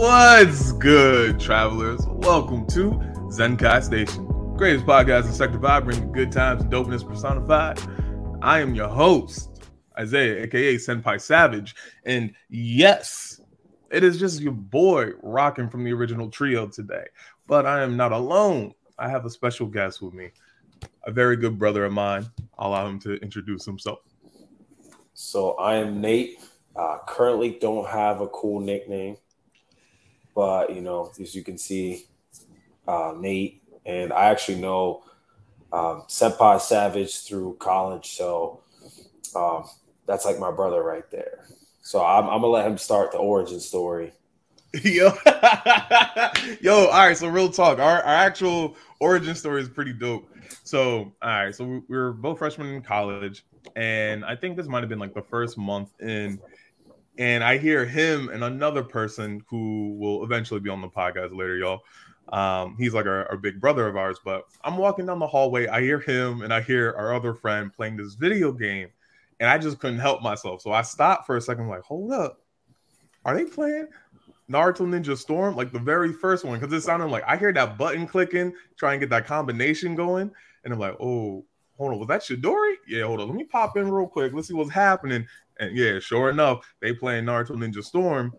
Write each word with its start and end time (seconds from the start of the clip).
What's 0.00 0.72
good, 0.72 1.38
travelers? 1.38 2.00
Welcome 2.06 2.66
to 2.68 2.92
Zenkai 3.28 3.82
Station, 3.82 4.24
greatest 4.56 4.86
podcast 4.86 5.26
in 5.26 5.34
Sector 5.34 5.60
5, 5.60 5.84
bringing 5.84 6.10
good 6.10 6.32
times 6.32 6.62
and 6.62 6.72
dopeness 6.72 7.06
personified. 7.06 7.78
I 8.40 8.60
am 8.60 8.74
your 8.74 8.88
host, 8.88 9.68
Isaiah, 9.98 10.44
aka 10.44 10.76
Senpai 10.76 11.20
Savage, 11.20 11.74
and 12.06 12.32
yes, 12.48 13.42
it 13.90 14.02
is 14.02 14.18
just 14.18 14.40
your 14.40 14.54
boy 14.54 15.10
rocking 15.22 15.68
from 15.68 15.84
the 15.84 15.92
original 15.92 16.30
trio 16.30 16.66
today. 16.66 17.04
But 17.46 17.66
I 17.66 17.82
am 17.82 17.94
not 17.98 18.12
alone. 18.12 18.72
I 18.98 19.10
have 19.10 19.26
a 19.26 19.30
special 19.30 19.66
guest 19.66 20.00
with 20.00 20.14
me, 20.14 20.30
a 21.04 21.12
very 21.12 21.36
good 21.36 21.58
brother 21.58 21.84
of 21.84 21.92
mine. 21.92 22.24
I'll 22.56 22.70
allow 22.70 22.86
him 22.88 23.00
to 23.00 23.16
introduce 23.16 23.66
himself. 23.66 23.98
So 25.12 25.56
I 25.56 25.74
am 25.74 26.00
Nate. 26.00 26.40
Uh, 26.74 27.00
currently, 27.06 27.58
don't 27.60 27.86
have 27.86 28.22
a 28.22 28.28
cool 28.28 28.60
nickname. 28.60 29.18
But 30.34 30.74
you 30.74 30.80
know, 30.80 31.12
as 31.20 31.34
you 31.34 31.42
can 31.42 31.58
see, 31.58 32.06
uh, 32.86 33.14
Nate 33.16 33.62
and 33.86 34.12
I 34.12 34.26
actually 34.26 34.60
know 34.60 35.04
um, 35.72 36.04
Savage 36.08 37.20
through 37.20 37.56
college, 37.58 38.12
so 38.12 38.60
um, 39.34 39.64
that's 40.06 40.24
like 40.24 40.38
my 40.38 40.50
brother 40.50 40.82
right 40.82 41.08
there. 41.10 41.46
So 41.82 42.04
I'm, 42.04 42.24
I'm, 42.24 42.40
gonna 42.40 42.48
let 42.48 42.66
him 42.66 42.78
start 42.78 43.12
the 43.12 43.18
origin 43.18 43.60
story. 43.60 44.12
Yo, 44.84 45.12
yo, 46.60 46.86
all 46.86 47.06
right. 47.08 47.16
So 47.16 47.26
real 47.26 47.50
talk, 47.50 47.80
our, 47.80 48.00
our 48.02 48.14
actual 48.14 48.76
origin 49.00 49.34
story 49.34 49.62
is 49.62 49.68
pretty 49.68 49.92
dope. 49.92 50.30
So 50.62 51.12
all 51.20 51.28
right, 51.28 51.52
so 51.52 51.64
we, 51.64 51.78
we 51.88 51.96
were 51.96 52.12
both 52.12 52.38
freshmen 52.38 52.68
in 52.68 52.80
college, 52.80 53.44
and 53.74 54.24
I 54.24 54.36
think 54.36 54.56
this 54.56 54.68
might 54.68 54.80
have 54.80 54.88
been 54.88 55.00
like 55.00 55.12
the 55.12 55.22
first 55.22 55.58
month 55.58 55.88
in 55.98 56.38
and 57.18 57.44
I 57.44 57.58
hear 57.58 57.84
him 57.84 58.28
and 58.28 58.44
another 58.44 58.82
person 58.82 59.42
who 59.48 59.96
will 59.98 60.24
eventually 60.24 60.60
be 60.60 60.70
on 60.70 60.80
the 60.80 60.88
podcast 60.88 61.36
later, 61.36 61.56
y'all. 61.56 61.80
Um, 62.32 62.76
he's 62.78 62.94
like 62.94 63.06
our, 63.06 63.28
our, 63.28 63.36
big 63.36 63.60
brother 63.60 63.88
of 63.88 63.96
ours, 63.96 64.18
but 64.24 64.44
I'm 64.62 64.76
walking 64.76 65.06
down 65.06 65.18
the 65.18 65.26
hallway. 65.26 65.66
I 65.66 65.80
hear 65.80 65.98
him 65.98 66.42
and 66.42 66.54
I 66.54 66.60
hear 66.60 66.94
our 66.96 67.12
other 67.12 67.34
friend 67.34 67.72
playing 67.72 67.96
this 67.96 68.14
video 68.14 68.52
game, 68.52 68.88
and 69.40 69.48
I 69.48 69.58
just 69.58 69.80
couldn't 69.80 69.98
help 69.98 70.22
myself. 70.22 70.62
So 70.62 70.72
I 70.72 70.82
stopped 70.82 71.26
for 71.26 71.36
a 71.36 71.40
second, 71.40 71.66
like, 71.66 71.82
hold 71.82 72.12
up, 72.12 72.40
are 73.24 73.36
they 73.36 73.44
playing 73.44 73.88
Naruto 74.48 74.86
Ninja 74.86 75.16
Storm? 75.16 75.56
Like 75.56 75.72
the 75.72 75.80
very 75.80 76.12
first 76.12 76.44
one, 76.44 76.58
because 76.58 76.72
it 76.72 76.82
sounded 76.82 77.06
like 77.06 77.24
I 77.26 77.36
hear 77.36 77.52
that 77.52 77.76
button 77.76 78.06
clicking, 78.06 78.54
try 78.76 78.92
and 78.92 79.00
get 79.00 79.10
that 79.10 79.26
combination 79.26 79.96
going, 79.96 80.30
and 80.64 80.72
I'm 80.72 80.78
like, 80.78 80.96
oh, 81.00 81.44
hold 81.76 81.92
on, 81.92 81.98
was 81.98 82.08
that 82.08 82.22
Chidori? 82.22 82.74
Yeah, 82.86 83.04
hold 83.04 83.20
on, 83.20 83.28
let 83.28 83.36
me 83.36 83.44
pop 83.44 83.76
in 83.76 83.90
real 83.90 84.06
quick. 84.06 84.32
Let's 84.32 84.48
see 84.48 84.54
what's 84.54 84.70
happening. 84.70 85.26
And 85.60 85.76
yeah, 85.76 85.98
sure 86.00 86.30
enough, 86.30 86.66
they 86.80 86.92
playing 86.92 87.26
Naruto 87.26 87.50
Ninja 87.50 87.84
Storm, 87.84 88.32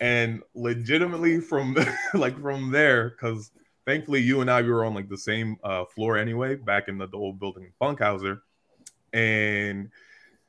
and 0.00 0.42
legitimately 0.54 1.40
from 1.40 1.76
like 2.14 2.40
from 2.40 2.70
there, 2.70 3.10
because 3.10 3.50
thankfully 3.86 4.20
you 4.20 4.42
and 4.42 4.50
I 4.50 4.62
we 4.62 4.70
were 4.70 4.84
on 4.84 4.94
like 4.94 5.08
the 5.08 5.18
same 5.18 5.56
uh, 5.64 5.86
floor 5.86 6.18
anyway, 6.18 6.56
back 6.56 6.88
in 6.88 6.98
the, 6.98 7.08
the 7.08 7.16
old 7.16 7.40
building 7.40 7.72
Funkhauser, 7.80 8.40
and 9.12 9.90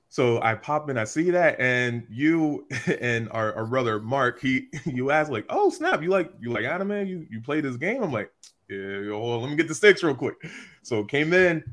so 0.09 0.41
I 0.41 0.55
pop 0.55 0.89
in, 0.89 0.97
I 0.97 1.03
see 1.05 1.31
that, 1.31 1.59
and 1.59 2.05
you 2.09 2.67
and 3.01 3.29
our, 3.31 3.53
our 3.55 3.65
brother 3.65 3.99
Mark, 3.99 4.41
he 4.41 4.67
you 4.85 5.11
ask 5.11 5.31
like, 5.31 5.45
oh 5.49 5.69
snap, 5.69 6.01
you 6.01 6.09
like 6.09 6.31
you 6.39 6.51
like 6.51 6.65
anime? 6.65 7.07
You 7.07 7.25
you 7.29 7.41
play 7.41 7.61
this 7.61 7.77
game? 7.77 8.03
I'm 8.03 8.11
like, 8.11 8.31
yeah, 8.69 9.11
hold 9.11 9.35
on, 9.35 9.41
let 9.41 9.49
me 9.49 9.55
get 9.55 9.67
the 9.67 9.75
sticks 9.75 10.03
real 10.03 10.15
quick. 10.15 10.35
So 10.83 11.05
came 11.05 11.33
in, 11.33 11.63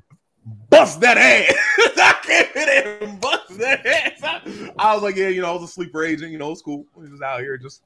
bust 0.71 1.01
that 1.01 1.19
ass. 1.19 2.14
I 2.29 2.49
came 2.53 2.63
in 2.63 3.09
and 3.09 3.23
that 3.59 3.87
ass. 3.87 4.73
I 4.79 4.95
was 4.95 5.03
like, 5.03 5.17
yeah, 5.17 5.29
you 5.29 5.43
know, 5.43 5.51
I 5.51 5.53
was 5.53 5.63
a 5.63 5.73
sleeper 5.73 6.05
agent, 6.05 6.33
you 6.33 6.39
know, 6.39 6.51
it's 6.53 6.63
cool. 6.63 6.85
We 6.95 7.09
was 7.09 7.23
out 7.23 7.41
here 7.41 7.57
just, 7.57 7.83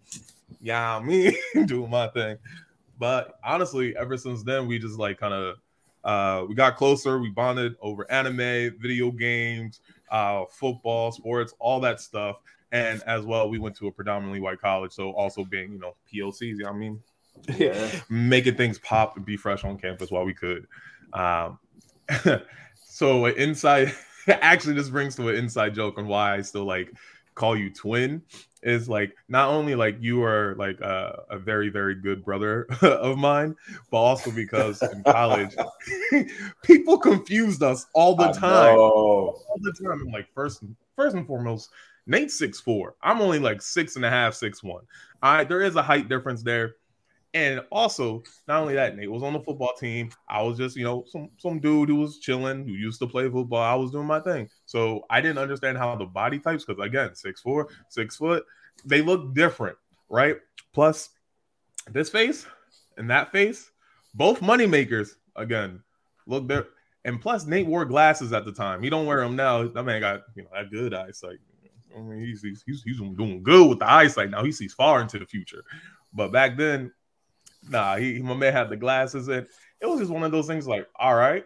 yeah, 0.61 1.01
me 1.01 1.37
doing 1.67 1.91
my 1.91 2.09
thing. 2.09 2.39
But 2.99 3.39
honestly, 3.45 3.97
ever 3.97 4.17
since 4.17 4.43
then, 4.43 4.67
we 4.67 4.79
just 4.79 4.99
like 4.99 5.19
kind 5.19 5.35
of 5.35 5.57
uh, 6.05 6.45
we 6.49 6.55
got 6.55 6.77
closer. 6.77 7.19
We 7.19 7.31
bonded 7.31 7.77
over 7.81 8.11
anime, 8.11 8.77
video 8.81 9.11
games, 9.11 9.81
uh, 10.11 10.45
football, 10.51 11.13
sports, 11.13 11.55
all 11.59 11.81
that 11.81 12.01
stuff. 12.01 12.37
And 12.73 13.03
as 13.03 13.25
well, 13.25 13.49
we 13.49 13.59
went 13.59 13.77
to 13.77 13.87
a 13.87 13.93
predominantly 13.93 14.41
white 14.41 14.61
college, 14.61 14.93
so 14.93 15.13
also 15.13 15.45
being 15.45 15.73
you 15.73 15.79
know 15.79 15.95
POCs. 16.13 16.41
You 16.41 16.59
know 16.59 16.71
I 16.71 16.73
mean, 16.73 17.01
yeah, 17.57 17.91
making 18.09 18.57
things 18.57 18.79
pop 18.79 19.17
and 19.17 19.25
be 19.25 19.37
fresh 19.37 19.65
on 19.65 19.79
campus 19.79 20.11
while 20.11 20.25
we 20.25 20.35
could. 20.35 20.67
Um, 21.13 21.59
so 22.75 23.27
inside 23.27 23.95
actually 24.43 24.75
this 24.75 24.91
brings 24.91 25.17
to 25.17 25.29
an 25.29 25.37
inside 25.37 25.75
joke 25.75 25.99
on 25.99 26.07
why 26.07 26.37
I 26.37 26.43
still 26.43 26.65
like 26.65 26.93
call 27.35 27.57
you 27.57 27.71
twin 27.71 28.21
is 28.63 28.89
like 28.89 29.15
not 29.29 29.49
only 29.49 29.77
like 29.77 29.97
you 30.01 30.25
are 30.25 30.57
like 30.57 30.81
a, 30.81 31.23
a 31.31 31.39
very 31.39 31.69
very 31.69 31.95
good 31.95 32.25
brother 32.25 32.67
of 32.83 33.17
mine 33.17 33.55
but 33.91 33.99
also 33.99 34.31
because 34.33 34.83
in 34.83 35.03
college 35.05 35.55
people 36.63 36.99
confused 36.99 37.63
us 37.63 37.87
all 37.95 38.17
the 38.17 38.33
time. 38.33 38.77
all 38.77 39.61
the 39.61 39.73
time. 39.73 40.01
I'm 40.05 40.13
like 40.13 40.27
first 40.35 40.65
first 40.97 41.15
and 41.15 41.27
foremost 41.27 41.71
nate's 42.07 42.37
six 42.37 42.61
four. 42.61 42.97
I'm 43.03 43.21
only 43.21 43.39
like 43.39 43.63
six 43.63 43.97
and 43.97 44.05
a 44.05 44.11
half 44.11 44.35
six 44.35 44.63
one. 44.63 44.83
I 45.23 45.45
there 45.45 45.63
is 45.63 45.77
a 45.77 45.83
height 45.83 46.09
difference 46.09 46.43
there 46.43 46.75
and 47.35 47.61
also, 47.71 48.23
not 48.47 48.63
only 48.63 48.75
that, 48.75 48.97
Nate 48.97 49.11
was 49.11 49.23
on 49.23 49.35
the 49.35 49.41
football 49.41 49.75
team. 49.79 50.11
I 50.29 50.43
was 50.43 50.57
just, 50.57 50.77
you 50.77 50.85
know, 50.85 51.05
some 51.09 51.29
some 51.37 51.61
dude 51.61 51.91
who 51.91 51.97
was 51.97 52.19
chilling, 52.19 52.67
who 52.67 52.73
used 52.73 52.99
to 53.01 53.07
play 53.07 53.29
football. 53.29 53.63
I 53.63 53.75
was 53.75 53.91
doing 53.91 54.07
my 54.07 54.21
thing. 54.21 54.49
So 54.67 55.05
I 55.11 55.21
didn't 55.21 55.39
understand 55.39 55.77
how 55.79 55.95
the 55.97 56.07
body 56.07 56.39
types, 56.39 56.65
because 56.65 56.85
again, 56.85 57.15
six 57.15 57.41
four, 57.41 57.69
six 57.91 58.17
foot, 58.17 58.45
they 58.85 59.03
look 59.03 59.35
different, 59.35 59.77
right? 60.09 60.37
Plus, 60.73 61.11
this 61.91 62.11
face 62.11 62.47
and 62.97 63.11
that 63.11 63.31
face, 63.31 63.71
both 64.15 64.43
money 64.43 64.67
makers, 64.67 65.17
again, 65.37 65.83
look 66.27 66.49
there. 66.49 66.69
And 67.05 67.21
plus, 67.21 67.47
Nate 67.47 67.67
wore 67.67 67.85
glasses 67.85 68.33
at 68.33 68.45
the 68.45 68.53
time. 68.53 68.83
He 68.83 68.91
don't 68.91 69.07
wear 69.07 69.21
them 69.21 69.37
now. 69.37 69.67
That 69.67 69.85
man 69.85 70.01
got, 70.01 70.23
you 70.35 70.43
know, 70.43 70.51
that 70.55 70.71
good 70.71 70.95
eyesight. 70.95 71.39
I 71.97 72.01
mean, 72.01 72.21
he's, 72.21 72.43
he's, 72.43 72.83
he's 72.83 72.99
doing 72.99 73.43
good 73.43 73.69
with 73.69 73.79
the 73.79 73.91
eyesight 73.91 74.31
now. 74.31 74.45
He 74.45 74.53
sees 74.53 74.75
far 74.75 75.01
into 75.01 75.19
the 75.19 75.27
future. 75.27 75.65
But 76.13 76.33
back 76.33 76.57
then, 76.57 76.93
nah, 77.69 77.97
he 77.97 78.21
my 78.21 78.35
man 78.35 78.53
had 78.53 78.69
the 78.69 78.77
glasses 78.77 79.29
and 79.29 79.47
it 79.81 79.87
was 79.87 80.01
just 80.01 80.13
one 80.13 80.25
of 80.25 80.33
those 80.33 80.47
things 80.47 80.67
like, 80.67 80.87
all 80.97 81.15
right, 81.15 81.45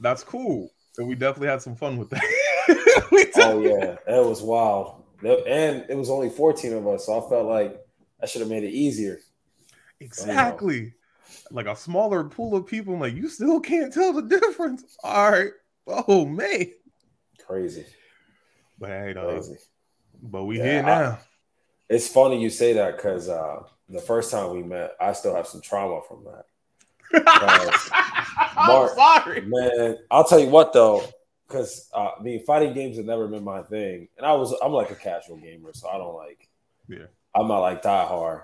that's 0.00 0.22
cool. 0.22 0.70
And 0.96 1.08
we 1.08 1.14
definitely 1.14 1.48
had 1.48 1.62
some 1.62 1.76
fun 1.76 1.96
with 1.96 2.10
that. 2.10 2.22
oh 3.36 3.60
yeah, 3.60 3.96
that 4.06 4.24
was 4.24 4.42
wild. 4.42 5.02
And 5.22 5.86
it 5.88 5.96
was 5.96 6.10
only 6.10 6.28
14 6.28 6.74
of 6.74 6.86
us, 6.86 7.06
so 7.06 7.18
I 7.18 7.28
felt 7.28 7.46
like 7.46 7.80
I 8.22 8.26
should 8.26 8.40
have 8.42 8.50
made 8.50 8.64
it 8.64 8.72
easier. 8.72 9.20
Exactly. 10.00 10.76
You 10.76 10.84
know. 10.84 10.90
Like 11.50 11.66
a 11.66 11.76
smaller 11.76 12.24
pool 12.24 12.56
of 12.56 12.66
people, 12.66 12.98
like 12.98 13.14
you 13.14 13.28
still 13.28 13.60
can't 13.60 13.92
tell 13.92 14.12
the 14.12 14.22
difference. 14.22 14.96
All 15.02 15.30
right. 15.30 15.50
Oh 15.86 16.24
man. 16.24 16.66
Crazy. 17.46 17.84
But 18.78 18.90
hey, 18.90 19.14
Crazy. 19.14 19.56
but 20.22 20.44
we 20.44 20.58
yeah, 20.58 20.64
here 20.64 20.82
now. 20.82 21.18
I, 21.90 21.94
it's 21.94 22.08
funny 22.08 22.40
you 22.40 22.50
say 22.50 22.74
that 22.74 22.96
because 22.96 23.28
uh 23.28 23.62
the 23.88 24.00
first 24.00 24.30
time 24.30 24.50
we 24.50 24.62
met, 24.62 24.92
I 25.00 25.12
still 25.12 25.34
have 25.34 25.46
some 25.46 25.60
trauma 25.60 26.00
from 26.08 26.24
that. 26.24 26.46
Mark, 28.56 28.90
I'm 28.96 28.96
sorry, 28.96 29.42
man. 29.42 29.98
I'll 30.10 30.24
tell 30.24 30.40
you 30.40 30.48
what 30.48 30.72
though, 30.72 31.04
because 31.46 31.88
uh, 31.94 32.10
I 32.18 32.22
mean, 32.22 32.44
fighting 32.44 32.72
games 32.72 32.96
have 32.96 33.06
never 33.06 33.28
been 33.28 33.44
my 33.44 33.62
thing, 33.62 34.08
and 34.16 34.26
I 34.26 34.32
was 34.32 34.54
I'm 34.62 34.72
like 34.72 34.90
a 34.90 34.96
casual 34.96 35.36
gamer, 35.36 35.72
so 35.72 35.88
I 35.88 35.98
don't 35.98 36.14
like. 36.14 36.48
Yeah. 36.88 37.06
I'm 37.34 37.48
not 37.48 37.60
like 37.60 37.82
die 37.82 38.04
hard. 38.04 38.42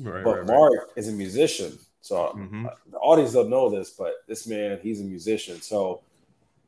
Right, 0.00 0.24
but 0.24 0.38
right, 0.38 0.46
Mark 0.46 0.72
right. 0.72 0.86
is 0.96 1.08
a 1.08 1.12
musician, 1.12 1.78
so 2.00 2.32
mm-hmm. 2.36 2.66
uh, 2.66 2.70
the 2.90 2.98
audience 2.98 3.32
don't 3.32 3.50
know 3.50 3.70
this, 3.70 3.90
but 3.90 4.12
this 4.28 4.46
man, 4.46 4.78
he's 4.82 5.00
a 5.00 5.04
musician. 5.04 5.60
So 5.60 6.02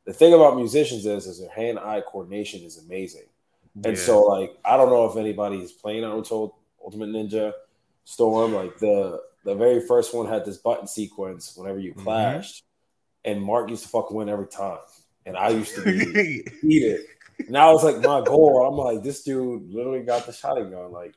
the 0.05 0.13
thing 0.13 0.35
about 0.35 0.57
musicians 0.57 1.07
is, 1.07 1.27
is 1.27 1.41
their 1.41 1.51
hand-eye 1.51 2.03
coordination 2.07 2.63
is 2.63 2.79
amazing. 2.85 3.27
And 3.75 3.97
yeah. 3.97 4.03
so, 4.03 4.23
like, 4.23 4.57
I 4.65 4.77
don't 4.77 4.91
know 4.91 5.07
if 5.07 5.17
anybody's 5.17 5.73
playing 5.73 6.03
Naruto 6.03 6.53
Ultimate 6.85 7.11
Ninja 7.11 7.53
Storm. 8.05 8.53
Like 8.55 8.79
the 8.79 9.21
the 9.45 9.55
very 9.55 9.81
first 9.87 10.15
one 10.15 10.27
had 10.27 10.45
this 10.45 10.59
button 10.59 10.87
sequence 10.87 11.55
whenever 11.57 11.79
you 11.79 11.93
mm-hmm. 11.93 12.03
clashed, 12.03 12.65
mm-hmm. 12.65 13.33
and 13.33 13.43
Mark 13.43 13.71
used 13.71 13.85
to 13.85 13.89
fucking 13.89 14.17
win 14.17 14.29
every 14.29 14.47
time, 14.47 14.79
and 15.27 15.37
I 15.37 15.51
used 15.51 15.75
to 15.77 15.85
be 15.85 16.45
it. 16.63 17.07
That 17.49 17.67
was 17.67 17.83
like 17.85 17.97
my 17.97 18.23
goal. 18.23 18.67
I'm 18.67 18.77
like, 18.77 19.03
this 19.03 19.23
dude 19.23 19.71
literally 19.71 20.03
got 20.03 20.27
the 20.27 20.33
shotgun. 20.33 20.93
Like 20.93 21.15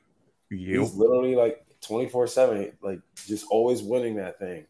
yep. 0.50 0.80
he's 0.80 0.94
literally 0.96 1.36
like 1.36 1.66
24 1.82 2.28
seven, 2.28 2.72
like 2.82 3.00
just 3.28 3.46
always 3.50 3.84
winning 3.84 4.16
that 4.16 4.40
thing. 4.40 4.66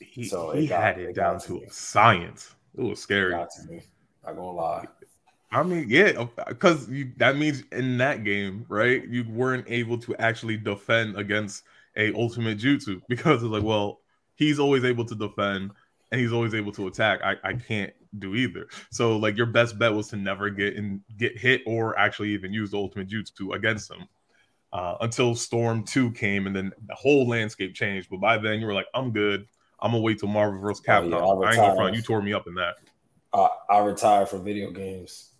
He, 0.00 0.24
so 0.24 0.52
he 0.52 0.66
got, 0.66 0.82
had 0.82 0.98
it, 0.98 1.10
it 1.10 1.14
down 1.14 1.38
to, 1.40 1.60
to 1.60 1.70
science. 1.70 2.54
It 2.76 2.82
was 2.82 3.00
scary. 3.00 3.34
Me. 3.68 3.80
Not 4.24 4.36
gonna 4.36 4.50
lie. 4.50 4.86
I 5.56 5.62
mean, 5.62 5.86
yeah, 5.88 6.26
because 6.48 6.86
that 7.16 7.36
means 7.38 7.62
in 7.72 7.96
that 7.98 8.24
game, 8.24 8.66
right? 8.68 9.06
You 9.08 9.24
weren't 9.28 9.64
able 9.68 9.98
to 10.00 10.14
actually 10.16 10.58
defend 10.58 11.16
against 11.16 11.64
a 11.96 12.12
ultimate 12.14 12.58
jutsu 12.58 13.00
because 13.08 13.42
it's 13.42 13.50
like, 13.50 13.62
well, 13.62 14.00
he's 14.34 14.58
always 14.60 14.84
able 14.84 15.06
to 15.06 15.14
defend 15.14 15.70
and 16.12 16.20
he's 16.20 16.32
always 16.32 16.54
able 16.54 16.72
to 16.72 16.88
attack. 16.88 17.20
I, 17.24 17.36
I 17.42 17.54
can't 17.54 17.92
do 18.18 18.34
either. 18.34 18.68
So 18.90 19.16
like 19.16 19.38
your 19.38 19.46
best 19.46 19.78
bet 19.78 19.94
was 19.94 20.08
to 20.08 20.16
never 20.16 20.50
get 20.50 20.74
in 20.74 21.02
get 21.16 21.38
hit 21.38 21.62
or 21.66 21.98
actually 21.98 22.30
even 22.30 22.52
use 22.52 22.72
the 22.72 22.76
ultimate 22.78 23.08
jutsu 23.08 23.54
against 23.54 23.90
him. 23.90 24.06
uh, 24.72 24.96
until 25.00 25.34
Storm 25.34 25.84
Two 25.84 26.10
came, 26.12 26.46
and 26.46 26.54
then 26.54 26.72
the 26.86 26.94
whole 26.94 27.26
landscape 27.26 27.74
changed. 27.74 28.10
But 28.10 28.20
by 28.20 28.36
then, 28.38 28.60
you 28.60 28.66
were 28.66 28.74
like, 28.74 28.88
"I'm 28.94 29.12
good. 29.12 29.46
I'm 29.80 29.92
gonna 29.92 30.02
wait 30.02 30.18
till 30.18 30.28
Marvel 30.28 30.60
vs. 30.60 30.84
Capcom." 30.86 31.14
Oh, 31.14 31.42
yeah, 31.42 31.48
I, 31.48 31.50
I 31.50 31.52
ain't 31.52 31.62
gonna 31.62 31.76
front. 31.76 31.96
You 31.96 32.02
tore 32.02 32.20
me 32.20 32.34
up 32.34 32.46
in 32.46 32.54
that. 32.56 32.74
I, 33.32 33.48
I 33.70 33.78
retired 33.78 34.28
from 34.28 34.44
video 34.44 34.70
games. 34.70 35.30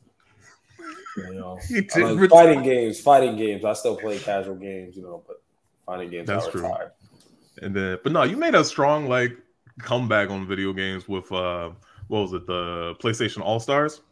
You 1.17 1.35
know, 1.35 1.59
like 1.97 2.31
fighting 2.31 2.63
games, 2.63 3.01
fighting 3.01 3.37
games. 3.37 3.65
I 3.65 3.73
still 3.73 3.97
play 3.97 4.19
casual 4.19 4.57
games, 4.57 4.97
you 4.97 5.03
know, 5.03 5.23
but 5.27 5.43
fighting 5.87 6.11
games. 6.11 6.27
That's 6.27 6.49
true. 6.49 6.71
And 7.63 7.75
then, 7.75 7.99
but 8.03 8.13
no, 8.13 8.23
you 8.23 8.37
made 8.37 8.55
a 8.55 8.65
strong 8.65 9.09
like 9.09 9.37
comeback 9.79 10.31
on 10.31 10.47
video 10.47 10.73
games 10.73 11.09
with 11.09 11.31
uh, 11.33 11.71
what 12.09 12.21
was 12.21 12.33
it, 12.35 12.47
the 12.47 12.95
PlayStation 13.01 13.41
All 13.41 13.61
Stars? 13.61 14.03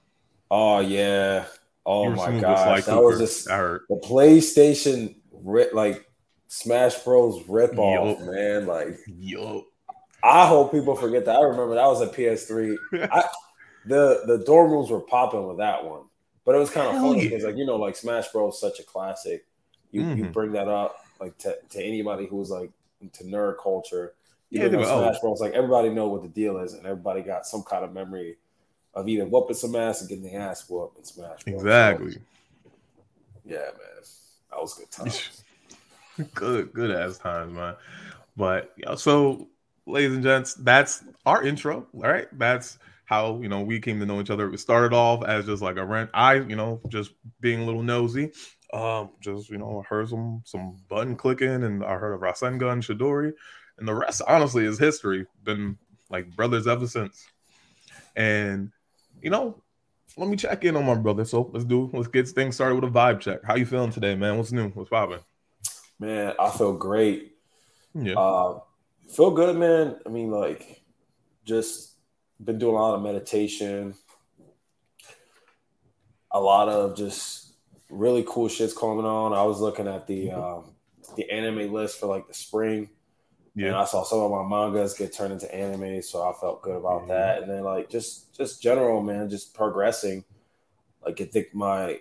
Oh 0.50 0.80
yeah. 0.80 1.44
Oh 1.86 2.10
my 2.10 2.40
gosh, 2.40 2.84
that 2.86 3.02
was 3.02 3.18
just 3.18 3.44
the 3.46 4.00
PlayStation 4.02 5.16
like 5.72 6.08
Smash 6.48 6.98
Bros. 7.00 7.46
rip 7.48 7.78
off, 7.78 8.20
man. 8.20 8.66
Like, 8.66 8.98
yo, 9.06 9.66
I 10.22 10.46
hope 10.46 10.72
people 10.72 10.96
forget 10.96 11.26
that. 11.26 11.36
I 11.36 11.42
remember 11.42 11.74
that 11.74 11.86
was 11.86 12.00
a 12.00 12.06
PS3. 12.06 12.76
I, 13.12 13.24
the 13.84 14.22
the 14.26 14.38
dorm 14.46 14.70
rooms 14.70 14.90
were 14.90 15.00
popping 15.00 15.46
with 15.46 15.58
that 15.58 15.84
one. 15.84 16.04
But 16.44 16.54
it 16.54 16.58
was 16.58 16.70
kind 16.70 16.88
of 16.88 17.02
funny 17.02 17.24
because, 17.24 17.42
yeah. 17.42 17.48
like, 17.48 17.56
you 17.56 17.64
know, 17.64 17.76
like 17.76 17.96
Smash 17.96 18.28
Bros. 18.28 18.60
such 18.60 18.78
a 18.78 18.82
classic. 18.82 19.46
You 19.90 20.02
mm-hmm. 20.02 20.24
you 20.24 20.30
bring 20.30 20.52
that 20.52 20.68
up 20.68 20.96
like 21.20 21.38
to, 21.38 21.56
to 21.70 21.82
anybody 21.82 22.26
who's 22.26 22.50
like 22.50 22.70
into 23.00 23.24
nerd 23.24 23.56
culture. 23.62 24.14
You 24.50 24.60
yeah, 24.60 24.68
know, 24.68 24.82
Smash 24.84 25.20
Bros. 25.20 25.40
Like 25.40 25.54
everybody 25.54 25.88
know 25.88 26.08
what 26.08 26.22
the 26.22 26.28
deal 26.28 26.58
is, 26.58 26.74
and 26.74 26.84
everybody 26.86 27.22
got 27.22 27.46
some 27.46 27.62
kind 27.62 27.84
of 27.84 27.92
memory 27.92 28.36
of 28.94 29.08
either 29.08 29.24
whooping 29.24 29.56
some 29.56 29.74
ass 29.74 30.00
and 30.00 30.08
getting 30.08 30.24
the 30.24 30.34
ass 30.34 30.68
whooped 30.68 30.98
in 30.98 31.04
Smash 31.04 31.44
Bros. 31.44 31.56
Exactly. 31.56 32.12
So, 32.12 32.18
yeah, 33.46 33.56
man, 33.56 34.02
that 34.50 34.60
was 34.60 34.74
good 34.74 34.90
times. 34.90 35.42
good, 36.34 36.72
good 36.72 36.90
ass 36.90 37.18
times, 37.18 37.52
man. 37.52 37.74
But 38.36 38.72
yeah, 38.76 38.94
so 38.94 39.48
ladies 39.86 40.14
and 40.14 40.22
gents, 40.22 40.54
that's 40.54 41.04
our 41.26 41.44
intro. 41.44 41.86
All 41.94 42.00
right, 42.02 42.28
that's 42.38 42.78
how 43.14 43.40
you 43.40 43.48
know 43.48 43.60
we 43.60 43.80
came 43.80 44.00
to 44.00 44.06
know 44.06 44.20
each 44.20 44.30
other. 44.30 44.52
It 44.52 44.58
started 44.58 44.94
off 44.94 45.24
as 45.24 45.46
just 45.46 45.62
like 45.62 45.76
a 45.76 45.84
rent. 45.84 46.10
I, 46.12 46.34
you 46.34 46.56
know, 46.56 46.80
just 46.88 47.12
being 47.40 47.60
a 47.60 47.64
little 47.64 47.82
nosy. 47.82 48.32
Um, 48.72 49.10
just 49.20 49.50
you 49.50 49.58
know, 49.58 49.84
heard 49.88 50.08
some 50.08 50.42
some 50.44 50.76
button 50.88 51.16
clicking, 51.16 51.62
and 51.62 51.84
I 51.84 51.94
heard 51.94 52.14
of 52.14 52.20
Rasengan 52.20 52.82
Chidori, 52.82 53.32
and 53.78 53.86
the 53.86 53.94
rest 53.94 54.22
honestly 54.26 54.64
is 54.64 54.78
history. 54.78 55.26
Been 55.44 55.78
like 56.10 56.34
brothers 56.34 56.66
ever 56.66 56.86
since. 56.86 57.26
And 58.16 58.70
you 59.22 59.30
know, 59.30 59.62
let 60.16 60.28
me 60.28 60.36
check 60.36 60.64
in 60.64 60.76
on 60.76 60.86
my 60.86 60.96
brother. 60.96 61.24
So 61.24 61.50
let's 61.52 61.64
do 61.64 61.90
let's 61.92 62.08
get 62.08 62.28
things 62.28 62.56
started 62.56 62.74
with 62.74 62.84
a 62.84 62.92
vibe 62.92 63.20
check. 63.20 63.44
How 63.44 63.54
you 63.54 63.66
feeling 63.66 63.92
today, 63.92 64.14
man? 64.16 64.36
What's 64.36 64.52
new? 64.52 64.70
What's 64.70 64.90
popping? 64.90 65.20
Man, 66.00 66.34
I 66.40 66.50
feel 66.50 66.72
great. 66.72 67.36
Yeah. 67.94 68.14
Uh, 68.14 68.58
feel 69.08 69.30
good, 69.30 69.56
man. 69.56 70.00
I 70.04 70.08
mean, 70.08 70.30
like, 70.32 70.82
just 71.44 71.93
been 72.42 72.58
doing 72.58 72.74
a 72.74 72.80
lot 72.80 72.94
of 72.94 73.02
meditation, 73.02 73.94
a 76.30 76.40
lot 76.40 76.68
of 76.68 76.96
just 76.96 77.52
really 77.90 78.24
cool 78.26 78.48
shits 78.48 78.76
coming 78.76 79.04
on. 79.04 79.32
I 79.32 79.42
was 79.44 79.60
looking 79.60 79.88
at 79.88 80.06
the 80.06 80.32
um, 80.32 80.74
the 81.16 81.30
anime 81.30 81.72
list 81.72 82.00
for 82.00 82.06
like 82.06 82.26
the 82.26 82.34
spring. 82.34 82.90
Yeah. 83.56 83.68
And 83.68 83.76
I 83.76 83.84
saw 83.84 84.02
some 84.02 84.18
of 84.18 84.32
my 84.32 84.42
mangas 84.42 84.94
get 84.94 85.12
turned 85.12 85.32
into 85.32 85.52
anime, 85.54 86.02
so 86.02 86.28
I 86.28 86.32
felt 86.40 86.62
good 86.62 86.76
about 86.76 87.02
mm-hmm. 87.02 87.10
that. 87.10 87.42
And 87.42 87.50
then 87.50 87.62
like 87.62 87.88
just 87.88 88.34
just 88.36 88.60
general, 88.60 89.00
man, 89.02 89.30
just 89.30 89.54
progressing. 89.54 90.24
Like 91.04 91.20
I 91.20 91.24
think 91.24 91.54
my 91.54 92.00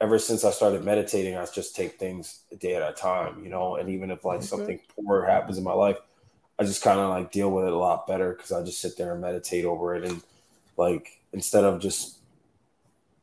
ever 0.00 0.18
since 0.18 0.44
I 0.44 0.50
started 0.50 0.84
meditating, 0.84 1.36
I 1.36 1.46
just 1.46 1.74
take 1.74 1.98
things 1.98 2.42
a 2.52 2.56
day 2.56 2.74
at 2.74 2.88
a 2.88 2.92
time, 2.92 3.42
you 3.42 3.50
know. 3.50 3.76
And 3.76 3.88
even 3.88 4.10
if 4.10 4.24
like 4.24 4.38
okay. 4.38 4.46
something 4.46 4.80
poor 4.94 5.24
happens 5.24 5.56
in 5.56 5.64
my 5.64 5.72
life, 5.72 5.96
I 6.58 6.64
just 6.64 6.82
kind 6.82 6.98
of 6.98 7.10
like 7.10 7.30
deal 7.30 7.50
with 7.50 7.66
it 7.66 7.72
a 7.72 7.78
lot 7.78 8.06
better 8.06 8.32
because 8.32 8.52
I 8.52 8.64
just 8.64 8.80
sit 8.80 8.96
there 8.96 9.12
and 9.12 9.20
meditate 9.20 9.64
over 9.64 9.94
it. 9.94 10.04
And 10.04 10.20
like 10.76 11.20
instead 11.32 11.64
of 11.64 11.80
just 11.80 12.18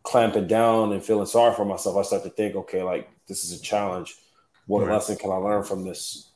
clamping 0.03 0.47
down 0.47 0.93
and 0.93 1.03
feeling 1.03 1.25
sorry 1.25 1.53
for 1.53 1.65
myself, 1.65 1.97
I 1.97 2.03
start 2.03 2.23
to 2.23 2.29
think, 2.29 2.55
okay, 2.55 2.83
like 2.83 3.09
this 3.27 3.43
is 3.43 3.59
a 3.59 3.61
challenge. 3.61 4.15
What 4.67 4.83
right. 4.85 4.93
lesson 4.93 5.17
can 5.17 5.31
I 5.31 5.35
learn 5.35 5.63
from 5.63 5.83
this? 5.83 6.29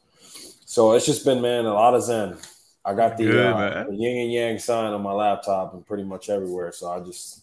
So 0.66 0.94
it's 0.94 1.06
just 1.06 1.26
been, 1.26 1.42
man, 1.42 1.66
a 1.66 1.74
lot 1.74 1.96
of 1.96 2.04
Zen. 2.04 2.38
I 2.86 2.94
got 2.94 3.18
the, 3.18 3.26
Good, 3.26 3.46
uh, 3.54 3.86
the 3.90 3.96
yin 3.96 4.18
and 4.24 4.32
yang 4.32 4.60
sign 4.60 4.94
on 4.94 5.02
my 5.02 5.12
laptop 5.12 5.74
and 5.74 5.86
pretty 5.86 6.04
much 6.04 6.30
everywhere. 6.30 6.72
So 6.72 6.92
I 6.92 7.00
just 7.00 7.42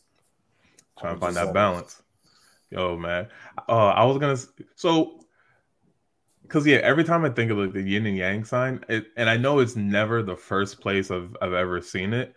trying 0.99 1.15
to 1.15 1.21
find 1.21 1.37
that 1.37 1.53
balance. 1.53 2.03
Yo, 2.71 2.97
man. 2.97 3.29
Uh, 3.69 3.89
I 3.89 4.05
was 4.05 4.19
gonna. 4.19 4.39
So 4.75 5.26
because 6.47 6.67
yeah, 6.67 6.77
every 6.79 7.05
time 7.05 7.25
I 7.25 7.31
think 7.31 7.51
of 7.51 7.59
like 7.59 7.73
the 7.73 7.83
yin 7.83 8.07
and 8.07 8.17
yang 8.17 8.45
sign, 8.45 8.85
it, 8.89 9.07
and 9.17 9.29
I 9.29 9.37
know 9.37 9.59
it's 9.59 9.77
never 9.77 10.23
the 10.23 10.37
first 10.37 10.81
place 10.81 11.11
I've 11.11 11.37
I've 11.41 11.53
ever 11.53 11.81
seen 11.81 12.13
it, 12.13 12.35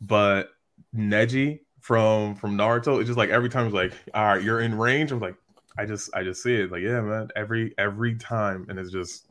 but 0.00 0.50
Neji 0.94 1.60
from 1.80 2.34
from 2.34 2.56
Naruto, 2.56 2.98
it's 2.98 3.06
just 3.06 3.18
like 3.18 3.30
every 3.30 3.48
time 3.48 3.66
it's 3.66 3.74
like, 3.74 3.92
all 4.14 4.24
right, 4.24 4.42
you're 4.42 4.60
in 4.60 4.76
range. 4.76 5.12
I'm 5.12 5.20
like, 5.20 5.36
I 5.78 5.84
just 5.84 6.14
I 6.14 6.22
just 6.22 6.42
see 6.42 6.54
it. 6.54 6.72
Like, 6.72 6.82
yeah, 6.82 7.00
man, 7.00 7.28
every 7.36 7.74
every 7.78 8.16
time, 8.16 8.66
and 8.68 8.78
it's 8.78 8.90
just 8.90 9.28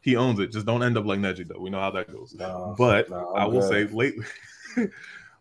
he 0.00 0.16
owns 0.16 0.40
it. 0.40 0.52
Just 0.52 0.66
don't 0.66 0.82
end 0.82 0.96
up 0.96 1.04
like 1.06 1.20
Neji 1.20 1.46
though. 1.46 1.60
We 1.60 1.70
know 1.70 1.80
how 1.80 1.90
that 1.92 2.12
goes. 2.12 2.34
No, 2.34 2.74
but 2.76 3.10
no, 3.10 3.32
I 3.34 3.46
will 3.46 3.60
good. 3.60 3.88
say 3.88 3.94
lately. 3.94 4.24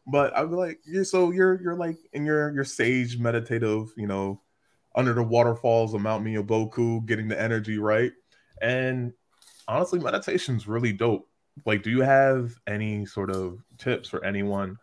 but 0.07 0.36
I'd 0.36 0.50
be 0.50 0.56
like, 0.56 0.80
you're 0.86 1.04
so 1.04 1.31
you're 1.31 1.62
you're 1.62 1.75
like 1.75 1.98
in 2.13 2.25
your 2.25 2.54
your 2.54 2.66
sage 2.66 3.18
meditative, 3.18 3.92
you 3.98 4.07
know, 4.07 4.42
under 4.95 5.13
the 5.13 5.24
waterfalls 5.24 5.94
of 5.94 6.01
Mount 6.01 6.25
Myoboku, 6.25 7.06
getting 7.06 7.28
the 7.28 7.40
energy 7.40 7.78
right. 7.78 8.12
And 8.62 9.13
honestly, 9.68 10.00
meditation's 10.00 10.68
really 10.68 10.94
dope. 10.94 11.27
Like, 11.65 11.83
do 11.83 11.89
you 11.89 12.01
have 12.01 12.54
any 12.68 13.06
sort 13.06 13.31
of 13.31 13.59
tips 13.77 14.09
for 14.09 14.24
anyone 14.24 14.77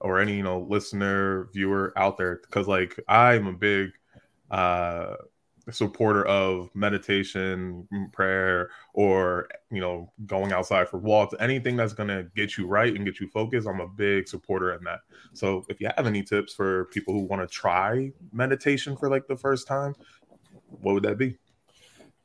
or 0.00 0.20
any, 0.20 0.36
you 0.36 0.42
know, 0.42 0.66
listener, 0.68 1.48
viewer 1.52 1.92
out 1.96 2.16
there? 2.16 2.40
Because 2.42 2.68
like 2.68 2.98
I'm 3.08 3.46
a 3.46 3.52
big 3.52 3.90
uh 4.50 5.14
supporter 5.70 6.24
of 6.26 6.70
meditation, 6.74 7.86
prayer, 8.12 8.70
or 8.94 9.48
you 9.70 9.80
know, 9.80 10.10
going 10.26 10.52
outside 10.52 10.88
for 10.88 10.98
walks, 10.98 11.34
anything 11.40 11.76
that's 11.76 11.92
gonna 11.92 12.24
get 12.34 12.56
you 12.56 12.66
right 12.66 12.94
and 12.94 13.04
get 13.04 13.20
you 13.20 13.28
focused. 13.28 13.68
I'm 13.68 13.80
a 13.80 13.88
big 13.88 14.28
supporter 14.28 14.72
in 14.74 14.84
that. 14.84 15.00
So 15.32 15.64
if 15.68 15.80
you 15.80 15.90
have 15.96 16.06
any 16.06 16.22
tips 16.22 16.54
for 16.54 16.86
people 16.86 17.14
who 17.14 17.22
want 17.22 17.42
to 17.42 17.48
try 17.48 18.12
meditation 18.32 18.96
for 18.96 19.10
like 19.10 19.26
the 19.26 19.36
first 19.36 19.66
time, 19.66 19.94
what 20.68 20.94
would 20.94 21.02
that 21.04 21.18
be? 21.18 21.36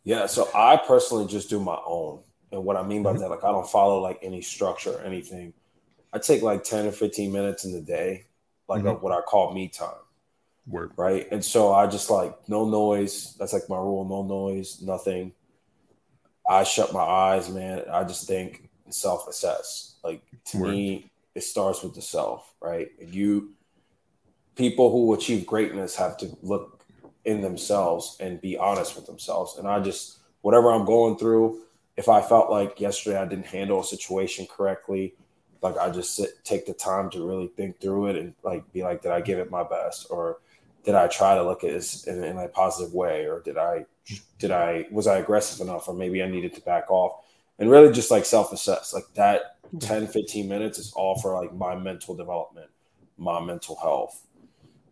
Yeah, 0.03 0.25
so 0.25 0.50
I 0.53 0.77
personally 0.77 1.27
just 1.27 1.50
do 1.50 1.60
my 1.60 1.77
own. 1.86 2.22
And 2.51 2.63
what 2.65 2.75
I 2.75 2.83
mean 2.83 3.03
by 3.03 3.12
mm-hmm. 3.12 3.22
that, 3.22 3.29
like 3.29 3.43
I 3.43 3.51
don't 3.51 3.69
follow 3.69 4.00
like 4.00 4.19
any 4.22 4.41
structure 4.41 4.93
or 4.93 5.01
anything. 5.01 5.53
I 6.12 6.19
take 6.19 6.41
like 6.41 6.63
10 6.63 6.88
or 6.88 6.91
15 6.91 7.31
minutes 7.31 7.65
in 7.65 7.72
the 7.72 7.81
day, 7.81 8.25
like 8.67 8.83
mm-hmm. 8.83 9.03
what 9.03 9.13
I 9.13 9.22
call 9.22 9.53
me 9.53 9.69
time. 9.69 9.95
Word. 10.67 10.91
Right. 10.95 11.27
And 11.31 11.43
so 11.43 11.74
I 11.74 11.88
just 11.88 12.10
like 12.10 12.33
no 12.48 12.69
noise. 12.69 13.36
That's 13.38 13.53
like 13.53 13.67
my 13.67 13.77
rule, 13.77 14.05
no 14.05 14.24
noise, 14.24 14.81
nothing. 14.81 15.33
I 16.50 16.63
shut 16.63 16.93
my 16.93 17.01
eyes, 17.01 17.50
man. 17.50 17.83
I 17.91 18.03
just 18.03 18.27
think 18.27 18.69
and 18.86 18.93
self 18.93 19.27
assess. 19.27 19.95
Like 20.03 20.22
to 20.45 20.60
Word. 20.60 20.72
me, 20.72 21.12
it 21.36 21.43
starts 21.43 21.83
with 21.83 21.95
the 21.95 22.01
self, 22.01 22.53
right? 22.62 22.89
And 23.00 23.13
you 23.13 23.53
people 24.55 24.91
who 24.91 25.13
achieve 25.13 25.45
greatness 25.45 25.95
have 25.95 26.17
to 26.17 26.38
look 26.41 26.83
in 27.25 27.42
themselves 27.42 28.18
and 28.20 28.42
be 28.42 28.58
honest 28.58 28.96
with 28.96 29.06
themselves. 29.06 29.58
And 29.58 29.68
I 29.68 29.80
just, 29.80 30.20
whatever 30.42 30.72
I'm 30.72 30.86
going 30.86 31.18
through, 31.18 31.62
if 31.96 32.10
I 32.10 32.22
felt 32.22 32.50
like 32.50 32.80
yesterday 32.80 33.18
I 33.18 33.25
didn't 33.25 33.46
handle 33.46 33.82
a 33.82 33.84
situation 33.84 34.48
correctly, 34.50 35.13
like 35.62 35.77
I 35.77 35.89
just 35.89 36.15
sit, 36.15 36.44
take 36.44 36.65
the 36.65 36.74
time 36.74 37.10
to 37.12 37.25
really 37.25 37.48
think 37.48 37.80
through 37.80 38.08
it 38.08 38.18
and 38.18 38.34
like 38.44 38.72
be 38.74 38.84
like, 38.84 39.01
did 39.01 39.12
I 39.12 39.22
give 39.22 39.39
it 39.39 39.50
my 39.50 39.63
best, 39.63 40.08
or 40.10 40.39
did 40.84 40.96
I 40.96 41.08
try 41.08 41.36
to 41.36 41.44
look 41.44 41.63
at 41.63 41.72
this 41.72 42.06
in, 42.06 42.24
in 42.24 42.38
a 42.38 42.48
positive 42.50 42.94
way, 42.94 43.25
or 43.25 43.39
did 43.39 43.58
I, 43.58 43.86
did 44.39 44.51
I, 44.51 44.86
was 44.92 45.08
I 45.08 45.20
aggressive 45.20 45.65
enough, 45.65 45.88
or 45.88 45.94
maybe 45.94 46.22
I 46.22 46.27
needed 46.27 46.53
to 46.56 46.62
back 46.62 46.92
off, 46.92 47.24
and 47.60 47.70
really 47.70 47.94
just 47.94 48.12
like 48.12 48.25
self 48.25 48.51
assess, 48.51 48.94
like 48.94 49.06
that 49.13 49.58
10, 49.80 50.08
15 50.08 50.48
minutes 50.48 50.77
is 50.77 50.92
all 50.94 51.18
for 51.20 51.39
like 51.39 51.53
my 51.53 51.75
mental 51.75 52.15
development, 52.15 52.70
my 53.18 53.39
mental 53.39 53.77
health, 53.77 54.22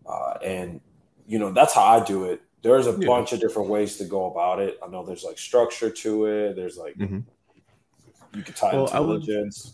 uh, 0.07 0.35
and 0.43 0.79
you 1.27 1.39
know, 1.39 1.51
that's 1.51 1.73
how 1.73 1.83
I 1.83 2.03
do 2.03 2.25
it. 2.25 2.41
There's 2.61 2.87
a 2.87 2.91
yeah. 2.91 3.07
bunch 3.07 3.33
of 3.33 3.39
different 3.39 3.69
ways 3.69 3.97
to 3.97 4.05
go 4.05 4.25
about 4.25 4.59
it. 4.59 4.77
I 4.83 4.87
know 4.87 5.05
there's 5.05 5.23
like 5.23 5.39
structure 5.39 5.89
to 5.89 6.25
it. 6.25 6.55
There's 6.55 6.77
like 6.77 6.95
mm-hmm. 6.95 7.19
you 8.33 8.43
can 8.43 8.53
tie 8.53 8.73
well, 8.73 8.85
intelligence. 8.85 9.73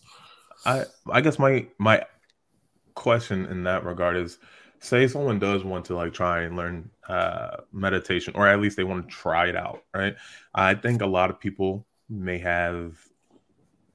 I, 0.65 0.77
would, 0.77 0.87
I 1.07 1.17
I 1.17 1.21
guess 1.21 1.37
my 1.37 1.67
my 1.77 2.03
question 2.95 3.45
in 3.45 3.63
that 3.63 3.83
regard 3.83 4.15
is 4.17 4.39
say 4.79 5.07
someone 5.07 5.39
does 5.39 5.63
want 5.63 5.85
to 5.85 5.95
like 5.95 6.13
try 6.13 6.41
and 6.41 6.55
learn 6.55 6.89
uh 7.07 7.57
meditation 7.71 8.33
or 8.35 8.47
at 8.47 8.59
least 8.59 8.77
they 8.77 8.83
want 8.83 9.07
to 9.07 9.13
try 9.13 9.47
it 9.47 9.55
out, 9.55 9.83
right? 9.93 10.15
I 10.55 10.73
think 10.75 11.01
a 11.01 11.07
lot 11.07 11.29
of 11.29 11.39
people 11.39 11.85
may 12.09 12.37
have 12.37 12.97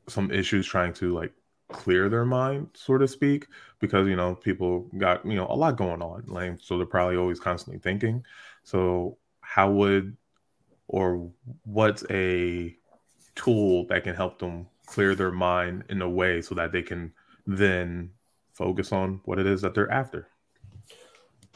some 0.08 0.30
issues 0.30 0.66
trying 0.66 0.92
to 0.94 1.14
like 1.14 1.32
clear 1.68 2.08
their 2.08 2.24
mind, 2.24 2.68
so 2.74 2.98
to 2.98 3.08
speak, 3.08 3.46
because 3.82 4.06
you 4.06 4.16
know 4.16 4.36
people 4.36 4.88
got 4.96 5.26
you 5.26 5.34
know 5.34 5.46
a 5.50 5.56
lot 5.56 5.76
going 5.76 6.00
on, 6.00 6.24
like 6.28 6.54
so 6.62 6.78
they're 6.78 6.86
probably 6.86 7.16
always 7.16 7.38
constantly 7.38 7.80
thinking. 7.80 8.24
So 8.62 9.18
how 9.42 9.70
would 9.72 10.16
or 10.88 11.30
what's 11.64 12.04
a 12.08 12.74
tool 13.34 13.86
that 13.88 14.04
can 14.04 14.14
help 14.14 14.38
them 14.38 14.68
clear 14.86 15.14
their 15.14 15.32
mind 15.32 15.84
in 15.90 16.00
a 16.00 16.08
way 16.08 16.40
so 16.40 16.54
that 16.54 16.70
they 16.72 16.82
can 16.82 17.12
then 17.46 18.10
focus 18.54 18.92
on 18.92 19.20
what 19.24 19.38
it 19.38 19.46
is 19.46 19.60
that 19.62 19.74
they're 19.74 19.90
after? 19.90 20.28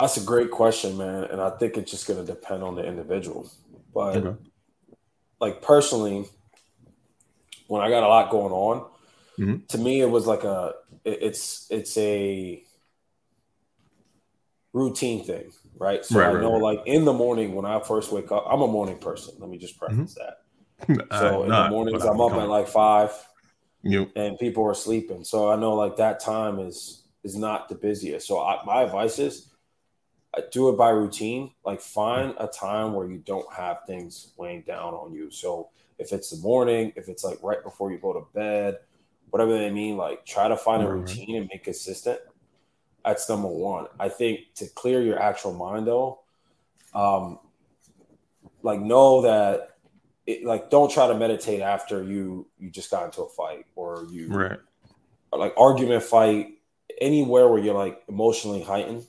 That's 0.01 0.17
a 0.17 0.21
great 0.21 0.51
question, 0.51 0.99
man. 0.99 1.25
And 1.25 1.41
I 1.41 1.51
think 1.51 1.77
it's 1.77 1.91
just 1.91 2.07
going 2.07 2.19
to 2.19 2.27
depend 2.27 2.63
on 2.63 2.75
the 2.75 2.85
individual. 2.85 3.49
But 3.95 4.17
okay. 4.17 4.37
like 5.41 5.63
personally, 5.63 6.27
when 7.69 7.83
I 7.83 7.89
got 7.89 8.03
a 8.03 8.09
lot 8.09 8.31
going 8.31 8.53
on, 8.53 8.91
mm-hmm. 9.39 9.67
to 9.69 9.79
me, 9.79 10.01
it 10.01 10.11
was 10.11 10.27
like 10.27 10.45
a, 10.45 10.75
it's, 11.05 11.67
it's 11.71 11.97
a 11.97 12.63
routine 14.73 15.25
thing, 15.25 15.51
right? 15.79 16.05
So 16.05 16.21
right, 16.21 16.37
I 16.37 16.41
know 16.41 16.53
right, 16.53 16.77
like 16.77 16.83
in 16.87 17.05
the 17.05 17.13
morning 17.13 17.55
when 17.55 17.65
I 17.65 17.81
first 17.81 18.13
wake 18.13 18.31
up, 18.31 18.45
I'm 18.49 18.61
a 18.61 18.67
morning 18.67 18.99
person. 18.99 19.35
Let 19.39 19.49
me 19.49 19.59
just 19.59 19.79
preface 19.79 20.15
mm-hmm. 20.15 20.95
that. 20.95 21.09
So 21.19 21.45
in 21.45 21.49
not, 21.49 21.65
the 21.65 21.71
mornings, 21.71 22.05
I'm 22.05 22.21
up 22.21 22.33
at 22.33 22.49
like 22.51 22.69
five, 22.69 23.11
yep. 23.83 24.11
and 24.15 24.39
people 24.39 24.63
are 24.65 24.75
sleeping. 24.75 25.25
So 25.25 25.51
I 25.51 25.57
know 25.57 25.75
like 25.75 25.97
that 25.97 26.21
time 26.21 26.59
is 26.59 27.05
is 27.25 27.35
not 27.35 27.71
the 27.71 27.75
busiest. 27.75 28.27
So 28.27 28.41
I, 28.41 28.63
my 28.67 28.83
advice 28.83 29.19
is 29.19 29.51
uh, 30.37 30.43
do 30.53 30.69
it 30.69 30.77
by 30.77 30.91
routine. 30.91 31.53
Like 31.65 31.81
find 31.81 32.35
a 32.39 32.47
time 32.47 32.93
where 32.93 33.11
you 33.11 33.19
don't 33.19 33.51
have 33.55 33.79
things 33.87 34.33
weighing 34.37 34.65
down 34.67 34.93
on 34.93 35.15
you. 35.15 35.31
So 35.31 35.71
if 35.99 36.13
it's 36.13 36.31
the 36.31 36.37
morning, 36.43 36.93
if 36.95 37.09
it's 37.09 37.25
like 37.25 37.43
right 37.43 37.63
before 37.63 37.91
you 37.91 37.99
go 37.99 38.13
to 38.13 38.27
bed, 38.35 38.79
whatever 39.31 39.57
they 39.57 39.71
mean, 39.71 39.97
like 39.97 40.25
try 40.25 40.49
to 40.49 40.57
find 40.57 40.83
a 40.83 40.89
routine 40.89 41.37
and 41.37 41.49
make 41.53 41.65
consistent. 41.65 42.21
That's 43.05 43.29
number 43.29 43.49
one. 43.49 43.87
I 44.01 44.09
think 44.09 44.41
to 44.57 44.67
clear 44.69 45.03
your 45.03 45.21
actual 45.21 45.53
mind 45.53 45.87
though, 45.87 46.21
um, 46.95 47.39
like 48.63 48.81
know 48.81 49.23
that 49.23 49.77
it, 50.27 50.45
like 50.45 50.71
don't 50.71 50.91
try 50.91 51.07
to 51.07 51.15
meditate 51.15 51.61
after 51.61 52.03
you 52.03 52.47
you 52.59 52.71
just 52.71 52.91
got 52.91 53.05
into 53.05 53.23
a 53.23 53.29
fight 53.29 53.65
or 53.77 54.07
you 54.11 54.29
right 54.29 54.59
like 55.33 55.55
argument 55.57 56.03
fight 56.03 56.59
anywhere 57.01 57.49
where 57.49 57.63
you're 57.63 57.75
like 57.75 58.03
emotionally 58.09 58.63
heightened 58.63 59.05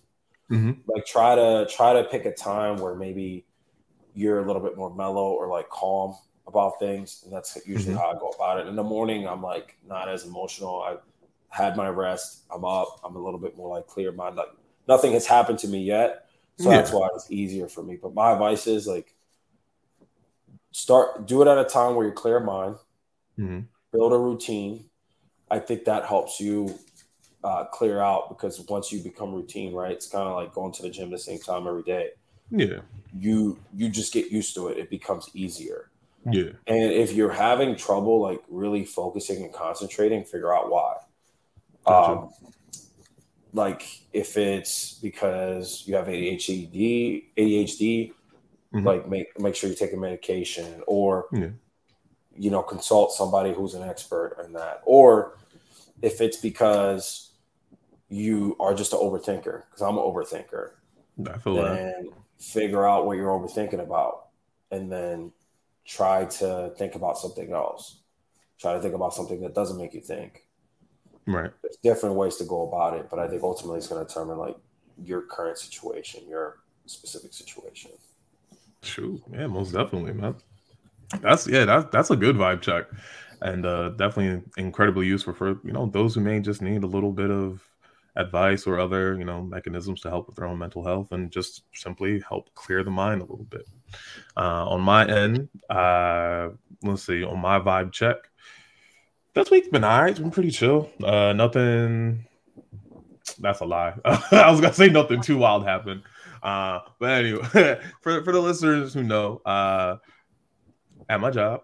mm-hmm. 0.51 0.71
like 0.87 1.05
try 1.05 1.35
to 1.35 1.67
try 1.69 1.93
to 1.93 2.03
pick 2.03 2.25
a 2.25 2.33
time 2.33 2.77
where 2.77 2.95
maybe 2.95 3.45
you're 4.13 4.39
a 4.39 4.45
little 4.45 4.61
bit 4.61 4.77
more 4.77 4.93
mellow 4.93 5.31
or 5.31 5.47
like 5.47 5.69
calm 5.69 6.15
about 6.47 6.79
things 6.79 7.21
and 7.23 7.33
that's 7.33 7.57
usually 7.65 7.93
mm-hmm. 7.93 8.01
how 8.01 8.11
i 8.11 8.13
go 8.13 8.29
about 8.29 8.59
it. 8.59 8.67
In 8.67 8.75
the 8.75 8.83
morning 8.83 9.27
i'm 9.27 9.41
like 9.41 9.77
not 9.87 10.09
as 10.09 10.25
emotional. 10.25 10.81
I 10.81 10.97
had 11.49 11.77
my 11.77 11.87
rest. 11.87 12.43
I'm 12.53 12.65
up. 12.65 12.99
I'm 13.03 13.15
a 13.15 13.19
little 13.19 13.39
bit 13.39 13.57
more 13.57 13.69
like 13.69 13.87
clear 13.87 14.11
mind 14.11 14.35
like 14.35 14.49
nothing 14.87 15.13
has 15.13 15.25
happened 15.25 15.59
to 15.59 15.67
me 15.67 15.83
yet 15.83 16.27
so 16.57 16.71
yeah. 16.71 16.77
that's 16.77 16.91
why 16.91 17.07
it's 17.13 17.31
easier 17.31 17.67
for 17.67 17.83
me. 17.83 17.97
But 18.01 18.13
my 18.13 18.31
advice 18.31 18.67
is 18.67 18.87
like 18.87 19.13
start 20.71 21.27
do 21.27 21.41
it 21.41 21.47
at 21.47 21.57
a 21.57 21.63
time 21.63 21.95
where 21.95 22.05
you're 22.05 22.15
clear 22.15 22.39
mind. 22.39 22.75
Mm-hmm. 23.37 23.59
build 23.91 24.13
a 24.13 24.17
routine. 24.17 24.85
I 25.51 25.59
think 25.59 25.85
that 25.85 26.05
helps 26.05 26.39
you 26.39 26.73
uh, 27.43 27.65
clear 27.65 28.01
out 28.01 28.29
because 28.29 28.59
once 28.67 28.91
you 28.91 29.03
become 29.03 29.31
routine 29.31 29.73
right 29.73 29.91
it's 29.91 30.07
kind 30.07 30.27
of 30.27 30.35
like 30.35 30.53
going 30.53 30.73
to 30.73 30.81
the 30.81 30.89
gym 30.89 31.05
at 31.05 31.11
the 31.11 31.19
same 31.19 31.39
time 31.39 31.67
every 31.67 31.83
day. 31.83 32.09
Yeah. 32.49 32.79
You 33.15 33.59
you 33.75 33.89
just 33.89 34.11
get 34.11 34.31
used 34.31 34.55
to 34.55 34.69
it. 34.69 34.77
It 34.77 34.89
becomes 34.89 35.29
easier 35.35 35.86
yeah 36.31 36.51
and 36.67 36.91
if 36.91 37.13
you're 37.13 37.31
having 37.31 37.75
trouble 37.75 38.21
like 38.21 38.41
really 38.49 38.83
focusing 38.83 39.43
and 39.43 39.53
concentrating 39.53 40.23
figure 40.23 40.53
out 40.53 40.69
why 40.69 40.95
gotcha. 41.85 42.11
um 42.11 42.29
like 43.53 44.01
if 44.13 44.37
it's 44.37 44.93
because 44.95 45.83
you 45.85 45.95
have 45.95 46.07
ADHD 46.07 47.23
ADHD 47.37 48.13
mm-hmm. 48.73 48.85
like 48.85 49.07
make 49.07 49.39
make 49.39 49.55
sure 49.55 49.69
you 49.69 49.75
take 49.75 49.93
a 49.93 49.97
medication 49.97 50.81
or 50.85 51.25
yeah. 51.31 51.49
you 52.35 52.51
know 52.51 52.61
consult 52.61 53.11
somebody 53.11 53.53
who's 53.53 53.73
an 53.73 53.87
expert 53.87 54.37
in 54.45 54.53
that 54.53 54.81
or 54.85 55.37
if 56.01 56.21
it's 56.21 56.37
because 56.37 57.31
you 58.09 58.55
are 58.59 58.73
just 58.73 58.93
an 58.93 58.99
overthinker 58.99 59.63
because 59.65 59.81
i'm 59.81 59.97
an 59.97 60.03
overthinker 60.03 60.71
I 61.27 61.37
feel 61.39 61.55
then 61.55 62.05
that. 62.05 62.13
figure 62.39 62.87
out 62.87 63.05
what 63.05 63.17
you're 63.17 63.29
overthinking 63.29 63.81
about 63.81 64.27
and 64.71 64.91
then 64.91 65.31
try 65.87 66.25
to 66.25 66.73
think 66.77 66.95
about 66.95 67.17
something 67.17 67.51
else 67.51 67.99
try 68.59 68.73
to 68.73 68.81
think 68.81 68.93
about 68.93 69.13
something 69.13 69.41
that 69.41 69.55
doesn't 69.55 69.77
make 69.77 69.93
you 69.93 70.01
think 70.01 70.45
right 71.25 71.51
there's 71.61 71.77
different 71.83 72.15
ways 72.15 72.35
to 72.35 72.43
go 72.45 72.67
about 72.67 72.97
it 72.97 73.07
but 73.09 73.19
i 73.19 73.27
think 73.27 73.41
ultimately 73.43 73.77
it's 73.77 73.87
going 73.87 74.03
to 74.03 74.07
determine 74.07 74.37
like 74.37 74.57
your 75.03 75.21
current 75.21 75.57
situation 75.57 76.21
your 76.27 76.59
specific 76.85 77.33
situation 77.33 77.91
True. 78.81 79.21
Yeah, 79.31 79.47
most 79.47 79.73
definitely, 79.73 80.13
man. 80.13 80.35
That's 81.21 81.47
yeah, 81.47 81.65
that's 81.65 81.89
that's 81.91 82.11
a 82.11 82.15
good 82.15 82.35
vibe 82.35 82.61
check. 82.61 82.85
And 83.41 83.65
uh 83.65 83.89
definitely 83.89 84.43
incredibly 84.57 85.07
useful 85.07 85.33
for 85.33 85.59
you 85.63 85.71
know 85.71 85.87
those 85.87 86.15
who 86.15 86.21
may 86.21 86.39
just 86.39 86.61
need 86.61 86.83
a 86.83 86.87
little 86.87 87.11
bit 87.11 87.29
of 87.29 87.63
advice 88.17 88.67
or 88.67 88.79
other 88.79 89.15
you 89.17 89.23
know 89.23 89.41
mechanisms 89.41 90.01
to 90.01 90.09
help 90.09 90.27
with 90.27 90.35
their 90.35 90.45
own 90.45 90.57
mental 90.57 90.83
health 90.83 91.11
and 91.11 91.31
just 91.31 91.63
simply 91.73 92.21
help 92.27 92.53
clear 92.55 92.83
the 92.83 92.91
mind 92.91 93.21
a 93.21 93.25
little 93.25 93.45
bit. 93.45 93.67
Uh, 94.35 94.67
on 94.67 94.81
my 94.81 95.05
end 95.07 95.47
uh, 95.69 96.49
let's 96.83 97.03
see 97.03 97.23
on 97.23 97.39
my 97.39 97.59
vibe 97.59 97.91
check 97.91 98.17
this 99.33 99.49
week's 99.49 99.69
been 99.69 99.83
all 99.83 100.01
right 100.01 100.11
it's 100.11 100.19
been 100.19 100.31
pretty 100.31 100.51
chill. 100.51 100.89
Uh, 101.03 101.31
nothing 101.33 102.25
that's 103.39 103.59
a 103.59 103.65
lie. 103.65 103.93
I 104.05 104.49
was 104.49 104.61
gonna 104.61 104.73
say 104.73 104.89
nothing 104.89 105.21
too 105.21 105.37
wild 105.37 105.65
happened. 105.65 106.03
Uh, 106.41 106.79
but 106.99 107.11
anyway, 107.11 107.43
for 108.01 108.23
for 108.23 108.31
the 108.31 108.39
listeners 108.39 108.93
who 108.93 109.03
know, 109.03 109.41
uh, 109.45 109.97
at 111.09 111.19
my 111.19 111.31
job, 111.31 111.61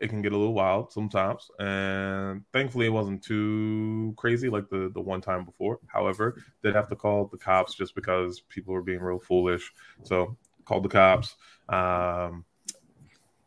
it 0.00 0.08
can 0.08 0.22
get 0.22 0.32
a 0.32 0.36
little 0.36 0.54
wild 0.54 0.92
sometimes, 0.92 1.50
and 1.58 2.42
thankfully 2.52 2.86
it 2.86 2.90
wasn't 2.90 3.22
too 3.22 4.14
crazy 4.16 4.48
like 4.48 4.68
the 4.68 4.90
the 4.94 5.00
one 5.00 5.20
time 5.20 5.44
before. 5.44 5.78
However, 5.86 6.42
did 6.62 6.74
have 6.74 6.88
to 6.88 6.96
call 6.96 7.26
the 7.26 7.36
cops 7.36 7.74
just 7.74 7.94
because 7.94 8.40
people 8.40 8.74
were 8.74 8.82
being 8.82 9.00
real 9.00 9.18
foolish. 9.18 9.72
So 10.02 10.36
called 10.64 10.84
the 10.84 10.88
cops. 10.88 11.36
Um, 11.68 12.44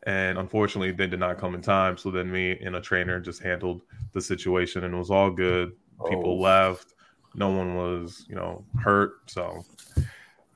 and 0.06 0.38
unfortunately 0.38 0.92
they 0.92 1.08
did 1.08 1.20
not 1.20 1.38
come 1.38 1.56
in 1.56 1.62
time 1.62 1.96
so 1.96 2.12
then 2.12 2.30
me 2.30 2.60
and 2.60 2.76
a 2.76 2.82
trainer 2.82 3.22
just 3.22 3.42
handled 3.42 3.84
the 4.12 4.20
situation 4.20 4.84
and 4.84 4.94
it 4.94 4.98
was 4.98 5.10
all 5.10 5.32
good 5.32 5.72
people 6.10 6.32
oh. 6.32 6.42
left 6.42 6.94
no 7.36 7.50
one 7.50 7.76
was 7.76 8.26
you 8.28 8.36
know 8.36 8.66
hurt 8.82 9.14
so 9.28 9.64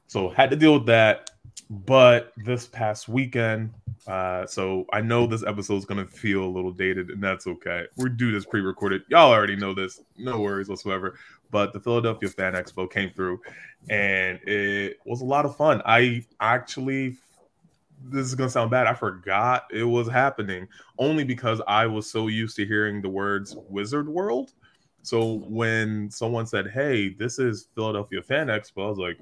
so 0.07 0.29
had 0.29 0.49
to 0.49 0.55
deal 0.55 0.73
with 0.73 0.85
that. 0.87 1.31
But 1.69 2.31
this 2.37 2.65
past 2.65 3.09
weekend, 3.09 3.73
uh, 4.07 4.45
so 4.45 4.85
I 4.93 5.01
know 5.01 5.27
this 5.27 5.43
episode 5.43 5.75
is 5.75 5.85
gonna 5.85 6.05
feel 6.05 6.43
a 6.43 6.47
little 6.47 6.71
dated, 6.71 7.09
and 7.09 7.21
that's 7.21 7.45
okay. 7.45 7.85
We 7.97 8.09
do 8.09 8.31
this 8.31 8.45
pre-recorded. 8.45 9.03
Y'all 9.09 9.31
already 9.31 9.57
know 9.57 9.73
this. 9.73 10.01
No 10.17 10.39
worries 10.39 10.69
whatsoever. 10.69 11.17
But 11.51 11.73
the 11.73 11.79
Philadelphia 11.79 12.29
Fan 12.29 12.53
Expo 12.53 12.89
came 12.89 13.11
through, 13.11 13.41
and 13.89 14.39
it 14.43 14.99
was 15.05 15.21
a 15.21 15.25
lot 15.25 15.45
of 15.45 15.57
fun. 15.57 15.81
I 15.85 16.25
actually 16.39 17.17
this 18.03 18.25
is 18.25 18.35
gonna 18.35 18.49
sound 18.49 18.71
bad. 18.71 18.87
I 18.87 18.93
forgot 18.93 19.65
it 19.71 19.83
was 19.83 20.07
happening 20.07 20.67
only 20.99 21.23
because 21.23 21.61
I 21.67 21.85
was 21.85 22.09
so 22.09 22.27
used 22.27 22.55
to 22.57 22.65
hearing 22.65 23.01
the 23.01 23.09
words 23.09 23.55
Wizard 23.69 24.07
World. 24.07 24.53
So 25.01 25.33
when 25.47 26.09
someone 26.11 26.45
said, 26.45 26.67
"Hey, 26.67 27.09
this 27.09 27.39
is 27.39 27.69
Philadelphia 27.75 28.21
Fan 28.21 28.47
Expo," 28.47 28.85
I 28.85 28.89
was 28.89 28.97
like, 28.97 29.19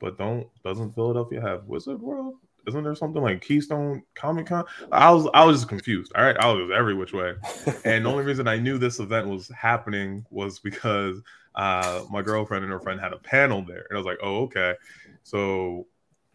but 0.00 0.18
don't 0.18 0.46
doesn't 0.62 0.94
Philadelphia 0.94 1.40
have 1.40 1.64
Wizard 1.64 2.00
World? 2.00 2.34
Isn't 2.66 2.82
there 2.82 2.94
something 2.96 3.22
like 3.22 3.42
Keystone 3.42 4.02
Comic 4.14 4.46
Con? 4.46 4.64
I 4.90 5.10
was 5.12 5.28
I 5.32 5.44
was 5.44 5.58
just 5.58 5.68
confused. 5.68 6.12
All 6.16 6.24
right, 6.24 6.36
I 6.38 6.52
was 6.52 6.70
every 6.74 6.94
which 6.94 7.12
way. 7.12 7.34
and 7.84 8.04
the 8.04 8.10
only 8.10 8.24
reason 8.24 8.48
I 8.48 8.58
knew 8.58 8.76
this 8.76 8.98
event 8.98 9.28
was 9.28 9.48
happening 9.48 10.24
was 10.30 10.58
because 10.58 11.20
uh, 11.54 12.02
my 12.10 12.22
girlfriend 12.22 12.64
and 12.64 12.72
her 12.72 12.80
friend 12.80 13.00
had 13.00 13.12
a 13.12 13.18
panel 13.18 13.62
there, 13.62 13.86
and 13.88 13.96
I 13.96 13.96
was 13.96 14.06
like, 14.06 14.18
oh 14.22 14.42
okay. 14.44 14.74
So 15.22 15.86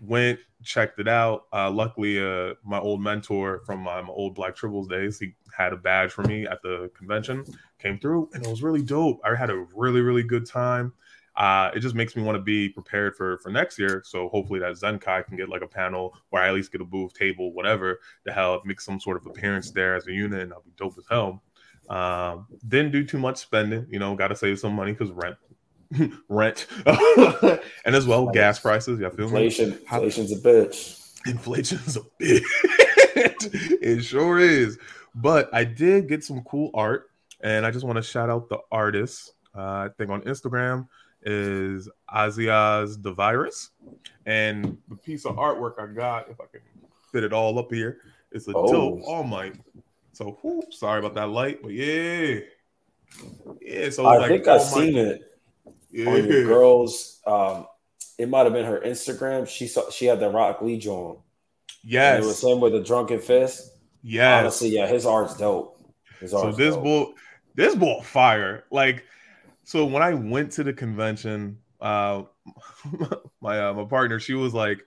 went 0.01 0.39
checked 0.63 0.99
it 0.99 1.07
out. 1.07 1.45
Uh, 1.53 1.69
luckily, 1.69 2.19
uh, 2.19 2.53
my 2.63 2.79
old 2.79 3.01
mentor 3.01 3.61
from 3.65 3.81
my, 3.81 4.01
my 4.01 4.09
old 4.09 4.35
Black 4.35 4.55
Tribbles 4.55 4.89
days, 4.89 5.19
he 5.19 5.33
had 5.55 5.73
a 5.73 5.77
badge 5.77 6.11
for 6.11 6.23
me 6.23 6.45
at 6.45 6.61
the 6.61 6.89
convention. 6.97 7.45
Came 7.77 7.99
through, 7.99 8.29
and 8.33 8.45
it 8.45 8.49
was 8.49 8.63
really 8.63 8.83
dope. 8.83 9.19
I 9.25 9.35
had 9.35 9.49
a 9.49 9.65
really 9.75 10.01
really 10.01 10.23
good 10.23 10.45
time 10.45 10.93
uh, 11.35 11.71
it 11.73 11.79
just 11.79 11.95
makes 11.95 12.15
me 12.15 12.23
want 12.23 12.35
to 12.35 12.41
be 12.41 12.69
prepared 12.69 13.15
for 13.15 13.37
for 13.39 13.49
next 13.49 13.79
year. 13.79 14.03
So 14.05 14.29
hopefully 14.29 14.59
that 14.59 14.73
Zenkai 14.73 15.25
can 15.25 15.37
get 15.37 15.49
like 15.49 15.61
a 15.61 15.67
panel 15.67 16.15
or 16.31 16.39
I 16.39 16.49
at 16.49 16.53
least 16.53 16.71
get 16.71 16.81
a 16.81 16.85
booth, 16.85 17.13
table, 17.13 17.53
whatever 17.53 17.99
to 18.25 18.33
help 18.33 18.65
make 18.65 18.81
some 18.81 18.99
sort 18.99 19.17
of 19.17 19.25
appearance 19.25 19.71
there 19.71 19.95
as 19.95 20.07
a 20.07 20.11
unit, 20.11 20.41
and 20.41 20.53
I'll 20.53 20.61
be 20.61 20.71
dope 20.77 20.97
as 20.97 21.05
hell. 21.09 21.41
Um, 21.89 22.47
didn't 22.67 22.91
do 22.91 23.03
too 23.03 23.17
much 23.17 23.37
spending, 23.37 23.85
you 23.89 23.99
know, 23.99 24.15
got 24.15 24.29
to 24.29 24.35
save 24.35 24.59
some 24.59 24.73
money 24.73 24.91
because 24.91 25.11
rent, 25.11 25.37
rent, 26.29 26.67
and 26.85 27.95
as 27.95 28.05
well 28.05 28.27
gas 28.27 28.59
prices. 28.59 28.99
Yeah, 28.99 29.09
feel 29.09 29.25
inflation. 29.25 29.71
Me? 29.71 29.77
Inflation's 29.77 30.31
a 30.31 30.41
bitch. 30.41 31.27
Inflation's 31.27 31.97
a 31.97 32.01
bitch. 32.21 32.43
it 33.81 34.03
sure 34.03 34.39
is. 34.39 34.77
But 35.15 35.49
I 35.53 35.63
did 35.63 36.07
get 36.07 36.23
some 36.23 36.41
cool 36.43 36.71
art, 36.73 37.09
and 37.41 37.65
I 37.65 37.71
just 37.71 37.85
want 37.85 37.97
to 37.97 38.03
shout 38.03 38.29
out 38.29 38.49
the 38.49 38.59
artists. 38.71 39.33
Uh, 39.53 39.59
I 39.61 39.89
think 39.97 40.09
on 40.09 40.21
Instagram 40.21 40.87
is 41.23 41.89
Aziaz 42.13 43.01
the 43.01 43.11
Virus. 43.13 43.69
And 44.25 44.77
the 44.89 44.95
piece 44.95 45.25
of 45.25 45.35
artwork 45.35 45.79
I 45.79 45.93
got, 45.93 46.29
if 46.29 46.39
I 46.39 46.45
can 46.51 46.61
fit 47.11 47.23
it 47.23 47.33
all 47.33 47.57
up 47.59 47.71
here. 47.71 47.99
It's 48.31 48.47
a 48.47 48.53
oh. 48.55 48.71
dope 48.71 49.01
All 49.05 49.23
Might. 49.23 49.55
So 50.13 50.37
whoop, 50.41 50.73
sorry 50.73 50.99
about 50.99 51.15
that 51.15 51.27
light, 51.29 51.61
but 51.61 51.71
yeah, 51.71 52.39
yeah. 53.61 53.89
So 53.89 54.05
I 54.05 54.17
like 54.17 54.29
think 54.29 54.47
I've 54.47 54.61
seen 54.61 54.97
it 54.97 55.21
yeah. 55.89 56.09
on 56.09 56.25
your 56.25 56.43
girls. 56.43 57.21
Um, 57.25 57.65
it 58.17 58.29
might 58.29 58.43
have 58.43 58.53
been 58.53 58.65
her 58.65 58.81
Instagram. 58.81 59.47
She 59.47 59.67
saw 59.67 59.89
she 59.89 60.05
had 60.05 60.19
the 60.19 60.29
Rock 60.29 60.61
Lee 60.61 60.79
on. 60.87 61.17
Yes, 61.83 62.15
and 62.15 62.23
it 62.23 62.27
was 62.27 62.43
him 62.43 62.59
with 62.59 62.75
a 62.75 62.83
drunken 62.83 63.19
fist. 63.19 63.71
Yeah, 64.03 64.39
honestly, 64.39 64.69
yeah, 64.69 64.87
his 64.87 65.05
art's 65.05 65.37
dope. 65.37 65.77
His 66.19 66.33
art's 66.33 66.57
so 66.57 66.63
this 66.63 66.75
dope. 66.75 66.83
bull, 66.83 67.13
this 67.55 67.75
bull 67.75 68.03
fire. 68.03 68.65
Like, 68.69 69.05
so 69.71 69.85
when 69.85 70.03
I 70.03 70.13
went 70.13 70.51
to 70.53 70.65
the 70.65 70.73
convention, 70.73 71.57
uh, 71.79 72.23
my 73.41 73.69
uh, 73.69 73.73
my 73.73 73.85
partner, 73.85 74.19
she 74.19 74.33
was 74.33 74.53
like, 74.53 74.83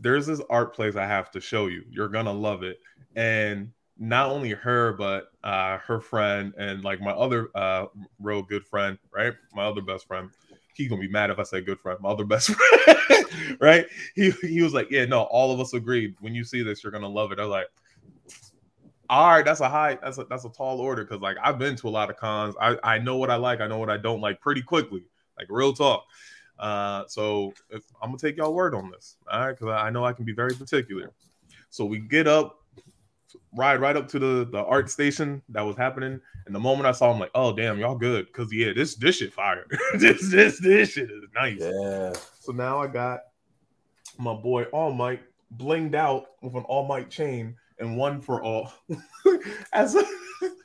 "There's 0.00 0.26
this 0.26 0.40
art 0.50 0.74
place 0.74 0.96
I 0.96 1.06
have 1.06 1.30
to 1.30 1.40
show 1.40 1.68
you. 1.68 1.84
You're 1.88 2.08
gonna 2.08 2.32
love 2.32 2.64
it." 2.64 2.80
And 3.14 3.70
not 3.96 4.30
only 4.30 4.50
her, 4.50 4.94
but 4.94 5.30
uh, 5.44 5.78
her 5.78 6.00
friend 6.00 6.54
and 6.58 6.82
like 6.82 7.00
my 7.00 7.12
other 7.12 7.50
uh, 7.54 7.86
real 8.18 8.42
good 8.42 8.66
friend, 8.66 8.98
right? 9.14 9.32
My 9.54 9.64
other 9.64 9.80
best 9.80 10.08
friend. 10.08 10.30
He's 10.74 10.88
gonna 10.88 11.00
be 11.00 11.08
mad 11.08 11.30
if 11.30 11.38
I 11.38 11.44
say 11.44 11.60
good 11.60 11.78
friend. 11.78 12.00
My 12.00 12.08
other 12.08 12.24
best 12.24 12.50
friend, 12.84 13.26
right? 13.60 13.86
He 14.16 14.32
he 14.42 14.60
was 14.60 14.74
like, 14.74 14.90
yeah, 14.90 15.04
no, 15.04 15.22
all 15.22 15.52
of 15.52 15.60
us 15.60 15.72
agreed. 15.72 16.16
When 16.18 16.34
you 16.34 16.42
see 16.42 16.64
this, 16.64 16.82
you're 16.82 16.90
gonna 16.90 17.08
love 17.08 17.30
it. 17.30 17.38
I 17.38 17.42
was 17.42 17.50
like, 17.50 17.68
all 19.08 19.28
right, 19.28 19.44
that's 19.44 19.60
a 19.60 19.68
high, 19.68 19.98
that's 20.02 20.18
a 20.18 20.24
that's 20.24 20.44
a 20.44 20.50
tall 20.50 20.80
order 20.80 21.04
because 21.04 21.20
like 21.20 21.36
I've 21.42 21.58
been 21.58 21.76
to 21.76 21.88
a 21.88 21.90
lot 21.90 22.10
of 22.10 22.16
cons. 22.16 22.54
I 22.60 22.76
I 22.82 22.98
know 22.98 23.16
what 23.16 23.30
I 23.30 23.36
like, 23.36 23.60
I 23.60 23.66
know 23.66 23.78
what 23.78 23.90
I 23.90 23.96
don't 23.96 24.20
like 24.20 24.40
pretty 24.40 24.62
quickly, 24.62 25.04
like 25.38 25.46
real 25.50 25.72
talk. 25.72 26.04
Uh, 26.58 27.04
so 27.06 27.52
if, 27.70 27.82
I'm 28.02 28.08
gonna 28.08 28.18
take 28.18 28.36
y'all 28.36 28.54
word 28.54 28.74
on 28.74 28.90
this, 28.90 29.16
all 29.30 29.40
right? 29.40 29.52
Because 29.52 29.68
I 29.68 29.90
know 29.90 30.04
I 30.04 30.12
can 30.12 30.24
be 30.24 30.32
very 30.32 30.54
particular. 30.54 31.12
So 31.70 31.84
we 31.84 31.98
get 31.98 32.26
up 32.26 32.62
ride 33.54 33.80
right 33.80 33.96
up 33.96 34.08
to 34.08 34.18
the 34.18 34.46
the 34.50 34.64
art 34.64 34.90
station 34.90 35.42
that 35.50 35.62
was 35.62 35.76
happening. 35.76 36.20
And 36.46 36.54
the 36.54 36.60
moment 36.60 36.86
I 36.86 36.92
saw 36.92 37.12
him, 37.12 37.18
like, 37.18 37.32
oh 37.34 37.54
damn, 37.54 37.78
y'all 37.78 37.96
good. 37.96 38.32
Cause 38.32 38.52
yeah, 38.52 38.72
this 38.74 38.94
this 38.94 39.16
shit 39.16 39.32
fire. 39.32 39.66
this 39.98 40.30
this 40.30 40.60
this 40.60 40.90
shit 40.90 41.10
is 41.10 41.24
nice. 41.34 41.60
Yeah. 41.60 42.12
So 42.40 42.52
now 42.52 42.78
I 42.78 42.86
got 42.86 43.20
my 44.18 44.34
boy 44.34 44.64
All 44.64 44.92
Might 44.92 45.22
blinged 45.56 45.94
out 45.94 46.26
with 46.42 46.54
an 46.54 46.64
All 46.64 46.86
Might 46.86 47.10
chain 47.10 47.56
and 47.78 47.96
one 47.96 48.20
for 48.20 48.42
all. 48.42 48.72
As 49.72 49.94
a 49.94 50.02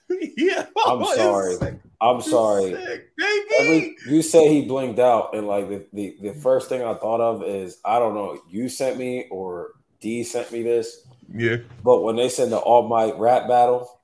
yeah, 0.38 0.66
I'm 0.86 1.06
sorry. 1.16 1.56
I'm 2.02 2.22
sorry. 2.22 2.74
Sick, 2.74 3.12
Every, 3.60 3.96
you 4.08 4.22
say 4.22 4.50
he 4.50 4.66
blinked 4.66 5.00
out, 5.00 5.36
and 5.36 5.48
like 5.48 5.70
the, 5.70 5.86
the 5.94 6.18
the 6.22 6.34
first 6.34 6.70
thing 6.70 6.82
I 6.82 6.94
thought 6.96 7.22
of 7.22 7.44
is 7.44 7.80
I 7.86 8.00
don't 8.00 8.14
know. 8.14 8.42
You 8.50 8.70
sent 8.70 8.98
me 8.98 9.28
or 9.30 9.72
D 10.00 10.24
sent 10.24 10.52
me 10.52 10.64
this. 10.64 11.08
Yeah. 11.34 11.58
But 11.84 12.02
when 12.02 12.16
they 12.16 12.30
said 12.30 12.50
the 12.50 12.58
All 12.58 12.88
Might 12.88 13.18
rap 13.18 13.48
battle, 13.48 14.02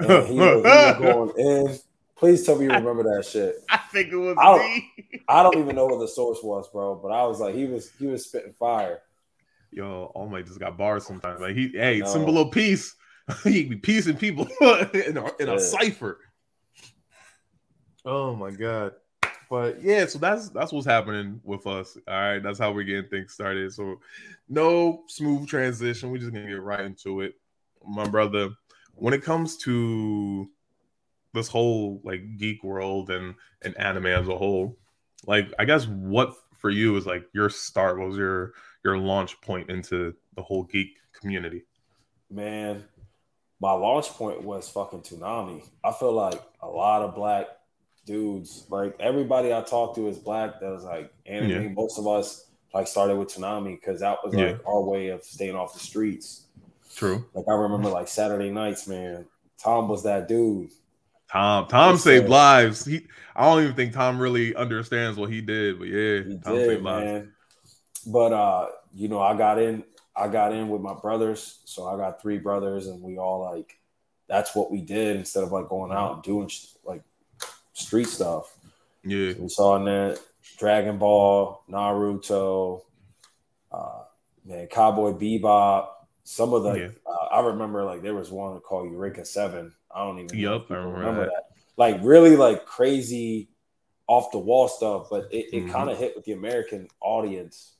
and 0.00 0.26
he 0.26 0.38
was, 0.38 0.62
he 0.62 0.68
was 0.68 0.98
going 0.98 1.32
in. 1.38 1.78
Please 2.16 2.46
tell 2.46 2.56
me 2.56 2.64
you 2.64 2.72
remember 2.72 3.02
that 3.02 3.26
shit. 3.26 3.56
I 3.68 3.76
think 3.76 4.10
it 4.10 4.16
was 4.16 4.36
I 4.40 4.44
don't, 4.44 4.60
me. 4.60 4.92
I 5.28 5.42
don't 5.42 5.58
even 5.58 5.76
know 5.76 5.84
what 5.84 6.00
the 6.00 6.08
source 6.08 6.38
was, 6.42 6.66
bro. 6.70 6.94
But 6.94 7.08
I 7.08 7.26
was 7.26 7.40
like, 7.40 7.54
he 7.54 7.66
was 7.66 7.90
he 7.98 8.06
was 8.06 8.24
spitting 8.24 8.54
fire. 8.58 9.00
Yo, 9.76 10.10
All 10.14 10.26
Might 10.26 10.46
just 10.46 10.58
got 10.58 10.78
bars 10.78 11.06
sometimes. 11.06 11.38
Like 11.38 11.54
he, 11.54 11.68
hey, 11.68 12.02
symbol 12.06 12.38
of 12.38 12.50
peace. 12.50 12.96
he 13.44 13.64
be 13.64 13.76
piecing 13.76 14.16
people 14.16 14.48
in, 14.60 15.18
a, 15.18 15.30
in 15.38 15.48
a 15.50 15.60
cipher. 15.60 16.18
Oh 18.06 18.34
my 18.34 18.50
god. 18.50 18.92
But 19.50 19.82
yeah, 19.82 20.06
so 20.06 20.18
that's 20.18 20.48
that's 20.48 20.72
what's 20.72 20.86
happening 20.86 21.40
with 21.44 21.66
us. 21.66 21.98
All 22.08 22.14
right, 22.14 22.42
that's 22.42 22.58
how 22.58 22.72
we're 22.72 22.84
getting 22.84 23.10
things 23.10 23.34
started. 23.34 23.70
So 23.72 24.00
no 24.48 25.04
smooth 25.08 25.46
transition. 25.46 26.10
We're 26.10 26.18
just 26.18 26.32
gonna 26.32 26.48
get 26.48 26.62
right 26.62 26.80
into 26.80 27.20
it. 27.20 27.34
My 27.86 28.08
brother, 28.08 28.50
when 28.94 29.12
it 29.12 29.22
comes 29.22 29.58
to 29.58 30.48
this 31.34 31.48
whole 31.48 32.00
like 32.02 32.38
geek 32.38 32.64
world 32.64 33.10
and 33.10 33.34
and 33.62 33.76
anime 33.76 34.06
as 34.06 34.26
a 34.26 34.36
whole, 34.36 34.78
like 35.26 35.52
I 35.58 35.66
guess 35.66 35.86
what 35.86 36.34
for 36.58 36.70
you 36.70 36.92
was 36.92 37.06
like 37.06 37.24
your 37.32 37.50
start 37.50 37.98
what 37.98 38.08
was 38.08 38.16
your 38.16 38.52
your 38.84 38.98
launch 38.98 39.40
point 39.40 39.70
into 39.70 40.14
the 40.34 40.42
whole 40.42 40.64
geek 40.64 40.96
community? 41.12 41.64
Man, 42.30 42.84
my 43.60 43.72
launch 43.72 44.08
point 44.08 44.42
was 44.42 44.68
fucking 44.68 45.00
Toonami. 45.00 45.64
I 45.84 45.92
feel 45.92 46.12
like 46.12 46.40
a 46.60 46.68
lot 46.68 47.02
of 47.02 47.14
black 47.14 47.46
dudes, 48.04 48.66
like 48.70 48.94
everybody 49.00 49.52
I 49.52 49.62
talked 49.62 49.96
to 49.96 50.08
is 50.08 50.18
black. 50.18 50.60
That 50.60 50.70
was 50.70 50.84
like 50.84 51.12
anime. 51.26 51.50
Yeah. 51.50 51.68
Most 51.68 51.98
of 51.98 52.06
us 52.06 52.46
like 52.72 52.86
started 52.86 53.16
with 53.16 53.28
Toonami 53.28 53.78
because 53.80 54.00
that 54.00 54.18
was 54.24 54.34
like 54.34 54.56
yeah. 54.56 54.56
our 54.66 54.82
way 54.82 55.08
of 55.08 55.22
staying 55.22 55.56
off 55.56 55.74
the 55.74 55.80
streets. 55.80 56.46
True. 56.94 57.24
Like 57.34 57.46
I 57.48 57.54
remember 57.54 57.88
like 57.88 58.08
Saturday 58.08 58.50
nights, 58.50 58.86
man. 58.86 59.26
Tom 59.58 59.88
was 59.88 60.04
that 60.04 60.28
dude. 60.28 60.70
Tom, 61.30 61.66
Tom 61.66 61.98
saved 61.98 62.28
lives. 62.28 62.84
He, 62.84 63.06
I 63.34 63.46
don't 63.46 63.62
even 63.62 63.74
think 63.74 63.92
Tom 63.92 64.18
really 64.18 64.54
understands 64.54 65.18
what 65.18 65.30
he 65.30 65.40
did, 65.40 65.78
but 65.78 65.88
yeah, 65.88 66.22
he 66.22 66.38
Tom 66.38 66.54
did, 66.54 66.68
saved 66.68 66.82
lives. 66.82 67.28
But 68.06 68.32
uh, 68.32 68.66
you 68.94 69.08
know, 69.08 69.20
I 69.20 69.36
got 69.36 69.60
in, 69.60 69.84
I 70.14 70.28
got 70.28 70.52
in 70.52 70.68
with 70.68 70.80
my 70.80 70.94
brothers. 70.94 71.58
So 71.64 71.86
I 71.86 71.96
got 71.96 72.22
three 72.22 72.38
brothers, 72.38 72.86
and 72.86 73.02
we 73.02 73.18
all 73.18 73.40
like, 73.40 73.78
that's 74.28 74.54
what 74.54 74.70
we 74.70 74.80
did 74.80 75.16
instead 75.16 75.44
of 75.44 75.52
like 75.52 75.68
going 75.68 75.92
out 75.92 76.14
and 76.14 76.22
doing 76.22 76.50
like 76.84 77.02
street 77.72 78.08
stuff. 78.08 78.56
Yeah, 79.04 79.34
we 79.38 79.48
saw 79.48 79.76
in 79.76 79.84
that 79.84 80.20
Dragon 80.58 80.98
Ball, 80.98 81.62
Naruto, 81.68 82.82
uh, 83.72 84.02
man, 84.44 84.66
Cowboy 84.68 85.12
Bebop. 85.12 85.88
Some 86.24 86.54
of 86.54 86.64
the 86.64 86.72
yeah. 86.72 86.88
uh, 87.06 87.26
I 87.26 87.40
remember 87.46 87.84
like 87.84 88.02
there 88.02 88.14
was 88.14 88.30
one 88.30 88.58
called 88.60 88.90
Eureka 88.90 89.24
Seven. 89.24 89.72
I 89.96 90.04
don't 90.04 90.18
even 90.18 90.38
yep, 90.38 90.66
I 90.70 90.74
remember, 90.74 90.98
remember 90.98 91.24
that. 91.24 91.30
that. 91.30 91.44
Like 91.78 92.00
really 92.02 92.36
like 92.36 92.66
crazy 92.66 93.48
off 94.06 94.30
the 94.30 94.38
wall 94.38 94.68
stuff, 94.68 95.06
but 95.10 95.28
it, 95.32 95.46
it 95.52 95.62
mm-hmm. 95.62 95.72
kind 95.72 95.90
of 95.90 95.98
hit 95.98 96.14
with 96.14 96.24
the 96.26 96.32
American 96.32 96.88
audience. 97.00 97.74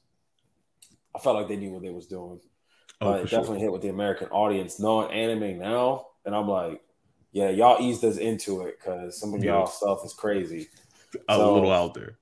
I 1.14 1.18
felt 1.18 1.37
like 1.37 1.48
they 1.48 1.57
knew 1.57 1.70
what 1.70 1.83
they 1.83 1.90
was 1.90 2.07
doing. 2.07 2.40
Oh, 3.00 3.12
but 3.12 3.20
it 3.20 3.24
definitely 3.24 3.59
sure. 3.59 3.64
hit 3.64 3.72
with 3.72 3.83
the 3.83 3.88
American 3.88 4.29
audience. 4.29 4.81
Knowing 4.81 5.12
anime 5.12 5.59
now, 5.59 6.07
and 6.24 6.35
I'm 6.35 6.48
like, 6.48 6.81
yeah, 7.33 7.50
y'all 7.50 7.83
eased 7.83 8.02
us 8.05 8.16
into 8.16 8.62
it 8.62 8.79
because 8.79 9.20
some 9.20 9.35
of 9.35 9.44
yeah. 9.44 9.52
y'all 9.52 9.66
stuff 9.66 10.05
is 10.05 10.14
crazy. 10.14 10.68
A 11.29 11.35
so, 11.35 11.55
little 11.55 11.72
out 11.72 11.92
there. 11.92 12.18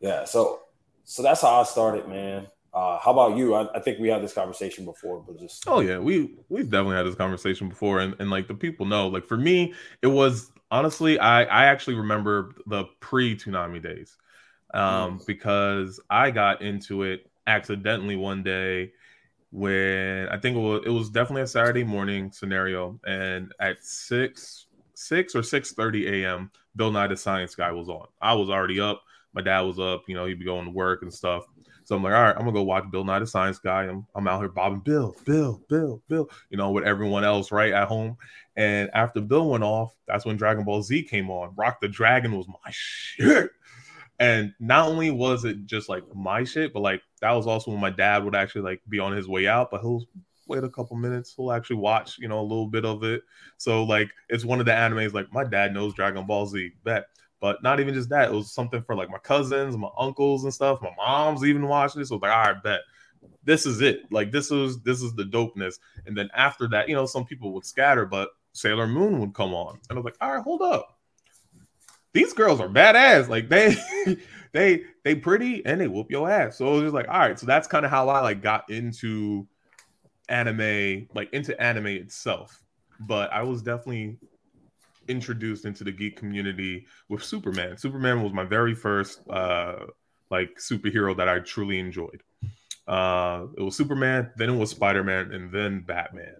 Yeah, 0.00 0.24
so 0.24 0.60
so 1.04 1.22
that's 1.22 1.40
how 1.40 1.60
I 1.60 1.64
started, 1.64 2.08
man. 2.08 2.46
Uh, 2.72 2.98
how 2.98 3.10
about 3.10 3.36
you? 3.36 3.54
I, 3.54 3.68
I, 3.74 3.80
think 3.80 3.98
we 3.98 4.08
had 4.08 4.22
this 4.22 4.32
conversation 4.32 4.84
before, 4.84 5.22
but 5.26 5.38
just 5.38 5.64
oh 5.66 5.80
yeah, 5.80 5.98
we 5.98 6.36
we've 6.48 6.70
definitely 6.70 6.96
had 6.96 7.06
this 7.06 7.16
conversation 7.16 7.68
before, 7.68 7.98
and, 7.98 8.14
and 8.20 8.30
like 8.30 8.46
the 8.46 8.54
people 8.54 8.86
know. 8.86 9.08
Like 9.08 9.24
for 9.24 9.36
me, 9.36 9.74
it 10.02 10.06
was 10.06 10.52
honestly, 10.70 11.18
I 11.18 11.42
I 11.42 11.64
actually 11.64 11.96
remember 11.96 12.54
the 12.66 12.84
pre 13.00 13.36
Toonami 13.36 13.82
days, 13.82 14.16
um, 14.72 15.18
mm. 15.18 15.26
because 15.26 15.98
I 16.08 16.30
got 16.30 16.62
into 16.62 17.02
it 17.02 17.28
accidentally 17.48 18.14
one 18.14 18.44
day 18.44 18.92
when 19.50 20.28
I 20.28 20.38
think 20.38 20.56
it 20.56 20.60
was 20.60 20.82
it 20.86 20.90
was 20.90 21.10
definitely 21.10 21.42
a 21.42 21.48
Saturday 21.48 21.82
morning 21.82 22.30
scenario, 22.30 23.00
and 23.04 23.52
at 23.58 23.82
six 23.82 24.66
six 24.94 25.34
or 25.34 25.42
six 25.42 25.72
thirty 25.72 26.22
a.m. 26.22 26.52
Bill 26.76 26.92
Nye 26.92 27.08
the 27.08 27.16
Science 27.16 27.56
Guy 27.56 27.72
was 27.72 27.88
on. 27.88 28.06
I 28.22 28.34
was 28.34 28.48
already 28.48 28.78
up 28.78 29.02
my 29.32 29.42
dad 29.42 29.60
was 29.60 29.78
up, 29.78 30.04
you 30.08 30.14
know, 30.14 30.26
he'd 30.26 30.38
be 30.38 30.44
going 30.44 30.64
to 30.64 30.70
work 30.70 31.02
and 31.02 31.12
stuff. 31.12 31.44
So 31.90 31.96
I'm 31.96 32.04
like, 32.04 32.14
all 32.14 32.22
right, 32.22 32.36
I'm 32.36 32.42
gonna 32.42 32.52
go 32.52 32.62
watch 32.62 32.88
Bill 32.92 33.02
Nye 33.02 33.18
the 33.18 33.26
Science 33.26 33.58
Guy. 33.58 33.82
I'm, 33.82 34.06
I'm 34.14 34.28
out 34.28 34.38
here 34.38 34.48
bobbing 34.48 34.78
Bill, 34.78 35.12
Bill, 35.24 35.60
Bill, 35.68 36.00
Bill, 36.06 36.30
you 36.48 36.56
know, 36.56 36.70
with 36.70 36.84
everyone 36.84 37.24
else 37.24 37.50
right 37.50 37.72
at 37.72 37.88
home. 37.88 38.16
And 38.54 38.90
after 38.94 39.20
Bill 39.20 39.50
went 39.50 39.64
off, 39.64 39.96
that's 40.06 40.24
when 40.24 40.36
Dragon 40.36 40.62
Ball 40.62 40.84
Z 40.84 41.02
came 41.02 41.30
on. 41.30 41.52
Rock 41.56 41.80
the 41.80 41.88
Dragon 41.88 42.38
was 42.38 42.46
my 42.46 42.70
shit. 42.70 43.50
And 44.20 44.54
not 44.60 44.86
only 44.86 45.10
was 45.10 45.44
it 45.44 45.66
just 45.66 45.88
like 45.88 46.04
my 46.14 46.44
shit, 46.44 46.72
but 46.72 46.78
like 46.78 47.02
that 47.22 47.32
was 47.32 47.48
also 47.48 47.72
when 47.72 47.80
my 47.80 47.90
dad 47.90 48.22
would 48.22 48.36
actually 48.36 48.62
like 48.62 48.82
be 48.88 49.00
on 49.00 49.10
his 49.10 49.26
way 49.26 49.48
out, 49.48 49.72
but 49.72 49.80
he'll 49.80 50.06
wait 50.46 50.62
a 50.62 50.70
couple 50.70 50.96
minutes. 50.96 51.34
He'll 51.36 51.50
actually 51.50 51.78
watch, 51.78 52.18
you 52.20 52.28
know, 52.28 52.38
a 52.38 52.42
little 52.42 52.68
bit 52.68 52.84
of 52.84 53.02
it. 53.02 53.22
So 53.56 53.82
like 53.82 54.10
it's 54.28 54.44
one 54.44 54.60
of 54.60 54.66
the 54.66 54.72
animes 54.72 55.12
like 55.12 55.32
my 55.32 55.42
dad 55.42 55.74
knows 55.74 55.94
Dragon 55.94 56.24
Ball 56.24 56.46
Z. 56.46 56.70
Bet 56.84 57.06
but 57.40 57.62
not 57.62 57.80
even 57.80 57.94
just 57.94 58.10
that, 58.10 58.30
it 58.30 58.34
was 58.34 58.52
something 58.52 58.82
for 58.82 58.94
like 58.94 59.10
my 59.10 59.18
cousins, 59.18 59.76
my 59.76 59.88
uncles, 59.98 60.44
and 60.44 60.52
stuff. 60.52 60.80
My 60.82 60.90
mom's 60.96 61.44
even 61.44 61.66
watching 61.66 62.00
this. 62.00 62.10
So 62.10 62.16
like, 62.16 62.30
all 62.30 62.52
right, 62.52 62.62
bet 62.62 62.80
this 63.44 63.66
is 63.66 63.80
it. 63.80 64.10
Like 64.10 64.30
this 64.30 64.50
is 64.50 64.80
this 64.82 65.02
is 65.02 65.14
the 65.14 65.24
dopeness. 65.24 65.78
And 66.06 66.16
then 66.16 66.28
after 66.34 66.68
that, 66.68 66.88
you 66.88 66.94
know, 66.94 67.06
some 67.06 67.24
people 67.24 67.52
would 67.54 67.64
scatter, 67.64 68.06
but 68.06 68.30
Sailor 68.52 68.86
Moon 68.86 69.18
would 69.20 69.34
come 69.34 69.54
on, 69.54 69.78
and 69.88 69.96
I 69.96 70.00
was 70.00 70.04
like, 70.04 70.16
all 70.20 70.32
right, 70.34 70.42
hold 70.42 70.62
up. 70.62 70.98
These 72.12 72.32
girls 72.32 72.60
are 72.60 72.68
badass. 72.68 73.28
Like 73.28 73.48
they 73.48 73.76
they 74.52 74.82
they 75.04 75.14
pretty 75.14 75.64
and 75.64 75.80
they 75.80 75.88
whoop 75.88 76.10
your 76.10 76.30
ass. 76.30 76.58
So 76.58 76.68
it 76.68 76.72
was 76.72 76.82
just 76.82 76.94
like, 76.94 77.08
all 77.08 77.18
right. 77.18 77.38
So 77.38 77.46
that's 77.46 77.68
kind 77.68 77.84
of 77.84 77.90
how 77.90 78.08
I 78.08 78.20
like 78.20 78.42
got 78.42 78.68
into 78.70 79.46
anime, 80.28 81.08
like 81.14 81.32
into 81.32 81.60
anime 81.60 81.86
itself. 81.86 82.62
But 83.00 83.32
I 83.32 83.42
was 83.44 83.62
definitely 83.62 84.18
introduced 85.08 85.64
into 85.64 85.84
the 85.84 85.92
geek 85.92 86.16
community 86.16 86.86
with 87.08 87.22
Superman. 87.24 87.76
Superman 87.76 88.22
was 88.22 88.32
my 88.32 88.44
very 88.44 88.74
first 88.74 89.20
uh 89.28 89.86
like 90.30 90.56
superhero 90.58 91.16
that 91.16 91.28
I 91.28 91.40
truly 91.40 91.78
enjoyed. 91.78 92.22
Uh, 92.86 93.46
it 93.56 93.62
was 93.62 93.76
Superman, 93.76 94.30
then 94.36 94.50
it 94.50 94.56
was 94.56 94.70
Spider 94.70 95.04
Man, 95.04 95.32
and 95.32 95.52
then 95.52 95.80
Batman. 95.80 96.36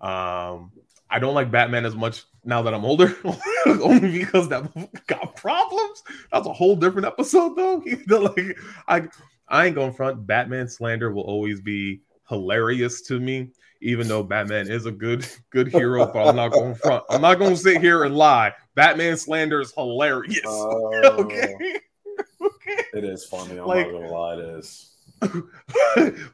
Um, 0.00 0.72
I 1.10 1.18
don't 1.18 1.34
like 1.34 1.50
Batman 1.50 1.86
as 1.86 1.94
much 1.96 2.24
now 2.44 2.62
that 2.62 2.74
I'm 2.74 2.84
older, 2.84 3.16
only 3.66 4.18
because 4.18 4.48
that 4.48 4.70
got 5.06 5.36
problems. 5.36 6.02
That's 6.32 6.46
a 6.46 6.52
whole 6.52 6.76
different 6.76 7.06
episode, 7.06 7.56
though. 7.56 7.82
like, 8.18 8.58
I, 8.86 9.08
I 9.48 9.66
ain't 9.66 9.74
going 9.74 9.94
front. 9.94 10.26
Batman 10.26 10.68
slander 10.68 11.12
will 11.12 11.22
always 11.22 11.60
be 11.60 12.02
hilarious 12.28 13.00
to 13.02 13.18
me, 13.18 13.50
even 13.80 14.08
though 14.08 14.22
Batman 14.22 14.70
is 14.70 14.86
a 14.86 14.92
good, 14.92 15.26
good 15.50 15.68
hero. 15.68 16.06
but 16.06 16.28
I'm 16.28 16.36
not 16.36 16.52
going 16.52 16.74
front. 16.74 17.04
I'm 17.10 17.20
not 17.20 17.38
going 17.38 17.50
to 17.50 17.56
sit 17.56 17.80
here 17.80 18.04
and 18.04 18.16
lie. 18.16 18.52
Batman 18.74 19.16
slander 19.16 19.60
is 19.60 19.72
hilarious. 19.72 20.46
Uh, 20.46 20.48
okay. 21.20 21.54
okay. 22.42 22.84
It 22.94 23.04
is 23.04 23.24
funny. 23.24 23.58
I'm 23.58 23.66
like, 23.66 23.90
not 23.90 24.00
gonna 24.00 24.12
lie. 24.12 24.34
It 24.34 24.40
is. 24.40 24.94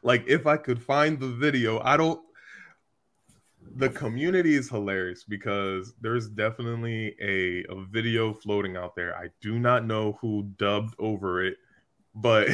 like 0.03 0.23
if 0.27 0.45
I 0.45 0.57
could 0.57 0.81
find 0.81 1.19
the 1.19 1.29
video, 1.29 1.79
I 1.83 1.97
don't 1.97 2.21
the 3.75 3.89
community 3.89 4.55
is 4.55 4.69
hilarious 4.69 5.23
because 5.23 5.93
there's 5.99 6.29
definitely 6.29 7.15
a, 7.21 7.65
a 7.69 7.83
video 7.89 8.33
floating 8.33 8.77
out 8.77 8.95
there. 8.95 9.15
I 9.17 9.27
do 9.41 9.59
not 9.59 9.85
know 9.85 10.17
who 10.21 10.43
dubbed 10.57 10.95
over 10.97 11.43
it, 11.43 11.57
but 12.13 12.47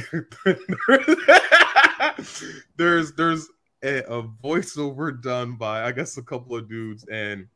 there's 2.75 3.13
there's 3.13 3.49
a, 3.83 3.99
a, 4.03 4.23
voiceover 4.43 5.21
done 5.21 5.55
by 5.55 5.83
I 5.83 5.91
guess 5.91 6.17
a 6.17 6.23
couple 6.23 6.55
of 6.55 6.69
dudes 6.69 7.05
and 7.11 7.47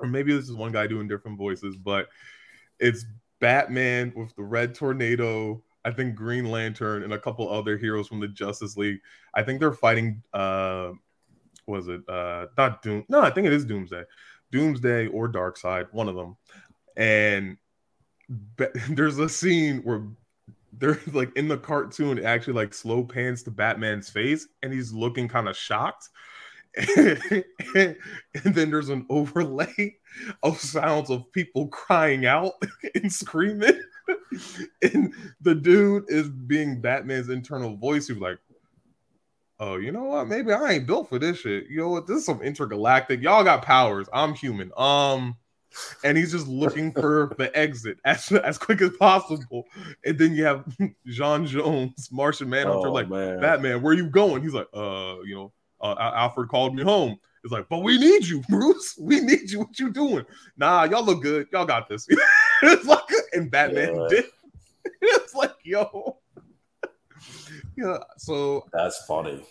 or 0.00 0.08
maybe 0.08 0.34
this 0.34 0.48
is 0.48 0.56
one 0.56 0.72
guy 0.72 0.86
doing 0.86 1.06
different 1.06 1.38
voices, 1.38 1.76
but 1.76 2.08
it's 2.80 3.04
Batman 3.40 4.12
with 4.16 4.34
the 4.34 4.42
red 4.42 4.74
tornado, 4.74 5.62
I 5.84 5.92
think 5.92 6.16
Green 6.16 6.50
Lantern 6.50 7.04
and 7.04 7.12
a 7.12 7.18
couple 7.18 7.48
other 7.48 7.76
heroes 7.76 8.08
from 8.08 8.20
the 8.20 8.28
Justice 8.28 8.76
League. 8.76 9.00
I 9.34 9.42
think 9.42 9.60
they're 9.60 9.72
fighting 9.72 10.22
uh 10.32 10.90
was 11.66 11.88
it 11.88 12.00
uh 12.08 12.46
not 12.58 12.82
Doom? 12.82 13.04
No, 13.08 13.20
I 13.20 13.30
think 13.30 13.46
it 13.46 13.52
is 13.52 13.64
Doomsday, 13.64 14.04
Doomsday 14.50 15.06
or 15.08 15.30
Darkseid, 15.30 15.92
one 15.92 16.08
of 16.08 16.16
them. 16.16 16.36
And 16.96 17.56
be- 18.56 18.66
there's 18.90 19.18
a 19.18 19.28
scene 19.28 19.78
where 19.78 20.02
they're 20.72 20.98
like 21.12 21.34
in 21.36 21.48
the 21.48 21.58
cartoon, 21.58 22.18
it 22.18 22.24
actually 22.24 22.54
like 22.54 22.74
slow 22.74 23.04
pans 23.04 23.42
to 23.44 23.50
Batman's 23.50 24.10
face, 24.10 24.48
and 24.62 24.72
he's 24.72 24.92
looking 24.92 25.28
kind 25.28 25.48
of 25.48 25.56
shocked. 25.56 26.08
and 26.96 27.94
then 28.44 28.70
there's 28.70 28.88
an 28.88 29.04
overlay 29.10 29.96
of 30.42 30.58
sounds 30.58 31.10
of 31.10 31.30
people 31.32 31.68
crying 31.68 32.24
out 32.24 32.54
and 32.94 33.12
screaming. 33.12 33.78
and 34.82 35.12
the 35.42 35.54
dude 35.54 36.04
is 36.08 36.30
being 36.30 36.80
Batman's 36.80 37.28
internal 37.28 37.76
voice. 37.76 38.08
He's 38.08 38.16
like, 38.16 38.38
oh, 39.60 39.76
you 39.76 39.92
know 39.92 40.04
what? 40.04 40.28
Maybe 40.28 40.50
I 40.50 40.72
ain't 40.72 40.86
built 40.86 41.10
for 41.10 41.18
this 41.18 41.40
shit. 41.40 41.66
You 41.68 41.80
know 41.80 41.90
what? 41.90 42.06
This 42.06 42.18
is 42.18 42.26
some 42.26 42.40
intergalactic. 42.40 43.20
Y'all 43.20 43.44
got 43.44 43.62
powers. 43.62 44.08
I'm 44.10 44.32
human. 44.32 44.72
Um, 44.74 45.36
and 46.04 46.16
he's 46.16 46.32
just 46.32 46.46
looking 46.46 46.92
for 46.92 47.34
the 47.38 47.56
exit 47.56 47.98
as 48.04 48.30
as 48.32 48.58
quick 48.58 48.80
as 48.80 48.96
possible. 48.96 49.64
And 50.04 50.18
then 50.18 50.34
you 50.34 50.44
have 50.44 50.64
J'onn 51.06 51.46
J'onzz, 51.48 52.10
Martian 52.12 52.48
Manhunter, 52.48 52.88
oh, 52.88 52.92
like 52.92 53.08
man. 53.08 53.40
Batman, 53.40 53.82
where 53.82 53.92
are 53.92 53.96
you 53.96 54.08
going? 54.08 54.42
He's 54.42 54.54
like, 54.54 54.68
uh, 54.74 55.16
you 55.24 55.34
know, 55.34 55.52
uh, 55.80 55.94
Alfred 55.98 56.48
called 56.48 56.74
me 56.74 56.82
home. 56.82 57.18
It's 57.44 57.52
like, 57.52 57.68
but 57.68 57.78
we 57.78 57.98
need 57.98 58.26
you, 58.26 58.42
Bruce. 58.48 58.96
We 59.00 59.20
need 59.20 59.50
you. 59.50 59.60
What 59.60 59.78
you 59.78 59.90
doing? 59.90 60.24
Nah, 60.56 60.84
y'all 60.84 61.04
look 61.04 61.22
good. 61.22 61.48
Y'all 61.52 61.66
got 61.66 61.88
this. 61.88 62.06
it's 62.62 62.86
like, 62.86 63.00
and 63.32 63.50
Batman 63.50 63.96
yeah. 63.96 64.06
did. 64.08 64.24
It's 65.00 65.34
like, 65.34 65.54
yo, 65.64 66.18
yeah. 67.76 67.98
So 68.18 68.66
that's 68.72 69.04
funny. 69.06 69.42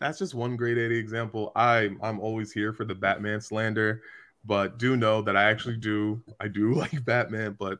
That's 0.00 0.18
just 0.18 0.34
one 0.34 0.56
great 0.56 0.78
80 0.78 0.98
example. 0.98 1.52
I 1.56 1.90
I'm 2.02 2.20
always 2.20 2.52
here 2.52 2.72
for 2.72 2.84
the 2.84 2.94
Batman 2.94 3.40
slander, 3.40 4.02
but 4.46 4.78
do 4.78 4.96
know 4.96 5.22
that 5.22 5.36
I 5.36 5.44
actually 5.44 5.76
do 5.76 6.22
I 6.40 6.48
do 6.48 6.74
like 6.82 7.04
Batman, 7.04 7.56
but 7.58 7.78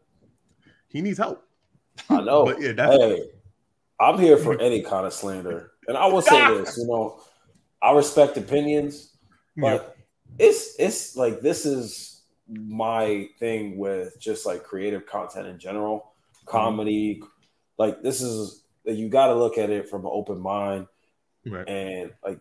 he 0.89 1.01
needs 1.01 1.19
help. 1.19 1.43
I 2.11 2.21
know. 2.21 2.45
but 2.45 2.61
yeah, 2.61 2.73
that's 2.73 2.97
hey, 2.97 3.23
I'm 4.01 4.19
here 4.19 4.37
for 4.37 4.61
any 4.61 4.83
kind 4.83 5.07
of 5.07 5.13
slander. 5.13 5.73
And 5.89 5.97
I 5.97 6.07
will 6.07 6.23
say 6.23 6.59
this, 6.59 6.77
you 6.77 6.87
know, 6.87 7.21
I 7.81 7.93
respect 7.93 8.37
opinions, 8.37 9.17
but 9.57 9.97
yeah. 10.39 10.47
it's 10.47 10.75
it's 10.79 11.17
like 11.17 11.41
this 11.41 11.65
is 11.65 12.23
my 12.49 13.29
thing 13.39 13.77
with 13.77 14.19
just 14.21 14.47
like 14.47 14.63
creative 14.63 15.07
content 15.07 15.47
in 15.47 15.59
general, 15.59 15.99
mm-hmm. 15.99 16.51
comedy. 16.51 17.17
Mm-hmm. 17.17 17.27
Like 17.79 18.03
this 18.03 18.21
is 18.21 18.65
you 18.85 19.09
got 19.09 19.29
to 19.29 19.35
look 19.35 19.59
at 19.59 19.71
it 19.71 19.89
from 19.89 20.05
an 20.05 20.11
open 20.13 20.41
mind, 20.41 20.87
right. 21.47 21.69
and 21.69 22.13
like 22.25 22.41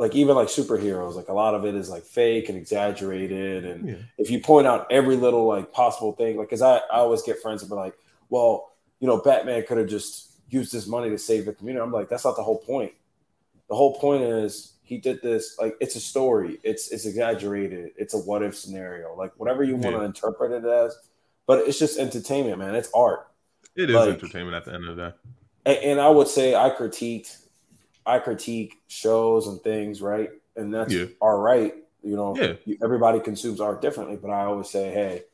like 0.00 0.14
even 0.14 0.34
like 0.34 0.48
superheroes, 0.48 1.14
like 1.14 1.28
a 1.28 1.32
lot 1.34 1.54
of 1.54 1.66
it 1.66 1.74
is 1.74 1.90
like 1.90 2.04
fake 2.04 2.48
and 2.48 2.56
exaggerated. 2.56 3.66
And 3.66 3.86
yeah. 3.86 3.94
if 4.16 4.30
you 4.30 4.40
point 4.40 4.66
out 4.66 4.86
every 4.90 5.14
little 5.14 5.44
like 5.46 5.72
possible 5.72 6.12
thing, 6.12 6.38
like 6.38 6.48
because 6.48 6.62
I, 6.62 6.78
I 6.78 7.00
always 7.00 7.20
get 7.20 7.42
friends 7.42 7.60
that 7.60 7.68
be 7.68 7.74
like, 7.74 7.92
well, 8.30 8.72
you 8.98 9.06
know, 9.06 9.18
Batman 9.18 9.62
could 9.68 9.76
have 9.76 9.88
just 9.88 10.30
used 10.48 10.72
this 10.72 10.86
money 10.86 11.10
to 11.10 11.18
save 11.18 11.44
the 11.44 11.52
community. 11.52 11.82
I'm 11.82 11.92
like, 11.92 12.08
that's 12.08 12.24
not 12.24 12.34
the 12.36 12.42
whole 12.42 12.60
point. 12.60 12.92
The 13.68 13.74
whole 13.74 14.00
point 14.00 14.22
is 14.22 14.72
he 14.82 14.96
did 14.96 15.20
this, 15.20 15.58
like 15.60 15.76
it's 15.80 15.96
a 15.96 16.00
story. 16.00 16.58
It's 16.62 16.90
it's 16.90 17.04
exaggerated. 17.04 17.90
It's 17.98 18.14
a 18.14 18.18
what 18.18 18.42
if 18.42 18.56
scenario. 18.56 19.14
Like 19.14 19.32
whatever 19.36 19.64
you 19.64 19.76
want 19.76 19.96
to 19.96 20.02
interpret 20.02 20.50
it 20.50 20.64
as, 20.64 20.96
but 21.46 21.68
it's 21.68 21.78
just 21.78 21.98
entertainment, 21.98 22.58
man. 22.58 22.74
It's 22.74 22.90
art. 22.94 23.28
It 23.76 23.90
is 23.90 23.96
like, 23.96 24.14
entertainment 24.14 24.56
at 24.56 24.64
the 24.64 24.72
end 24.72 24.88
of 24.88 24.96
the 24.96 25.10
day 25.10 25.16
and, 25.66 25.78
and, 25.78 26.00
I 26.00 26.08
would 26.08 26.26
say 26.26 26.54
I 26.54 26.70
critiqued, 26.70 27.36
I 28.06 28.18
critique 28.18 28.74
shows 28.88 29.46
and 29.46 29.60
things, 29.62 30.02
right? 30.02 30.30
And 30.56 30.72
that's 30.72 30.92
yeah. 30.92 31.06
all 31.20 31.38
right. 31.38 31.74
You 32.02 32.16
know, 32.16 32.36
yeah. 32.36 32.76
everybody 32.82 33.20
consumes 33.20 33.60
art 33.60 33.82
differently, 33.82 34.16
but 34.16 34.30
I 34.30 34.44
always 34.44 34.70
say, 34.70 34.90
hey, 34.90 35.24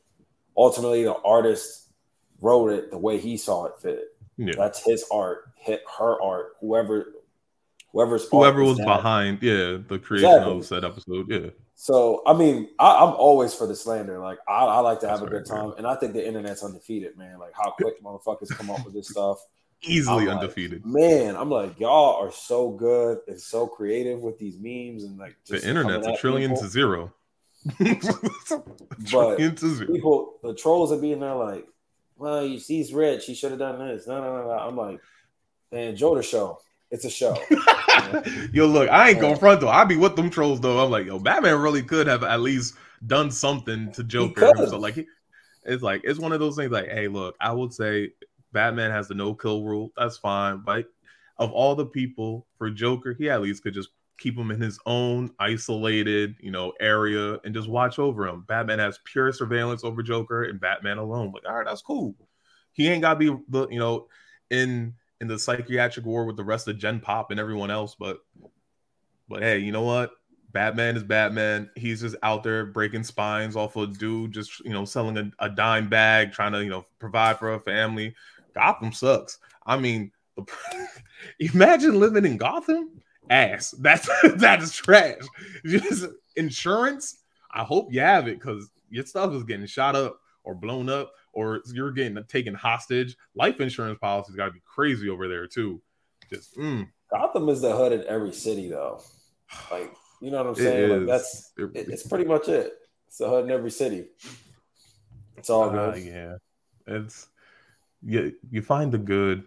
ultimately 0.55 1.03
the 1.03 1.15
artist 1.15 1.87
wrote 2.41 2.69
it 2.71 2.91
the 2.91 2.97
way 2.97 3.17
he 3.17 3.37
saw 3.37 3.65
it 3.65 3.73
fit. 3.81 4.15
Yeah. 4.37 4.53
That's 4.55 4.83
his 4.83 5.05
art, 5.11 5.49
hit 5.55 5.81
her 5.97 6.21
art, 6.21 6.57
whoever 6.59 7.13
whoever's 7.91 8.27
whoever 8.29 8.63
was 8.63 8.77
behind, 8.77 9.41
yeah, 9.41 9.77
the 9.87 9.99
creation 9.99 10.29
exactly. 10.29 10.57
of 10.57 10.69
that 10.69 10.83
episode, 10.83 11.31
yeah. 11.31 11.49
So 11.75 12.21
I 12.25 12.33
mean, 12.33 12.69
I, 12.79 13.03
am 13.03 13.13
always 13.13 13.53
for 13.53 13.65
the 13.65 13.75
slander. 13.75 14.19
Like 14.19 14.39
I, 14.47 14.65
I 14.65 14.79
like 14.79 14.99
to 15.01 15.07
have 15.07 15.21
That's 15.21 15.31
a 15.31 15.35
good 15.35 15.45
time, 15.45 15.73
and 15.77 15.87
I 15.87 15.95
think 15.95 16.13
the 16.13 16.25
internet's 16.25 16.63
undefeated, 16.63 17.17
man. 17.17 17.39
Like 17.39 17.53
how 17.55 17.71
quick 17.71 18.01
motherfuckers 18.03 18.49
come 18.49 18.69
up 18.69 18.83
with 18.85 18.93
this 18.93 19.09
stuff 19.09 19.39
easily 19.83 20.23
I'm 20.29 20.37
undefeated. 20.37 20.83
Like, 20.85 20.93
man, 20.93 21.35
I'm 21.35 21.49
like, 21.49 21.79
y'all 21.79 22.23
are 22.23 22.31
so 22.31 22.71
good 22.71 23.19
and 23.27 23.39
so 23.39 23.67
creative 23.67 24.19
with 24.19 24.37
these 24.39 24.57
memes 24.59 25.03
and 25.03 25.17
like 25.17 25.35
the 25.47 25.67
internet's 25.67 26.07
a 26.07 26.15
trillion 26.17 26.51
people. 26.51 26.63
to 26.63 26.69
zero. 26.69 27.13
but 29.11 29.37
people, 29.37 30.39
the 30.43 30.55
trolls 30.57 30.91
are 30.91 30.97
being 30.97 31.19
there 31.19 31.35
like, 31.35 31.67
well, 32.17 32.45
you 32.45 32.59
he's 32.59 32.93
rich, 32.93 33.25
he 33.25 33.33
should 33.33 33.51
have 33.51 33.59
done 33.59 33.79
this. 33.87 34.07
No, 34.07 34.21
no, 34.21 34.41
no, 34.41 34.47
no. 34.47 34.51
I'm 34.51 34.75
like, 34.75 34.99
man, 35.71 35.89
enjoy 35.89 36.15
the 36.15 36.23
show. 36.23 36.59
It's 36.89 37.05
a 37.05 37.09
show. 37.09 37.37
yo, 38.53 38.65
look, 38.65 38.89
I 38.89 39.09
ain't 39.09 39.19
going 39.19 39.37
front 39.37 39.59
though. 39.59 39.69
I 39.69 39.83
be 39.83 39.97
with 39.97 40.15
them 40.15 40.29
trolls 40.29 40.61
though. 40.61 40.83
I'm 40.83 40.89
like, 40.89 41.05
yo, 41.05 41.19
Batman 41.19 41.59
really 41.59 41.83
could 41.83 42.07
have 42.07 42.23
at 42.23 42.39
least 42.39 42.75
done 43.05 43.29
something 43.29 43.91
to 43.91 44.03
Joker. 44.03 44.51
So 44.55 44.79
like, 44.79 45.05
it's 45.65 45.83
like 45.83 46.01
it's 46.05 46.19
one 46.19 46.31
of 46.31 46.39
those 46.39 46.55
things. 46.55 46.71
Like, 46.71 46.87
hey, 46.89 47.09
look, 47.09 47.35
I 47.41 47.51
would 47.51 47.73
say 47.73 48.11
Batman 48.51 48.91
has 48.91 49.07
the 49.07 49.15
no 49.15 49.33
kill 49.33 49.63
rule. 49.63 49.91
That's 49.97 50.17
fine. 50.17 50.61
But 50.65 50.85
of 51.37 51.51
all 51.51 51.75
the 51.75 51.85
people 51.85 52.47
for 52.57 52.69
Joker, 52.69 53.15
he 53.17 53.29
at 53.29 53.41
least 53.41 53.63
could 53.63 53.73
just 53.73 53.89
keep 54.17 54.37
him 54.37 54.51
in 54.51 54.59
his 54.59 54.79
own 54.85 55.31
isolated, 55.39 56.35
you 56.39 56.51
know, 56.51 56.73
area 56.79 57.39
and 57.43 57.53
just 57.53 57.69
watch 57.69 57.99
over 57.99 58.27
him. 58.27 58.43
Batman 58.47 58.79
has 58.79 58.99
pure 59.03 59.31
surveillance 59.31 59.83
over 59.83 60.01
Joker 60.01 60.43
and 60.43 60.59
Batman 60.59 60.97
alone. 60.97 61.31
Like, 61.31 61.45
all 61.47 61.57
right, 61.57 61.65
that's 61.65 61.81
cool. 61.81 62.15
He 62.73 62.87
ain't 62.87 63.01
got 63.01 63.19
to 63.19 63.19
be 63.19 63.43
the, 63.49 63.67
you 63.69 63.79
know, 63.79 64.07
in 64.49 64.93
in 65.19 65.27
the 65.27 65.39
psychiatric 65.39 66.05
war 66.05 66.25
with 66.25 66.37
the 66.37 66.43
rest 66.43 66.67
of 66.67 66.77
Gen 66.77 66.99
Pop 66.99 67.31
and 67.31 67.39
everyone 67.39 67.71
else. 67.71 67.95
But, 67.99 68.19
but 69.27 69.41
hey, 69.41 69.59
you 69.59 69.71
know 69.71 69.81
what? 69.81 70.11
Batman 70.51 70.95
is 70.95 71.03
Batman. 71.03 71.69
He's 71.75 72.01
just 72.01 72.15
out 72.23 72.43
there 72.43 72.65
breaking 72.65 73.03
spines 73.03 73.55
off 73.55 73.75
a 73.75 73.87
dude, 73.87 74.31
just 74.31 74.59
you 74.63 74.71
know, 74.71 74.85
selling 74.85 75.17
a, 75.17 75.31
a 75.39 75.49
dime 75.49 75.89
bag, 75.89 76.31
trying 76.31 76.53
to 76.53 76.63
you 76.63 76.69
know 76.69 76.85
provide 76.99 77.37
for 77.37 77.53
a 77.53 77.59
family. 77.59 78.15
Gotham 78.57 78.91
sucks. 78.91 79.39
I 79.65 79.77
mean, 79.77 80.11
imagine 81.39 81.99
living 81.99 82.25
in 82.25 82.37
Gotham. 82.37 83.01
Ass. 83.29 83.71
That's 83.79 84.07
that 84.37 84.61
is 84.61 84.73
trash. 84.73 85.17
Just 85.65 86.05
insurance. 86.35 87.17
I 87.51 87.63
hope 87.63 87.91
you 87.91 87.99
have 87.99 88.27
it 88.27 88.39
because 88.39 88.69
your 88.89 89.05
stuff 89.05 89.33
is 89.33 89.43
getting 89.43 89.65
shot 89.65 89.95
up 89.95 90.19
or 90.43 90.55
blown 90.55 90.89
up 90.89 91.11
or 91.33 91.61
you're 91.73 91.91
getting 91.91 92.17
taken 92.29 92.53
hostage. 92.53 93.17
Life 93.35 93.59
insurance 93.59 93.99
policies 93.99 94.35
got 94.35 94.45
to 94.45 94.51
be 94.51 94.61
crazy 94.65 95.09
over 95.09 95.27
there 95.27 95.45
too. 95.45 95.81
Just 96.31 96.57
mm. 96.57 96.87
Gotham 97.11 97.49
is 97.49 97.61
the 97.61 97.75
hood 97.75 97.91
in 97.91 98.03
every 98.05 98.33
city 98.33 98.69
though. 98.69 99.01
Like 99.69 99.93
you 100.21 100.31
know 100.31 100.37
what 100.37 100.47
I'm 100.47 100.55
saying? 100.55 100.89
Like, 100.89 101.07
that's 101.07 101.51
it, 101.57 101.71
it's 101.73 102.07
pretty 102.07 102.25
much 102.25 102.47
it. 102.47 102.73
It's 103.07 103.17
the 103.17 103.29
hood 103.29 103.45
in 103.45 103.51
every 103.51 103.71
city. 103.71 104.07
It's 105.37 105.49
all 105.49 105.69
uh, 105.69 105.91
good. 105.91 106.03
Yeah, 106.03 106.37
it's 106.87 107.27
you 108.03 108.33
you 108.49 108.61
find 108.61 108.91
the 108.91 108.97
good 108.97 109.43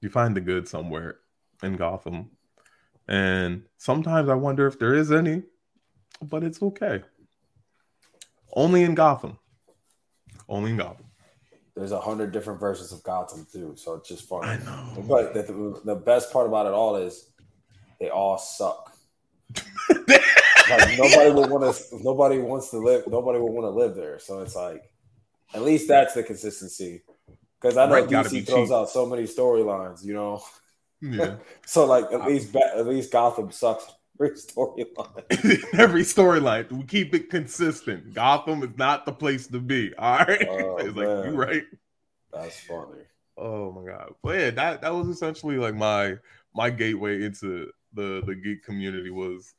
you 0.00 0.08
find 0.08 0.34
the 0.36 0.40
good 0.40 0.68
somewhere 0.68 1.18
in 1.62 1.76
Gotham. 1.76 2.30
And 3.08 3.64
sometimes 3.76 4.28
I 4.28 4.34
wonder 4.34 4.66
if 4.66 4.78
there 4.78 4.94
is 4.94 5.12
any, 5.12 5.42
but 6.22 6.42
it's 6.42 6.62
okay. 6.62 7.02
Only 8.54 8.82
in 8.82 8.94
Gotham. 8.94 9.38
Only 10.48 10.72
in 10.72 10.76
Gotham. 10.76 11.06
There's 11.76 11.92
a 11.92 12.00
hundred 12.00 12.32
different 12.32 12.60
versions 12.60 12.92
of 12.92 13.02
Gotham 13.02 13.46
too, 13.52 13.74
so 13.76 13.94
it's 13.94 14.08
just 14.08 14.28
fun. 14.28 14.44
I 14.44 14.56
know. 14.58 15.04
But 15.08 15.34
the, 15.34 15.80
the 15.84 15.94
best 15.94 16.32
part 16.32 16.46
about 16.46 16.66
it 16.66 16.72
all 16.72 16.96
is 16.96 17.30
they 18.00 18.10
all 18.10 18.38
suck. 18.38 18.92
like 19.88 20.98
nobody 20.98 21.30
would 21.30 21.50
want 21.50 21.74
to. 21.74 22.02
Nobody 22.02 22.38
wants 22.38 22.70
to 22.70 22.78
live. 22.78 23.06
Nobody 23.06 23.38
would 23.38 23.52
want 23.52 23.64
to 23.66 23.70
live 23.70 23.94
there. 23.94 24.18
So 24.18 24.40
it's 24.40 24.56
like, 24.56 24.89
at 25.54 25.62
least 25.62 25.88
that's 25.88 26.14
the 26.14 26.22
consistency. 26.22 27.02
Because 27.60 27.76
I 27.76 27.86
know 27.86 27.92
right, 27.92 28.08
DC 28.08 28.46
throws 28.46 28.68
cheap. 28.68 28.74
out 28.74 28.88
so 28.88 29.06
many 29.06 29.24
storylines. 29.24 30.04
You 30.04 30.14
know. 30.14 30.42
Yeah. 31.00 31.36
so 31.66 31.86
like 31.86 32.12
at 32.12 32.26
least 32.26 32.54
at 32.54 32.86
least 32.86 33.12
Gotham 33.12 33.50
sucks 33.50 33.90
every 34.20 34.30
storyline. 34.36 35.64
every 35.78 36.02
storyline. 36.02 36.70
We 36.70 36.84
keep 36.84 37.14
it 37.14 37.30
consistent. 37.30 38.14
Gotham 38.14 38.62
is 38.62 38.76
not 38.76 39.06
the 39.06 39.12
place 39.12 39.46
to 39.48 39.60
be. 39.60 39.94
All 39.96 40.18
right. 40.18 40.46
Oh, 40.48 40.76
it's 40.78 40.94
man. 40.94 41.16
like 41.16 41.26
you 41.26 41.32
right. 41.32 41.64
That's 42.32 42.60
funny. 42.60 43.02
Oh 43.36 43.72
my 43.72 43.90
god. 43.90 44.14
But 44.22 44.38
yeah, 44.38 44.50
that 44.50 44.82
that 44.82 44.94
was 44.94 45.08
essentially 45.08 45.56
like 45.56 45.74
my 45.74 46.16
my 46.54 46.70
gateway 46.70 47.24
into 47.24 47.70
the 47.92 48.22
the 48.26 48.34
geek 48.34 48.62
community 48.62 49.10
was 49.10 49.54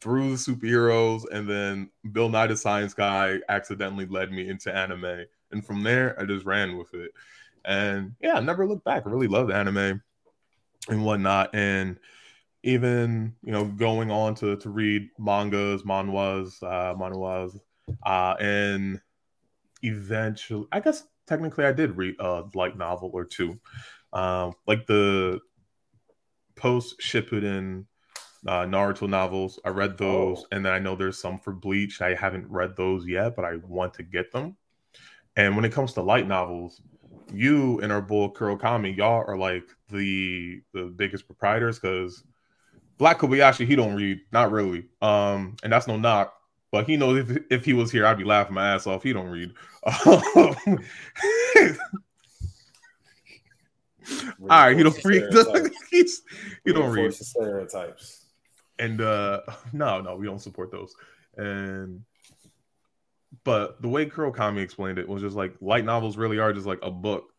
through 0.00 0.30
the 0.30 0.36
superheroes 0.36 1.24
and 1.30 1.48
then 1.48 1.90
Bill 2.12 2.28
Nye 2.28 2.46
the 2.46 2.56
Science 2.56 2.94
Guy 2.94 3.38
accidentally 3.48 4.06
led 4.06 4.32
me 4.32 4.48
into 4.48 4.74
anime. 4.74 5.26
And 5.50 5.64
from 5.64 5.82
there 5.82 6.18
I 6.18 6.24
just 6.24 6.46
ran 6.46 6.76
with 6.76 6.94
it. 6.94 7.12
And 7.64 8.14
yeah, 8.20 8.34
I 8.34 8.40
never 8.40 8.66
looked 8.66 8.84
back. 8.84 9.06
I 9.06 9.10
really 9.10 9.28
loved 9.28 9.50
anime 9.50 10.02
and 10.88 11.04
whatnot. 11.04 11.54
And 11.54 11.98
even 12.62 13.34
you 13.42 13.52
know 13.52 13.64
going 13.64 14.10
on 14.10 14.34
to 14.36 14.56
to 14.56 14.70
read 14.70 15.08
mangas, 15.18 15.82
manhwas, 15.82 16.62
uh, 16.62 16.94
manhwas, 16.94 17.58
uh, 18.04 18.34
and 18.40 19.00
eventually, 19.82 20.66
I 20.72 20.80
guess 20.80 21.04
technically, 21.26 21.64
I 21.64 21.72
did 21.72 21.96
read 21.96 22.16
a 22.18 22.44
light 22.54 22.76
novel 22.76 23.10
or 23.12 23.24
two, 23.24 23.58
um, 24.12 24.54
like 24.66 24.86
the 24.86 25.40
post 26.56 27.00
Shippuden 27.00 27.86
uh, 28.46 28.62
Naruto 28.62 29.08
novels. 29.08 29.58
I 29.64 29.70
read 29.70 29.98
those, 29.98 30.40
oh. 30.40 30.46
and 30.52 30.64
then 30.64 30.72
I 30.72 30.78
know 30.78 30.96
there's 30.96 31.18
some 31.18 31.38
for 31.38 31.52
Bleach. 31.52 32.00
I 32.00 32.14
haven't 32.14 32.50
read 32.50 32.76
those 32.76 33.06
yet, 33.06 33.36
but 33.36 33.44
I 33.44 33.56
want 33.66 33.94
to 33.94 34.02
get 34.02 34.32
them. 34.32 34.56
And 35.36 35.56
when 35.56 35.64
it 35.64 35.72
comes 35.72 35.92
to 35.94 36.02
light 36.02 36.26
novels, 36.26 36.82
you 37.32 37.80
and 37.80 37.92
our 37.92 38.02
boy 38.02 38.28
Kurokami, 38.28 38.96
y'all 38.96 39.24
are 39.26 39.36
like 39.36 39.64
the 39.88 40.62
the 40.72 40.84
biggest 40.84 41.26
proprietors 41.26 41.78
because 41.78 42.24
Black 42.98 43.18
Kobayashi, 43.18 43.66
he 43.66 43.76
don't 43.76 43.94
read, 43.94 44.20
not 44.32 44.50
really. 44.50 44.86
Um, 45.00 45.56
and 45.62 45.72
that's 45.72 45.86
no 45.86 45.96
knock, 45.96 46.34
but 46.70 46.86
he 46.86 46.96
knows 46.96 47.30
if 47.30 47.38
if 47.50 47.64
he 47.64 47.72
was 47.72 47.90
here, 47.90 48.06
I'd 48.06 48.18
be 48.18 48.24
laughing 48.24 48.54
my 48.54 48.74
ass 48.74 48.86
off. 48.86 49.02
He 49.02 49.12
don't 49.12 49.28
read. 49.28 49.52
All 54.42 54.48
right, 54.48 54.76
he 54.76 54.82
don't 54.82 55.04
read. 55.04 55.24
He's 55.90 56.22
he 56.64 56.72
don't 56.72 56.90
read 56.90 57.14
stereotypes. 57.14 58.19
And 58.80 59.00
uh 59.00 59.42
no, 59.72 60.00
no, 60.00 60.16
we 60.16 60.26
don't 60.26 60.40
support 60.40 60.72
those. 60.72 60.94
And 61.36 62.02
but 63.44 63.80
the 63.80 63.88
way 63.88 64.06
Kurokami 64.06 64.60
explained 64.60 64.98
it 64.98 65.08
was 65.08 65.22
just 65.22 65.36
like 65.36 65.54
light 65.60 65.84
novels 65.84 66.16
really 66.16 66.38
are 66.38 66.52
just 66.52 66.66
like 66.66 66.80
a 66.82 66.90
book. 66.90 67.32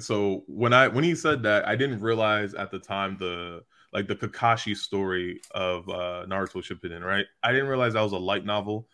So 0.00 0.44
when 0.46 0.72
I 0.72 0.88
when 0.88 1.04
he 1.04 1.14
said 1.14 1.42
that, 1.44 1.66
I 1.66 1.76
didn't 1.76 2.00
realize 2.00 2.54
at 2.54 2.70
the 2.70 2.78
time 2.78 3.16
the 3.18 3.62
like 3.92 4.06
the 4.06 4.16
Kakashi 4.16 4.76
story 4.76 5.40
of 5.52 5.88
uh, 5.88 6.24
Naruto 6.28 6.62
Shippuden, 6.62 7.02
right? 7.02 7.26
I 7.42 7.52
didn't 7.52 7.68
realize 7.68 7.94
that 7.94 8.02
was 8.02 8.12
a 8.12 8.18
light 8.18 8.44
novel. 8.44 8.86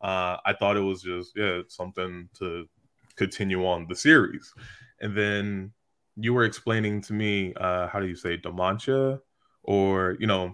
Uh, 0.00 0.36
I 0.44 0.52
thought 0.52 0.76
it 0.76 0.80
was 0.80 1.02
just 1.02 1.32
yeah 1.36 1.62
something 1.68 2.28
to 2.38 2.66
continue 3.16 3.66
on 3.66 3.86
the 3.88 3.96
series, 3.96 4.52
and 5.00 5.16
then 5.16 5.72
you 6.16 6.32
were 6.32 6.44
explaining 6.44 7.00
to 7.02 7.12
me 7.12 7.54
uh, 7.54 7.88
how 7.88 8.00
do 8.00 8.06
you 8.06 8.14
say 8.14 8.38
DanMachi 8.38 9.18
or 9.64 10.16
you 10.20 10.26
know 10.26 10.52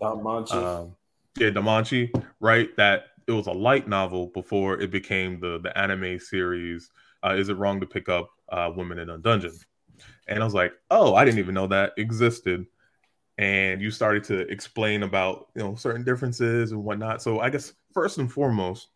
um, 0.51 0.97
yeah 1.39 1.51
DanMachi, 1.51 2.25
right? 2.41 2.75
That 2.77 3.05
it 3.27 3.33
was 3.33 3.47
a 3.47 3.53
light 3.53 3.89
novel 3.89 4.29
before 4.29 4.81
it 4.81 4.91
became 4.91 5.41
the 5.41 5.61
the 5.61 5.77
anime 5.77 6.19
series. 6.19 6.91
Uh, 7.23 7.35
is 7.35 7.49
it 7.49 7.57
wrong 7.57 7.81
to 7.81 7.87
pick 7.87 8.09
up 8.09 8.31
uh, 8.49 8.71
Women 8.75 8.99
in 8.99 9.11
a 9.11 9.19
Dungeon? 9.19 9.57
And 10.27 10.41
I 10.41 10.45
was 10.45 10.55
like, 10.55 10.73
oh, 10.91 11.15
I 11.15 11.25
didn't 11.25 11.41
even 11.41 11.55
know 11.55 11.67
that 11.67 11.93
existed 11.99 12.67
and 13.41 13.81
you 13.81 13.91
started 13.91 14.23
to 14.23 14.41
explain 14.53 15.03
about 15.03 15.49
you 15.57 15.63
know 15.63 15.75
certain 15.75 16.05
differences 16.05 16.73
and 16.73 16.85
whatnot. 16.85 17.23
So 17.23 17.41
I 17.41 17.49
guess 17.49 17.73
first 17.93 18.19
and 18.19 18.31
foremost, 18.31 18.89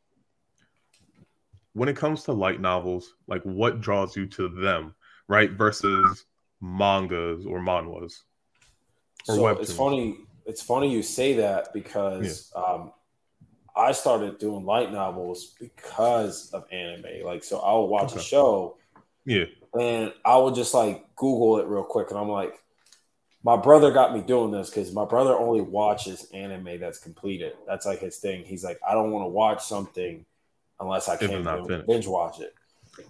when 1.72 1.88
it 1.88 1.96
comes 1.96 2.24
to 2.24 2.32
light 2.32 2.60
novels, 2.60 3.14
like 3.26 3.42
what 3.42 3.80
draws 3.80 4.14
you 4.14 4.26
to 4.26 4.48
them, 4.48 4.94
right? 5.28 5.50
Versus 5.50 6.26
mangas 6.60 7.46
or 7.46 7.58
manhwas. 7.58 8.20
Or 9.28 9.36
so 9.36 9.48
it's 9.48 9.72
funny. 9.72 10.18
It's 10.46 10.62
funny 10.62 10.92
you 10.92 11.02
say 11.02 11.34
that 11.34 11.72
because 11.72 12.52
yeah. 12.54 12.62
um, 12.62 12.92
I 13.74 13.92
started 13.92 14.38
doing 14.38 14.64
light 14.64 14.92
novels 14.92 15.54
because 15.58 16.50
of 16.52 16.66
anime. 16.70 17.24
Like, 17.24 17.42
so 17.42 17.58
I'll 17.60 17.88
watch 17.88 18.12
okay. 18.12 18.20
a 18.20 18.22
show, 18.22 18.76
yeah, 19.24 19.44
and 19.78 20.12
I 20.24 20.36
would 20.36 20.54
just 20.54 20.74
like 20.74 21.04
Google 21.16 21.58
it 21.58 21.66
real 21.66 21.84
quick, 21.84 22.10
and 22.10 22.18
I'm 22.18 22.28
like, 22.28 22.62
my 23.44 23.56
brother 23.56 23.90
got 23.90 24.14
me 24.14 24.22
doing 24.22 24.50
this 24.50 24.70
because 24.70 24.92
my 24.92 25.04
brother 25.04 25.32
only 25.32 25.60
watches 25.60 26.28
anime 26.32 26.80
that's 26.80 26.98
completed. 26.98 27.52
That's 27.66 27.86
like 27.86 28.00
his 28.00 28.16
thing. 28.16 28.44
He's 28.44 28.64
like, 28.64 28.80
I 28.86 28.94
don't 28.94 29.10
want 29.10 29.24
to 29.24 29.28
watch 29.28 29.64
something 29.64 30.24
unless 30.80 31.08
I 31.08 31.16
can 31.16 31.84
binge 31.86 32.06
watch 32.06 32.40
it. 32.40 32.54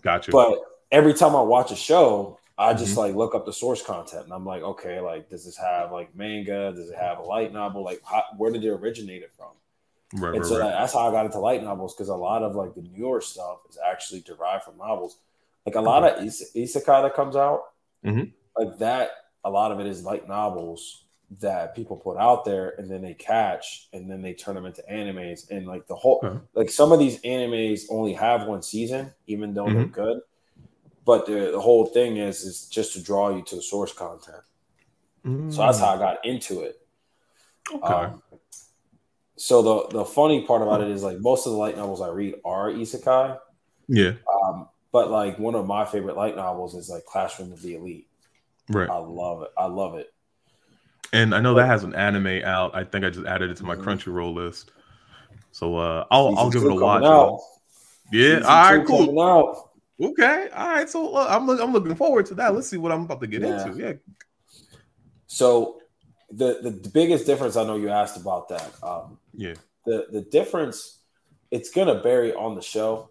Gotcha. 0.02 0.30
But 0.32 0.58
every 0.90 1.14
time 1.14 1.36
I 1.36 1.40
watch 1.40 1.70
a 1.70 1.76
show, 1.76 2.38
I 2.56 2.72
just 2.72 2.92
mm-hmm. 2.92 3.00
like 3.00 3.14
look 3.14 3.34
up 3.34 3.46
the 3.46 3.52
source 3.52 3.82
content 3.82 4.24
and 4.24 4.32
I'm 4.32 4.46
like, 4.46 4.62
okay, 4.62 5.00
like 5.00 5.28
does 5.28 5.44
this 5.44 5.56
have 5.56 5.90
like 5.90 6.14
manga? 6.14 6.72
Does 6.74 6.90
it 6.90 6.96
have 6.96 7.18
a 7.18 7.22
light 7.22 7.52
novel? 7.52 7.82
Like, 7.82 8.00
how, 8.04 8.22
where 8.36 8.52
did 8.52 8.64
it 8.64 8.70
originate 8.70 9.22
it 9.22 9.32
from? 9.36 9.48
Right, 10.14 10.34
and 10.34 10.44
right, 10.44 10.48
so 10.48 10.60
right. 10.60 10.70
that's 10.70 10.92
how 10.92 11.08
I 11.08 11.10
got 11.10 11.26
into 11.26 11.40
light 11.40 11.64
novels 11.64 11.94
because 11.94 12.08
a 12.08 12.14
lot 12.14 12.42
of 12.42 12.54
like 12.54 12.74
the 12.74 12.82
newer 12.82 13.20
stuff 13.20 13.58
is 13.68 13.78
actually 13.84 14.20
derived 14.20 14.64
from 14.64 14.76
novels. 14.78 15.18
Like 15.66 15.74
a 15.74 15.80
lot 15.80 16.04
of 16.04 16.24
is- 16.24 16.52
isekai 16.54 17.02
that 17.02 17.14
comes 17.14 17.34
out, 17.34 17.62
mm-hmm. 18.04 18.30
like 18.56 18.78
that 18.78 19.10
a 19.44 19.50
lot 19.50 19.72
of 19.72 19.80
it 19.80 19.86
is 19.86 20.04
light 20.04 20.28
novels 20.28 21.04
that 21.40 21.74
people 21.74 21.96
put 21.96 22.16
out 22.16 22.44
there 22.44 22.74
and 22.78 22.90
then 22.90 23.02
they 23.02 23.14
catch 23.14 23.88
and 23.92 24.10
then 24.10 24.22
they 24.22 24.32
turn 24.32 24.54
them 24.54 24.66
into 24.66 24.82
animes 24.90 25.50
and 25.50 25.66
like 25.66 25.86
the 25.86 25.94
whole 25.94 26.20
uh-huh. 26.22 26.38
like 26.54 26.70
some 26.70 26.92
of 26.92 26.98
these 26.98 27.20
animes 27.22 27.84
only 27.90 28.12
have 28.12 28.46
one 28.46 28.62
season 28.62 29.12
even 29.26 29.54
though 29.54 29.64
mm-hmm. 29.64 29.74
they're 29.74 29.84
good 29.86 30.20
but 31.04 31.26
the, 31.26 31.50
the, 31.52 31.60
whole 31.60 31.86
thing 31.86 32.16
is 32.16 32.42
is 32.42 32.66
just 32.68 32.92
to 32.92 33.02
draw 33.02 33.34
you 33.34 33.42
to 33.42 33.56
the 33.56 33.62
source 33.62 33.92
content 33.92 34.42
mm. 35.24 35.52
so 35.52 35.62
that's 35.62 35.78
how 35.78 35.94
i 35.94 35.98
got 35.98 36.24
into 36.24 36.60
it 36.60 36.76
okay 37.72 37.94
um, 37.94 38.22
so 39.36 39.62
the 39.62 39.98
the 39.98 40.04
funny 40.04 40.44
part 40.46 40.62
about 40.62 40.80
it 40.80 40.88
is 40.88 41.02
like 41.02 41.18
most 41.18 41.46
of 41.46 41.52
the 41.52 41.58
light 41.58 41.76
novels 41.76 42.00
i 42.00 42.08
read 42.08 42.34
are 42.44 42.70
isekai 42.70 43.38
yeah 43.88 44.12
um, 44.42 44.68
but 44.92 45.10
like 45.10 45.38
one 45.38 45.54
of 45.54 45.66
my 45.66 45.84
favorite 45.84 46.16
light 46.16 46.36
novels 46.36 46.74
is 46.74 46.88
like 46.88 47.04
classroom 47.04 47.52
of 47.52 47.60
the 47.62 47.74
elite 47.74 48.08
Right. 48.68 48.88
I 48.88 48.96
love 48.96 49.42
it. 49.42 49.50
I 49.56 49.66
love 49.66 49.94
it. 49.94 50.12
And 51.12 51.34
I 51.34 51.40
know 51.40 51.54
that 51.54 51.66
has 51.66 51.84
an 51.84 51.94
anime 51.94 52.42
out. 52.44 52.74
I 52.74 52.84
think 52.84 53.04
I 53.04 53.10
just 53.10 53.26
added 53.26 53.50
it 53.50 53.56
to 53.58 53.64
my 53.64 53.76
mm-hmm. 53.76 53.88
Crunchyroll 53.88 54.34
list. 54.34 54.72
So 55.52 55.76
uh, 55.76 56.06
I'll 56.10 56.30
Season 56.30 56.38
I'll 56.38 56.50
give 56.50 56.64
it 56.64 56.72
a 56.72 56.74
watch. 56.74 57.40
Yeah. 58.10 58.36
Season 58.36 58.42
all 58.44 58.76
right. 58.76 58.86
Cool. 58.86 59.63
Okay. 60.00 60.48
All 60.54 60.68
right. 60.68 60.88
So 60.88 61.14
uh, 61.14 61.26
I'm 61.28 61.48
I'm 61.48 61.72
looking 61.72 61.94
forward 61.94 62.26
to 62.26 62.34
that. 62.34 62.54
Let's 62.54 62.68
see 62.68 62.76
what 62.76 62.92
I'm 62.92 63.02
about 63.02 63.20
to 63.20 63.26
get 63.26 63.42
yeah. 63.42 63.66
into. 63.66 63.80
Yeah. 63.80 63.92
So 65.26 65.80
the, 66.30 66.58
the, 66.62 66.70
the 66.70 66.88
biggest 66.88 67.26
difference 67.26 67.56
I 67.56 67.64
know 67.64 67.76
you 67.76 67.90
asked 67.90 68.16
about 68.16 68.48
that. 68.48 68.72
Um, 68.82 69.18
yeah. 69.32 69.54
The 69.86 70.06
the 70.10 70.22
difference 70.22 70.98
it's 71.50 71.70
gonna 71.70 72.00
vary 72.00 72.34
on 72.34 72.54
the 72.54 72.62
show, 72.62 73.10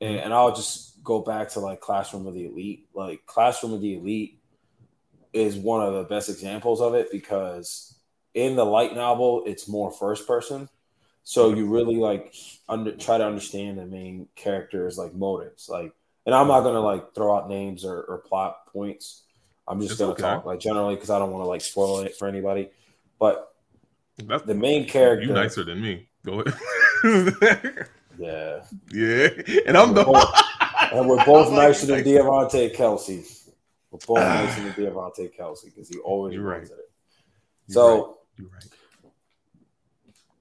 and, 0.00 0.16
mm-hmm. 0.16 0.24
and 0.24 0.34
I'll 0.34 0.54
just 0.54 1.02
go 1.02 1.20
back 1.20 1.48
to 1.50 1.60
like 1.60 1.80
Classroom 1.80 2.26
of 2.26 2.34
the 2.34 2.46
Elite. 2.46 2.88
Like 2.94 3.24
Classroom 3.26 3.72
of 3.72 3.80
the 3.80 3.96
Elite 3.96 4.40
is 5.32 5.56
one 5.56 5.82
of 5.82 5.94
the 5.94 6.04
best 6.04 6.28
examples 6.28 6.80
of 6.80 6.94
it 6.94 7.10
because 7.10 7.96
in 8.34 8.56
the 8.56 8.64
light 8.64 8.94
novel 8.94 9.44
it's 9.46 9.68
more 9.68 9.90
first 9.90 10.26
person 10.26 10.68
so 11.22 11.54
you 11.54 11.66
really 11.66 11.96
like 11.96 12.34
under 12.68 12.92
try 12.92 13.18
to 13.18 13.26
understand 13.26 13.78
the 13.78 13.86
main 13.86 14.26
characters 14.34 14.98
like 14.98 15.14
motives 15.14 15.68
like 15.68 15.92
and 16.30 16.36
i'm 16.36 16.46
not 16.46 16.60
gonna 16.60 16.80
like 16.80 17.12
throw 17.12 17.36
out 17.36 17.48
names 17.48 17.84
or, 17.84 18.02
or 18.02 18.18
plot 18.18 18.64
points 18.72 19.24
i'm 19.66 19.80
just 19.80 19.92
it's 19.92 20.00
gonna 20.00 20.12
okay. 20.12 20.22
talk 20.22 20.44
like 20.44 20.60
generally 20.60 20.94
because 20.94 21.10
i 21.10 21.18
don't 21.18 21.32
want 21.32 21.42
to 21.42 21.48
like 21.48 21.60
spoil 21.60 21.98
it 22.00 22.16
for 22.16 22.28
anybody 22.28 22.70
but 23.18 23.52
That's, 24.16 24.44
the 24.44 24.54
main 24.54 24.86
character 24.86 25.26
you 25.26 25.32
nicer 25.32 25.64
than 25.64 25.80
me 25.82 26.08
go 26.24 26.40
ahead 26.40 27.88
yeah 28.18 28.62
yeah 28.92 29.28
and 29.66 29.76
i'm 29.76 29.92
the 29.92 30.04
both, 30.04 30.32
and 30.92 31.08
we're 31.08 31.24
both 31.24 31.52
nicer 31.52 31.86
than 31.86 32.04
Diamante 32.04 32.70
Kelsey. 32.70 33.24
We're 33.90 33.98
both 34.06 34.18
ah. 34.18 34.42
listening 34.44 34.74
to 34.74 34.80
Devontae 34.80 35.34
Kelsey 35.36 35.70
because 35.70 35.88
he 35.88 35.98
always 35.98 36.34
You're 36.34 36.44
right. 36.44 36.62
it. 36.62 36.70
so, 37.68 38.18
right. 38.38 38.48
Right. 38.52 38.64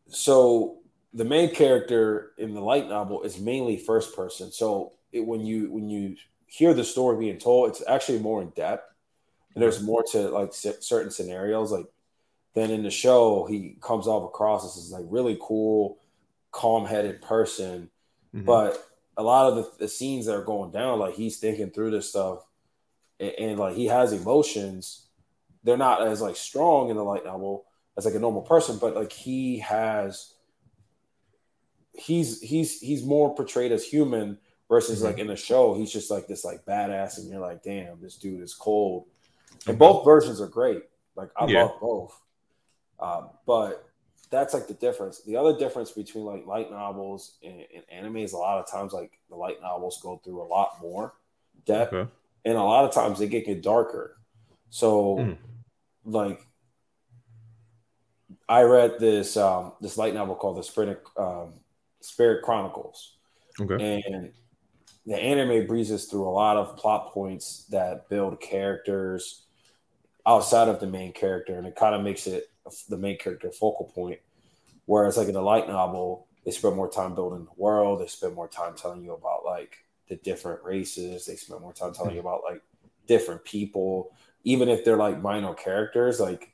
so 0.08 0.78
the 1.14 1.26
main 1.26 1.54
character 1.54 2.34
in 2.38 2.54
the 2.54 2.62
light 2.62 2.88
novel 2.88 3.24
is 3.24 3.40
mainly 3.40 3.78
first 3.78 4.16
person. 4.16 4.52
So 4.52 4.94
it, 5.12 5.26
when 5.26 5.46
you 5.46 5.72
when 5.72 5.90
you 5.90 6.16
hear 6.48 6.74
the 6.74 6.84
story 6.84 7.18
being 7.18 7.38
told, 7.38 7.70
it's 7.70 7.84
actually 7.88 8.20
more 8.20 8.42
in 8.42 8.50
depth. 8.50 8.86
And 9.54 9.64
there's 9.64 9.82
more 9.82 10.04
to 10.12 10.30
like 10.30 10.54
certain 10.54 11.12
scenarios. 11.12 11.72
Like 11.72 11.86
then 12.54 12.72
in 12.72 12.84
the 12.84 12.92
show, 12.92 13.46
he 13.46 13.78
comes 13.82 14.08
off 14.08 14.24
across 14.24 14.66
as 14.66 14.76
this 14.76 14.92
like 14.92 15.06
really 15.08 15.38
cool, 15.42 16.00
calm 16.52 16.86
headed 16.86 17.22
person. 17.22 17.90
Mm-hmm. 18.34 18.46
But 18.46 18.84
a 19.18 19.24
lot 19.24 19.52
of 19.52 19.56
the, 19.56 19.72
the, 19.80 19.88
scenes 19.88 20.28
that 20.28 20.36
are 20.36 20.44
going 20.44 20.72
down, 20.72 21.00
like 21.00 21.16
he's 21.16 21.38
thinking 21.38 21.72
through 21.72 21.92
this 21.92 22.10
stuff, 22.10 22.46
and, 23.20 23.32
and 23.40 23.60
like 23.60 23.76
he 23.76 23.88
has 23.88 24.14
emotions. 24.14 25.08
They're 25.64 25.78
not 25.78 26.08
as 26.08 26.22
like 26.22 26.36
strong 26.36 26.90
in 26.90 26.96
the 26.96 27.04
light 27.04 27.26
novel 27.26 27.66
as 27.98 28.06
like 28.06 28.16
a 28.16 28.20
normal 28.20 28.44
person, 28.44 28.78
but 28.80 28.96
like 28.96 29.12
he 29.12 29.60
has 29.60 30.34
he's 31.94 32.40
he's 32.42 32.80
he's 32.80 33.04
more 33.04 33.36
portrayed 33.36 33.72
as 33.72 33.84
human 33.84 34.38
versus 34.70 35.00
mm-hmm. 35.00 35.08
like 35.08 35.18
in 35.18 35.28
the 35.28 35.36
show 35.36 35.74
he's 35.74 35.92
just 35.92 36.10
like 36.10 36.28
this 36.28 36.46
like 36.46 36.64
badass 36.66 37.18
and 37.18 37.30
you're 37.30 37.40
like 37.40 37.64
damn 37.64 38.00
this 38.02 38.16
dude 38.16 38.42
is 38.42 38.54
cold 38.54 39.06
and 39.68 39.78
both 39.78 40.06
versions 40.06 40.40
are 40.40 40.48
great 40.48 40.84
like 41.16 41.30
i 41.38 41.46
yeah. 41.46 41.64
love 41.64 41.80
both 41.82 42.22
um, 43.02 43.30
but 43.46 43.90
that's 44.30 44.54
like 44.54 44.68
the 44.68 44.74
difference 44.76 45.22
the 45.24 45.36
other 45.36 45.58
difference 45.58 45.92
between 45.92 46.26
like 46.26 46.46
light 46.46 46.70
novels 46.70 47.38
and, 47.44 47.64
and, 47.74 47.84
anime 47.92 48.18
is 48.18 48.34
a 48.34 48.38
lot 48.38 48.60
of 48.60 48.70
times 48.70 48.94
like 48.94 49.20
the 49.30 49.36
light 49.36 49.62
novels 49.62 50.00
go 50.04 50.22
through 50.24 50.42
a 50.42 50.44
lot 50.44 50.78
more 50.82 51.14
depth 51.66 51.94
okay. 51.94 52.10
and 52.46 52.56
a 52.56 52.62
lot 52.62 52.86
of 52.86 52.94
times 52.94 53.20
they 53.20 53.28
get, 53.28 53.46
get 53.46 53.62
darker 53.62 54.18
so 54.70 55.18
mm. 55.18 55.38
like 56.06 56.46
I 58.50 58.64
read 58.64 59.00
this 59.00 59.38
um, 59.38 59.74
this 59.80 59.96
light 59.96 60.16
novel 60.16 60.34
called 60.34 60.58
the 60.58 60.64
Spirit 60.64 61.04
um, 61.16 61.54
Spirit 62.02 62.44
Chronicles. 62.44 63.18
Okay. 63.62 64.02
And 64.08 64.32
the 65.10 65.18
anime 65.18 65.66
breezes 65.66 66.06
through 66.06 66.28
a 66.28 66.30
lot 66.30 66.56
of 66.56 66.78
plot 66.78 67.12
points 67.12 67.66
that 67.72 68.08
build 68.10 68.40
characters 68.40 69.42
outside 70.28 70.70
of 70.70 70.80
the 70.80 70.86
main 70.86 71.12
character, 71.12 71.58
and 71.58 71.66
it 71.66 71.76
kind 71.76 71.96
of 71.96 72.04
makes 72.04 72.28
it 72.28 72.52
the 72.90 72.98
main 72.98 73.18
character 73.18 73.50
focal 73.52 73.86
point. 73.86 74.20
Whereas, 74.86 75.18
like 75.18 75.28
in 75.28 75.34
the 75.34 75.42
light 75.42 75.68
novel, 75.68 76.28
they 76.46 76.52
spend 76.52 76.76
more 76.76 76.92
time 76.92 77.16
building 77.16 77.46
the 77.46 77.62
world. 77.62 78.00
They 78.00 78.06
spend 78.06 78.36
more 78.36 78.48
time 78.48 78.76
telling 78.76 79.04
you 79.04 79.14
about 79.14 79.44
like 79.46 79.78
the 80.10 80.16
different 80.18 80.64
races. 80.64 81.26
They 81.26 81.36
spend 81.36 81.62
more 81.62 81.74
time 81.74 81.92
telling 81.92 82.14
you 82.14 82.20
about 82.20 82.44
like 82.48 82.62
different 83.08 83.44
people, 83.44 84.16
even 84.44 84.70
if 84.70 84.86
they're 84.86 84.96
like 84.96 85.24
minor 85.24 85.56
characters. 85.56 86.20
Like 86.20 86.54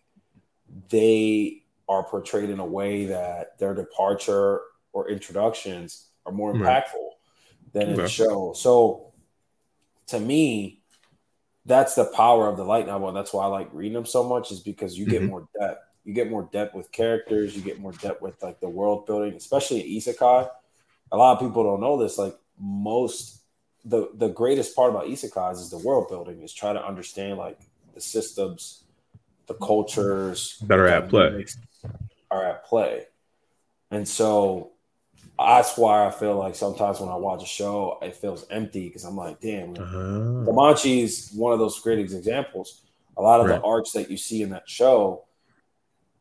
they 0.88 1.64
are 1.90 2.04
portrayed 2.04 2.50
in 2.50 2.60
a 2.60 2.66
way 2.66 3.08
that 3.08 3.60
their 3.60 3.74
departure 3.74 4.62
or 4.94 5.10
introductions 5.10 6.08
are 6.26 6.32
more 6.32 6.56
impactful 6.56 7.05
than 7.76 7.84
okay. 7.84 7.92
in 7.92 7.98
the 7.98 8.08
show. 8.08 8.54
So 8.54 9.12
to 10.08 10.20
me, 10.20 10.82
that's 11.66 11.96
the 11.96 12.06
power 12.06 12.48
of 12.48 12.58
the 12.58 12.64
light 12.64 12.88
novel. 12.88 13.10
And 13.10 13.18
that's 13.18 13.34
why 13.34 13.44
I 13.44 13.48
like 13.48 13.70
reading 13.74 13.94
them 13.94 14.06
so 14.06 14.24
much, 14.24 14.52
is 14.52 14.62
because 14.62 14.98
you 14.98 15.06
get 15.06 15.22
mm-hmm. 15.22 15.32
more 15.32 15.48
depth. 15.60 15.82
You 16.06 16.14
get 16.14 16.30
more 16.30 16.48
depth 16.54 16.76
with 16.76 16.92
characters, 16.92 17.56
you 17.56 17.64
get 17.64 17.80
more 17.80 17.92
depth 17.92 18.22
with 18.22 18.42
like 18.42 18.60
the 18.60 18.70
world 18.70 19.08
building, 19.08 19.34
especially 19.34 19.82
in 19.82 20.00
isekai. 20.00 20.50
A 21.12 21.18
lot 21.18 21.34
of 21.34 21.40
people 21.40 21.64
don't 21.64 21.82
know 21.82 21.98
this. 21.98 22.18
Like 22.18 22.38
most 22.60 23.42
the 23.84 24.10
the 24.14 24.30
greatest 24.30 24.76
part 24.76 24.92
about 24.92 25.08
isekais 25.08 25.54
is 25.54 25.72
the 25.72 25.80
world 25.80 26.08
building, 26.08 26.42
is 26.44 26.54
try 26.54 26.74
to 26.74 26.86
understand 26.86 27.40
like 27.40 27.60
the 27.96 28.02
systems, 28.02 28.84
the 29.48 29.56
cultures 29.56 30.60
that 30.68 30.78
are 30.78 30.88
at 30.88 31.10
play. 31.10 31.46
Are 32.30 32.46
at 32.46 32.66
play. 32.66 33.08
And 33.90 34.08
so 34.08 34.75
that's 35.38 35.78
why 35.78 36.06
I 36.06 36.12
feel 36.12 36.36
like 36.38 36.56
sometimes 36.56 37.00
when 37.00 37.10
I 37.10 37.16
watch 37.16 37.44
a 37.44 37.48
show, 37.48 38.00
it 38.02 38.16
feels 38.16 38.46
empty 38.50 38.88
because 38.88 39.04
I'm 39.04 39.18
like, 39.18 39.42
damn, 39.42 39.76
uh-huh. 39.76 40.80
is 40.86 41.32
one 41.34 41.54
of 41.54 41.60
those 41.60 41.80
great 41.80 42.00
examples. 42.00 42.82
A 43.18 43.22
lot 43.22 43.42
of 43.42 43.48
right. 43.48 43.60
the 43.60 43.66
arcs 43.66 43.92
that 43.92 44.10
you 44.10 44.18
see 44.18 44.42
in 44.42 44.50
that 44.52 44.70
show, 44.70 45.26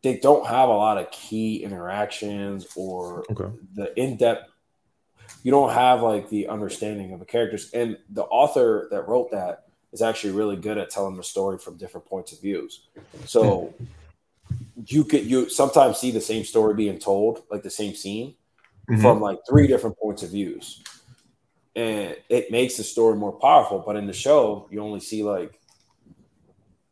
they 0.02 0.18
don't 0.18 0.46
have 0.46 0.68
a 0.68 0.72
lot 0.72 0.98
of 0.98 1.10
key 1.10 1.62
interactions 1.62 2.66
or 2.76 3.24
okay. 3.30 3.54
the 3.74 3.98
in 3.98 4.16
depth. 4.16 4.50
You 5.42 5.50
don't 5.50 5.72
have 5.72 6.02
like 6.02 6.28
the 6.28 6.48
understanding 6.48 7.12
of 7.12 7.20
the 7.20 7.26
characters, 7.26 7.70
and 7.72 7.98
the 8.10 8.24
author 8.24 8.88
that 8.90 9.08
wrote 9.08 9.30
that 9.30 9.64
is 9.92 10.02
actually 10.02 10.32
really 10.32 10.56
good 10.56 10.76
at 10.76 10.90
telling 10.90 11.16
the 11.16 11.22
story 11.22 11.58
from 11.58 11.76
different 11.76 12.06
points 12.06 12.32
of 12.32 12.40
views. 12.40 12.86
So 13.26 13.72
you 14.86 15.04
could 15.04 15.24
you 15.24 15.48
sometimes 15.48 15.98
see 15.98 16.10
the 16.10 16.20
same 16.20 16.44
story 16.44 16.74
being 16.74 16.98
told, 16.98 17.44
like 17.50 17.62
the 17.62 17.70
same 17.70 17.94
scene, 17.94 18.34
mm-hmm. 18.90 19.00
from 19.00 19.20
like 19.20 19.38
three 19.48 19.66
different 19.66 19.98
points 19.98 20.22
of 20.22 20.30
views 20.30 20.82
and 21.76 22.16
it 22.28 22.50
makes 22.50 22.76
the 22.76 22.84
story 22.84 23.16
more 23.16 23.32
powerful 23.32 23.82
but 23.84 23.96
in 23.96 24.06
the 24.06 24.12
show 24.12 24.68
you 24.70 24.80
only 24.80 25.00
see 25.00 25.22
like 25.22 25.60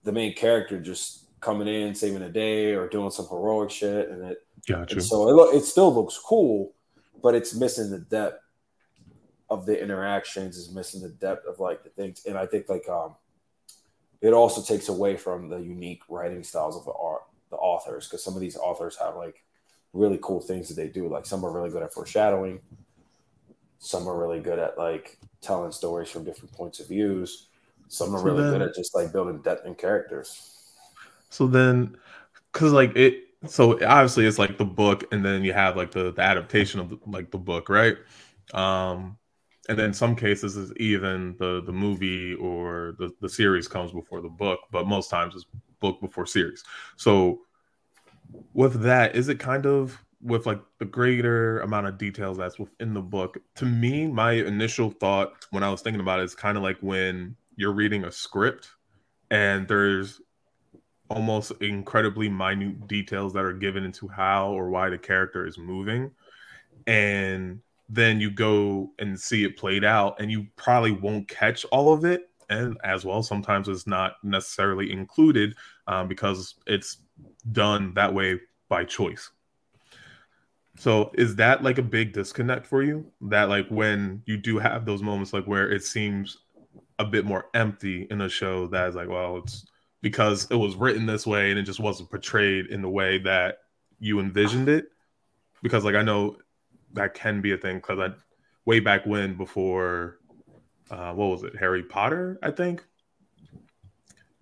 the 0.04 0.12
main 0.12 0.34
character 0.34 0.80
just 0.80 1.26
coming 1.40 1.68
in 1.68 1.94
saving 1.94 2.22
a 2.22 2.28
day 2.28 2.72
or 2.74 2.88
doing 2.88 3.10
some 3.10 3.26
heroic 3.28 3.70
shit 3.70 4.08
and 4.10 4.24
it 4.24 4.38
gotcha. 4.68 4.94
and 4.94 5.04
so 5.04 5.28
it, 5.28 5.32
lo- 5.32 5.50
it 5.50 5.64
still 5.64 5.94
looks 5.94 6.18
cool 6.18 6.72
but 7.22 7.34
it's 7.34 7.54
missing 7.54 7.90
the 7.90 7.98
depth 7.98 8.40
of 9.50 9.66
the 9.66 9.80
interactions 9.80 10.56
is 10.56 10.72
missing 10.72 11.02
the 11.02 11.10
depth 11.10 11.46
of 11.46 11.60
like 11.60 11.82
the 11.84 11.90
things 11.90 12.24
and 12.26 12.36
i 12.36 12.46
think 12.46 12.68
like 12.68 12.88
um 12.88 13.14
it 14.20 14.32
also 14.32 14.62
takes 14.62 14.88
away 14.88 15.16
from 15.16 15.48
the 15.48 15.58
unique 15.58 16.02
writing 16.08 16.42
styles 16.42 16.76
of 16.76 16.84
the 16.84 16.92
art 16.92 17.22
the 17.50 17.56
authors 17.56 18.08
because 18.08 18.24
some 18.24 18.34
of 18.34 18.40
these 18.40 18.56
authors 18.56 18.96
have 18.96 19.14
like 19.16 19.44
really 19.92 20.18
cool 20.22 20.40
things 20.40 20.68
that 20.68 20.74
they 20.74 20.88
do. 20.88 21.08
Like 21.08 21.26
some 21.26 21.44
are 21.44 21.50
really 21.50 21.70
good 21.70 21.82
at 21.82 21.92
foreshadowing, 21.92 22.60
some 23.78 24.08
are 24.08 24.16
really 24.16 24.40
good 24.40 24.58
at 24.58 24.78
like 24.78 25.18
telling 25.40 25.72
stories 25.72 26.08
from 26.08 26.24
different 26.24 26.52
points 26.52 26.80
of 26.80 26.88
views. 26.88 27.48
Some 27.88 28.14
are 28.14 28.18
so 28.18 28.24
really 28.24 28.42
then, 28.42 28.52
good 28.52 28.62
at 28.62 28.74
just 28.74 28.94
like 28.94 29.12
building 29.12 29.42
depth 29.42 29.66
in 29.66 29.74
characters. 29.74 30.70
So 31.30 31.46
then, 31.46 31.96
because 32.52 32.72
like 32.72 32.96
it, 32.96 33.24
so 33.46 33.72
obviously 33.84 34.24
it's 34.26 34.38
like 34.38 34.56
the 34.56 34.64
book, 34.64 35.04
and 35.12 35.24
then 35.24 35.44
you 35.44 35.52
have 35.52 35.76
like 35.76 35.90
the, 35.90 36.12
the 36.12 36.22
adaptation 36.22 36.80
of 36.80 36.90
the, 36.90 36.98
like 37.06 37.30
the 37.30 37.38
book, 37.38 37.68
right? 37.68 37.96
Um, 38.54 39.18
and 39.68 39.78
then 39.78 39.92
some 39.92 40.16
cases 40.16 40.56
is 40.56 40.72
even 40.76 41.36
the 41.38 41.62
the 41.64 41.72
movie 41.72 42.34
or 42.34 42.94
the 42.98 43.12
the 43.20 43.28
series 43.28 43.68
comes 43.68 43.92
before 43.92 44.20
the 44.20 44.28
book, 44.28 44.60
but 44.70 44.86
most 44.86 45.10
times 45.10 45.34
it's 45.34 45.46
book 45.80 46.00
before 46.00 46.26
series. 46.26 46.64
So 46.96 47.40
with 48.54 48.82
that, 48.82 49.16
is 49.16 49.28
it 49.28 49.38
kind 49.38 49.66
of 49.66 50.02
with 50.20 50.46
like 50.46 50.60
the 50.78 50.84
greater 50.84 51.60
amount 51.60 51.86
of 51.86 51.98
details 51.98 52.38
that's 52.38 52.58
within 52.58 52.94
the 52.94 53.02
book? 53.02 53.38
To 53.56 53.64
me, 53.64 54.06
my 54.06 54.32
initial 54.32 54.90
thought 54.90 55.32
when 55.50 55.62
I 55.62 55.70
was 55.70 55.82
thinking 55.82 56.00
about 56.00 56.20
it 56.20 56.24
is 56.24 56.34
kind 56.34 56.56
of 56.56 56.62
like 56.62 56.78
when 56.80 57.36
you're 57.56 57.72
reading 57.72 58.04
a 58.04 58.12
script 58.12 58.70
and 59.30 59.66
there's 59.68 60.20
almost 61.08 61.52
incredibly 61.60 62.28
minute 62.28 62.86
details 62.86 63.32
that 63.34 63.44
are 63.44 63.52
given 63.52 63.84
into 63.84 64.08
how 64.08 64.50
or 64.50 64.70
why 64.70 64.88
the 64.88 64.98
character 64.98 65.46
is 65.46 65.58
moving. 65.58 66.10
And 66.86 67.60
then 67.88 68.20
you 68.20 68.30
go 68.30 68.92
and 68.98 69.20
see 69.20 69.44
it 69.44 69.58
played 69.58 69.84
out, 69.84 70.18
and 70.20 70.30
you 70.30 70.46
probably 70.56 70.92
won't 70.92 71.28
catch 71.28 71.64
all 71.66 71.92
of 71.92 72.04
it. 72.04 72.30
And 72.48 72.78
as 72.84 73.04
well, 73.04 73.22
sometimes 73.22 73.68
it's 73.68 73.86
not 73.86 74.14
necessarily 74.22 74.90
included 74.90 75.54
um, 75.86 76.08
because 76.08 76.54
it's 76.66 76.98
done 77.50 77.94
that 77.94 78.14
way 78.14 78.40
by 78.68 78.84
choice. 78.84 79.30
So 80.76 81.10
is 81.14 81.36
that 81.36 81.62
like 81.62 81.78
a 81.78 81.82
big 81.82 82.12
disconnect 82.12 82.66
for 82.66 82.82
you? 82.82 83.06
That 83.20 83.48
like 83.48 83.68
when 83.68 84.22
you 84.26 84.36
do 84.36 84.58
have 84.58 84.86
those 84.86 85.02
moments 85.02 85.32
like 85.32 85.44
where 85.44 85.70
it 85.70 85.84
seems 85.84 86.38
a 86.98 87.04
bit 87.04 87.24
more 87.24 87.46
empty 87.54 88.06
in 88.10 88.20
a 88.22 88.28
show 88.28 88.66
that 88.68 88.88
is 88.88 88.94
like, 88.94 89.08
well, 89.08 89.38
it's 89.38 89.66
because 90.00 90.50
it 90.50 90.56
was 90.56 90.74
written 90.74 91.06
this 91.06 91.26
way 91.26 91.50
and 91.50 91.58
it 91.58 91.64
just 91.64 91.80
wasn't 91.80 92.10
portrayed 92.10 92.66
in 92.66 92.82
the 92.82 92.88
way 92.88 93.18
that 93.18 93.58
you 93.98 94.18
envisioned 94.18 94.68
it. 94.68 94.86
Because 95.62 95.84
like 95.84 95.94
I 95.94 96.02
know 96.02 96.38
that 96.94 97.14
can 97.14 97.40
be 97.40 97.52
a 97.52 97.56
thing 97.56 97.76
because 97.76 97.98
I 97.98 98.14
way 98.64 98.80
back 98.80 99.06
when 99.06 99.36
before 99.36 100.18
uh 100.90 101.12
what 101.12 101.26
was 101.26 101.42
it, 101.42 101.56
Harry 101.56 101.82
Potter, 101.82 102.38
I 102.42 102.50
think 102.50 102.84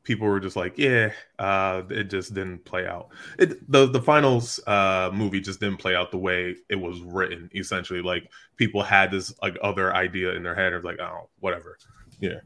people 0.03 0.27
were 0.27 0.41
just 0.41 0.57
like, 0.57 0.79
yeah, 0.79 1.13
uh, 1.39 1.83
it 1.91 2.05
just 2.05 2.35
didn't 2.35 2.65
play 2.65 2.87
out. 2.87 3.09
It 3.39 3.71
the 3.71 3.87
the 3.87 4.03
finals 4.03 4.61
uh, 4.67 5.11
movie 5.13 5.41
just 5.41 5.61
didn't 5.61 5.79
play 5.79 5.95
out 5.95 6.11
the 6.11 6.19
way 6.19 6.57
it 6.69 6.77
was 6.77 7.01
written. 7.01 7.51
Essentially, 7.55 8.03
like 8.03 8.31
people 8.57 8.83
had 8.83 9.11
this 9.11 9.35
like 9.43 9.57
other 9.63 9.95
idea 9.95 10.33
in 10.33 10.43
their 10.43 10.55
head 10.55 10.73
of 10.73 10.85
like, 10.85 11.01
oh, 11.01 11.29
whatever. 11.41 11.79
Yeah, 12.19 12.41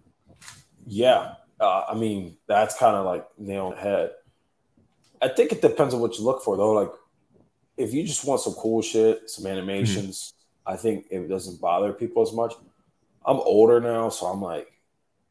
yeah. 0.86 1.34
Uh, 1.60 1.84
I 1.88 1.94
mean, 1.94 2.36
that's 2.46 2.76
kind 2.76 2.96
of 2.96 3.06
like 3.06 3.26
nail 3.38 3.66
on 3.66 3.70
the 3.72 3.80
head. 3.80 4.10
I 5.22 5.28
think 5.28 5.52
it 5.52 5.62
depends 5.62 5.94
on 5.94 6.00
what 6.00 6.18
you 6.18 6.24
look 6.24 6.42
for, 6.42 6.56
though. 6.56 6.72
Like, 6.72 6.90
if 7.76 7.94
you 7.94 8.04
just 8.04 8.24
want 8.26 8.40
some 8.40 8.54
cool 8.54 8.82
shit, 8.82 9.30
some 9.30 9.46
animations, 9.46 10.34
mm-hmm. 10.66 10.74
I 10.74 10.76
think 10.76 11.06
it 11.10 11.28
doesn't 11.28 11.60
bother 11.60 11.92
people 11.92 12.22
as 12.22 12.32
much. 12.32 12.54
I'm 13.24 13.38
older 13.38 13.80
now, 13.80 14.10
so 14.10 14.26
I'm 14.26 14.42
like, 14.42 14.70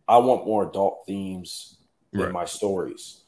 I 0.08 0.18
want 0.18 0.48
more 0.48 0.68
adult 0.68 1.04
themes 1.06 1.78
right. 2.14 2.28
in 2.28 2.34
my 2.34 2.46
stories. 2.46 3.22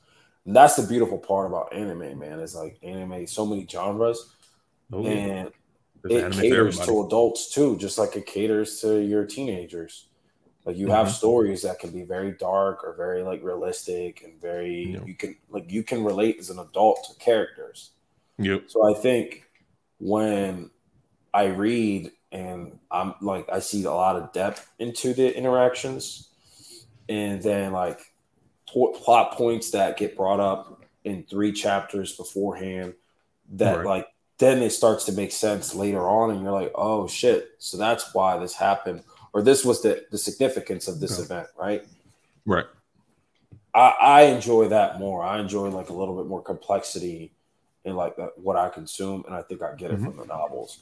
And 0.46 0.56
that's 0.56 0.76
the 0.76 0.88
beautiful 0.88 1.18
part 1.18 1.48
about 1.48 1.74
anime, 1.74 2.20
man. 2.20 2.40
It's 2.40 2.56
like 2.56 2.78
anime, 2.84 3.26
so 3.26 3.46
many 3.46 3.68
genres, 3.68 4.36
oh, 4.94 5.06
and 5.06 5.52
it 6.04 6.32
caters 6.34 6.80
to 6.80 7.04
adults 7.04 7.52
too, 7.52 7.78
just 7.78 7.98
like 7.98 8.16
it 8.16 8.26
caters 8.26 8.80
to 8.82 9.00
your 9.00 9.26
teenagers. 9.26 10.08
Like 10.66 10.78
you 10.78 10.88
mm-hmm. 10.88 10.96
have 10.96 11.12
stories 11.12 11.62
that 11.62 11.80
can 11.80 11.92
be 11.92 12.04
very 12.04 12.32
dark 12.32 12.84
or 12.84 12.96
very 12.96 13.22
like 13.22 13.44
realistic 13.44 14.24
and 14.24 14.40
very 14.42 14.94
yep. 14.94 15.08
you 15.08 15.14
can 15.16 15.36
like 15.50 15.72
you 15.72 15.84
can 15.84 16.04
relate 16.04 16.38
as 16.40 16.50
an 16.50 16.60
adult 16.60 17.08
to 17.10 17.24
characters. 17.24 17.92
Yep. 18.40 18.64
So 18.68 18.90
I 18.90 19.00
think 19.00 19.48
when 20.00 20.72
I 21.34 21.46
read 21.46 22.12
and 22.32 22.80
I'm 22.92 23.14
like 23.22 23.48
I 23.52 23.60
see 23.60 23.84
a 23.84 23.92
lot 23.92 24.16
of 24.16 24.34
depth 24.34 24.72
into 24.80 25.14
the 25.14 25.36
interactions, 25.36 26.30
and 27.10 27.42
then 27.42 27.72
like 27.72 28.00
plot 29.04 29.34
points 29.34 29.72
that 29.72 29.98
get 29.98 30.18
brought 30.18 30.40
up 30.40 30.84
in 31.04 31.24
three 31.24 31.52
chapters 31.52 32.16
beforehand 32.16 32.94
that 33.54 33.78
right. 33.78 33.86
like 33.86 34.08
then 34.38 34.62
it 34.62 34.72
starts 34.72 35.06
to 35.06 35.12
make 35.14 35.32
sense 35.32 35.74
later 35.74 36.10
on 36.10 36.32
and 36.32 36.42
you're 36.42 36.52
like 36.52 36.72
oh 36.76 37.08
shit 37.08 37.52
so 37.60 37.78
that's 37.78 38.14
why 38.14 38.38
this 38.38 38.54
happened 38.54 39.02
or 39.34 39.42
this 39.42 39.64
was 39.64 39.82
the 39.82 40.06
the 40.12 40.18
significance 40.18 40.88
of 40.88 41.00
this 41.00 41.20
okay. 41.20 41.24
event 41.24 41.48
right 41.58 41.84
right 42.46 42.66
I, 43.74 43.94
I 44.02 44.22
enjoy 44.24 44.68
that 44.70 45.00
more 45.00 45.24
i 45.24 45.40
enjoy 45.40 45.70
like 45.70 45.90
a 45.90 45.94
little 45.94 46.18
bit 46.18 46.26
more 46.26 46.42
complexity 46.42 47.34
in 47.86 47.96
like 47.96 48.16
what 48.36 48.58
i 48.58 48.68
consume 48.68 49.24
and 49.28 49.36
i 49.36 49.42
think 49.44 49.62
i 49.62 49.74
get 49.76 49.92
it 49.92 49.98
mm-hmm. 49.98 50.06
from 50.06 50.18
the 50.18 50.26
novels 50.26 50.80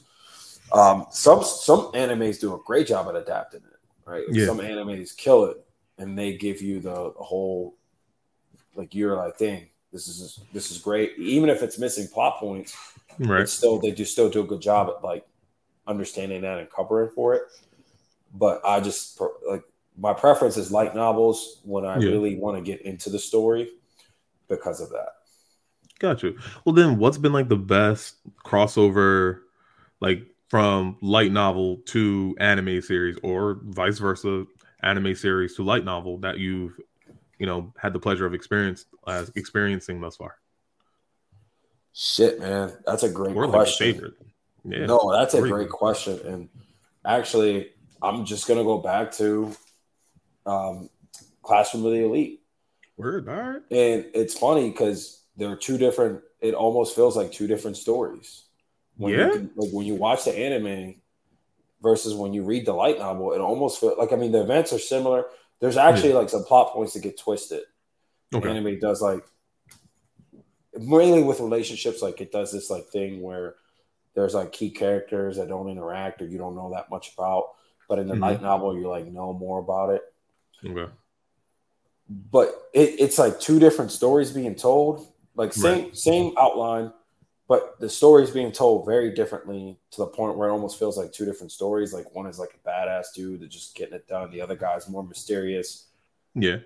um, 0.72 1.04
some 1.10 1.44
some 1.44 1.92
animes 1.92 2.40
do 2.40 2.54
a 2.54 2.58
great 2.64 2.86
job 2.86 3.06
at 3.08 3.14
adapting 3.14 3.60
it 3.60 4.10
right 4.10 4.24
yeah. 4.30 4.46
some 4.46 4.58
animes 4.58 5.14
kill 5.14 5.44
it 5.44 5.64
and 5.98 6.18
they 6.18 6.36
give 6.36 6.60
you 6.62 6.80
the, 6.80 7.12
the 7.16 7.22
whole 7.22 7.76
like 8.76 8.94
you're 8.94 9.16
like 9.16 9.38
dang 9.38 9.68
this 9.94 10.08
is 10.08 10.40
this 10.52 10.72
is 10.72 10.78
great. 10.78 11.16
Even 11.16 11.48
if 11.48 11.62
it's 11.62 11.78
missing 11.78 12.08
plot 12.08 12.38
points 12.38 12.76
right. 13.20 13.48
still 13.48 13.78
they 13.78 13.92
do 13.92 14.04
still 14.04 14.28
do 14.28 14.40
a 14.40 14.46
good 14.46 14.60
job 14.60 14.90
at 14.94 15.04
like 15.04 15.24
understanding 15.86 16.42
that 16.42 16.58
and 16.58 16.68
covering 16.68 17.08
for 17.14 17.34
it. 17.34 17.42
But 18.34 18.60
i 18.66 18.80
just 18.80 19.18
like 19.48 19.62
my 19.96 20.12
preference 20.12 20.56
is 20.56 20.72
light 20.72 20.96
novels 20.96 21.60
when 21.62 21.86
i 21.86 21.96
yeah. 21.98 22.08
really 22.08 22.34
want 22.34 22.56
to 22.56 22.62
get 22.62 22.82
into 22.82 23.08
the 23.08 23.18
story 23.18 23.70
because 24.48 24.80
of 24.80 24.90
that. 24.90 25.10
Got 26.00 26.24
you. 26.24 26.36
Well 26.64 26.74
then 26.74 26.98
what's 26.98 27.18
been 27.18 27.32
like 27.32 27.48
the 27.48 27.56
best 27.56 28.16
crossover 28.44 29.42
like 30.00 30.26
from 30.48 30.98
light 31.00 31.30
novel 31.30 31.76
to 31.86 32.34
anime 32.40 32.82
series 32.82 33.16
or 33.22 33.60
vice 33.62 33.98
versa 33.98 34.44
anime 34.82 35.14
series 35.14 35.54
to 35.54 35.62
light 35.62 35.84
novel 35.84 36.18
that 36.18 36.38
you've 36.38 36.78
you 37.38 37.46
know 37.46 37.72
had 37.76 37.92
the 37.92 37.98
pleasure 37.98 38.26
of 38.26 38.34
experience 38.34 38.86
uh, 39.06 39.24
experiencing 39.34 40.00
thus 40.00 40.16
far? 40.16 40.36
Shit, 41.92 42.40
man, 42.40 42.72
that's 42.86 43.02
a 43.02 43.08
great 43.08 43.36
or 43.36 43.48
question. 43.48 44.00
Like 44.00 44.12
yeah. 44.64 44.86
No, 44.86 45.12
that's 45.12 45.34
a 45.34 45.40
great 45.40 45.70
question, 45.70 46.20
and 46.26 46.48
actually, 47.04 47.70
I'm 48.02 48.24
just 48.24 48.48
gonna 48.48 48.64
go 48.64 48.78
back 48.78 49.12
to 49.12 49.54
um, 50.46 50.90
Classroom 51.42 51.84
of 51.86 51.92
the 51.92 52.04
Elite. 52.04 52.40
Word, 52.96 53.28
all 53.28 53.34
right. 53.34 53.62
And 53.70 54.06
it's 54.14 54.38
funny 54.38 54.70
because 54.70 55.22
there 55.36 55.48
are 55.50 55.56
two 55.56 55.78
different. 55.78 56.22
It 56.40 56.54
almost 56.54 56.94
feels 56.94 57.16
like 57.16 57.32
two 57.32 57.46
different 57.46 57.76
stories. 57.76 58.44
When 58.96 59.12
yeah. 59.12 59.32
You, 59.32 59.50
like 59.56 59.70
when 59.72 59.86
you 59.86 59.94
watch 59.94 60.24
the 60.24 60.36
anime 60.36 60.96
versus 61.82 62.14
when 62.14 62.32
you 62.32 62.44
read 62.44 62.66
the 62.66 62.72
light 62.72 62.98
novel, 62.98 63.32
it 63.32 63.40
almost 63.40 63.80
feels 63.80 63.98
like 63.98 64.12
I 64.12 64.16
mean 64.16 64.32
the 64.32 64.42
events 64.42 64.72
are 64.72 64.78
similar. 64.78 65.24
There's 65.64 65.78
actually 65.78 66.10
yeah. 66.10 66.16
like 66.16 66.28
some 66.28 66.44
plot 66.44 66.74
points 66.74 66.92
that 66.92 67.00
get 67.00 67.18
twisted. 67.18 67.62
Okay. 68.34 68.50
Anime 68.50 68.78
does 68.78 69.00
like 69.00 69.24
mainly 70.78 71.22
with 71.22 71.40
relationships, 71.40 72.02
like 72.02 72.20
it 72.20 72.30
does 72.30 72.52
this 72.52 72.68
like 72.68 72.88
thing 72.88 73.22
where 73.22 73.54
there's 74.14 74.34
like 74.34 74.52
key 74.52 74.68
characters 74.68 75.38
that 75.38 75.48
don't 75.48 75.70
interact 75.70 76.20
or 76.20 76.26
you 76.26 76.36
don't 76.36 76.54
know 76.54 76.72
that 76.74 76.90
much 76.90 77.14
about. 77.14 77.52
But 77.88 77.98
in 77.98 78.08
the 78.08 78.12
mm-hmm. 78.12 78.24
light 78.24 78.42
novel, 78.42 78.76
you 78.76 78.86
like 78.90 79.06
know 79.06 79.32
more 79.32 79.58
about 79.58 79.94
it. 79.94 80.02
Okay. 80.66 80.92
But 82.10 82.48
it, 82.74 83.00
it's 83.00 83.16
like 83.16 83.40
two 83.40 83.58
different 83.58 83.90
stories 83.90 84.32
being 84.32 84.56
told, 84.56 85.10
like 85.34 85.54
same 85.54 85.84
right. 85.84 85.96
same 85.96 86.34
outline, 86.38 86.92
but 87.46 87.78
the 87.78 87.88
story 87.88 88.22
is 88.22 88.30
being 88.30 88.52
told 88.52 88.86
very 88.86 89.12
differently 89.12 89.78
to 89.90 89.98
the 89.98 90.06
point 90.06 90.36
where 90.36 90.48
it 90.48 90.52
almost 90.52 90.78
feels 90.78 90.96
like 90.96 91.12
two 91.12 91.26
different 91.26 91.52
stories. 91.52 91.92
Like 91.92 92.14
one 92.14 92.26
is 92.26 92.38
like 92.38 92.54
a 92.54 92.68
badass 92.68 93.06
dude 93.14 93.40
that 93.40 93.48
just 93.48 93.74
getting 93.74 93.94
it 93.94 94.08
done. 94.08 94.30
The 94.30 94.40
other 94.40 94.56
guy's 94.56 94.88
more 94.88 95.04
mysterious, 95.04 95.88
yeah, 96.34 96.58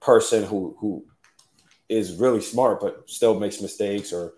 person 0.00 0.44
who 0.44 0.76
who 0.78 1.04
is 1.88 2.16
really 2.16 2.40
smart 2.40 2.80
but 2.80 3.08
still 3.08 3.38
makes 3.38 3.60
mistakes 3.60 4.12
or 4.12 4.34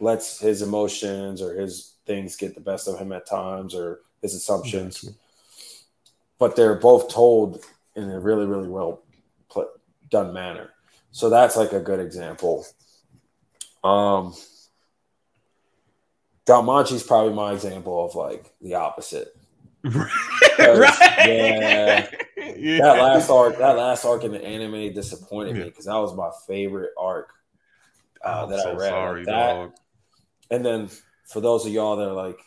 lets 0.00 0.38
his 0.38 0.62
emotions 0.62 1.42
or 1.42 1.54
his 1.54 1.94
things 2.06 2.36
get 2.36 2.54
the 2.54 2.60
best 2.60 2.88
of 2.88 2.98
him 2.98 3.12
at 3.12 3.26
times 3.26 3.74
or 3.74 4.00
his 4.22 4.34
assumptions. 4.34 5.10
But 6.38 6.56
they're 6.56 6.76
both 6.76 7.08
told 7.12 7.64
in 7.96 8.08
a 8.08 8.20
really 8.20 8.46
really 8.46 8.68
well 8.68 9.02
put, 9.50 9.68
done 10.10 10.32
manner. 10.32 10.70
So 11.10 11.28
that's 11.28 11.56
like 11.56 11.72
a 11.72 11.80
good 11.80 11.98
example. 12.00 12.64
Um 13.82 14.32
DanMachi's 16.46 17.02
probably 17.02 17.34
my 17.34 17.52
example 17.52 18.04
of 18.04 18.14
like 18.14 18.52
the 18.60 18.74
opposite. 18.74 19.28
right. 19.84 20.08
Yeah, 21.26 22.08
yeah, 22.36 22.78
That 22.78 23.02
last 23.02 23.30
arc, 23.30 23.58
that 23.58 23.76
last 23.76 24.04
arc 24.04 24.24
in 24.24 24.32
the 24.32 24.44
anime 24.44 24.92
disappointed 24.92 25.56
yeah. 25.56 25.64
me 25.64 25.68
because 25.70 25.86
that 25.86 25.96
was 25.96 26.14
my 26.14 26.30
favorite 26.46 26.90
arc 26.98 27.32
uh, 28.24 28.46
that 28.46 28.60
so 28.60 28.70
I 28.70 28.74
read. 28.74 28.88
Sorry, 28.88 29.24
that. 29.24 29.54
Dog. 29.54 29.72
And 30.50 30.64
then 30.64 30.90
for 31.26 31.40
those 31.40 31.66
of 31.66 31.72
y'all 31.72 31.96
that 31.96 32.08
are 32.08 32.12
like 32.12 32.38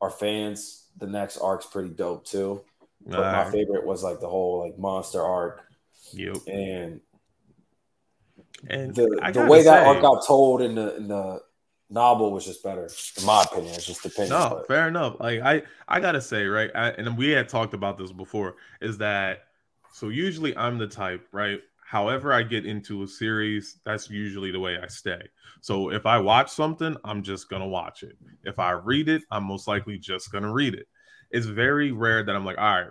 are 0.00 0.10
fans, 0.10 0.86
the 0.98 1.06
next 1.06 1.38
arc's 1.38 1.66
pretty 1.66 1.90
dope 1.90 2.24
too. 2.24 2.62
But 3.06 3.20
my 3.20 3.50
favorite 3.50 3.86
was 3.86 4.02
like 4.02 4.20
the 4.20 4.28
whole 4.28 4.60
like 4.60 4.78
monster 4.78 5.22
arc. 5.22 5.62
Yep. 6.12 6.36
And 6.46 7.00
and 8.68 8.94
the, 8.94 9.30
the 9.32 9.46
way 9.46 9.60
say, 9.60 9.64
that 9.64 9.86
arc 9.86 10.02
got 10.02 10.26
told 10.26 10.60
in 10.60 10.74
the 10.74 10.96
in 10.96 11.08
the 11.08 11.40
novel 11.90 12.32
was 12.32 12.46
just 12.46 12.62
better, 12.62 12.88
in 13.18 13.24
my 13.26 13.42
opinion. 13.42 13.74
It's 13.74 13.86
just 13.86 14.04
opinion. 14.06 14.30
No, 14.30 14.48
but. 14.50 14.68
fair 14.68 14.88
enough. 14.88 15.16
Like 15.20 15.40
I, 15.40 15.62
I 15.88 16.00
gotta 16.00 16.20
say, 16.20 16.44
right, 16.46 16.70
I, 16.74 16.90
and 16.90 17.18
we 17.18 17.30
had 17.30 17.48
talked 17.48 17.74
about 17.74 17.98
this 17.98 18.12
before. 18.12 18.56
Is 18.80 18.98
that 18.98 19.44
so? 19.92 20.08
Usually, 20.08 20.56
I'm 20.56 20.78
the 20.78 20.86
type, 20.86 21.26
right? 21.32 21.60
However, 21.84 22.32
I 22.32 22.44
get 22.44 22.66
into 22.66 23.02
a 23.02 23.08
series, 23.08 23.78
that's 23.84 24.08
usually 24.08 24.52
the 24.52 24.60
way 24.60 24.78
I 24.80 24.86
stay. 24.86 25.22
So 25.60 25.90
if 25.90 26.06
I 26.06 26.18
watch 26.18 26.50
something, 26.50 26.96
I'm 27.04 27.22
just 27.22 27.50
gonna 27.50 27.66
watch 27.66 28.04
it. 28.04 28.16
If 28.44 28.58
I 28.58 28.70
read 28.70 29.08
it, 29.08 29.22
I'm 29.30 29.44
most 29.44 29.66
likely 29.66 29.98
just 29.98 30.30
gonna 30.30 30.52
read 30.52 30.74
it. 30.74 30.86
It's 31.32 31.46
very 31.46 31.90
rare 31.92 32.22
that 32.22 32.34
I'm 32.34 32.44
like, 32.44 32.58
all 32.58 32.80
right, 32.80 32.90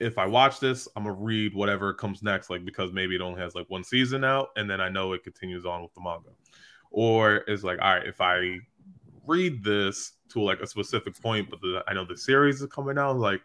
if 0.00 0.18
I 0.18 0.26
watch 0.26 0.58
this, 0.58 0.88
I'm 0.96 1.04
gonna 1.04 1.14
read 1.14 1.54
whatever 1.54 1.94
comes 1.94 2.22
next, 2.22 2.50
like 2.50 2.64
because 2.64 2.92
maybe 2.92 3.14
it 3.14 3.20
only 3.20 3.40
has 3.40 3.54
like 3.54 3.70
one 3.70 3.84
season 3.84 4.24
out, 4.24 4.48
and 4.56 4.68
then 4.68 4.80
I 4.80 4.88
know 4.88 5.12
it 5.12 5.22
continues 5.22 5.64
on 5.64 5.82
with 5.82 5.94
the 5.94 6.02
manga 6.02 6.30
or 6.92 7.38
is 7.48 7.64
like, 7.64 7.78
all 7.80 7.94
right, 7.96 8.06
if 8.06 8.20
I 8.20 8.58
read 9.26 9.64
this 9.64 10.12
to 10.30 10.40
like 10.40 10.60
a 10.60 10.66
specific 10.66 11.20
point, 11.20 11.50
but 11.50 11.60
the, 11.60 11.82
I 11.88 11.94
know 11.94 12.04
the 12.04 12.16
series 12.16 12.60
is 12.60 12.68
coming 12.70 12.98
out, 12.98 13.18
like 13.18 13.40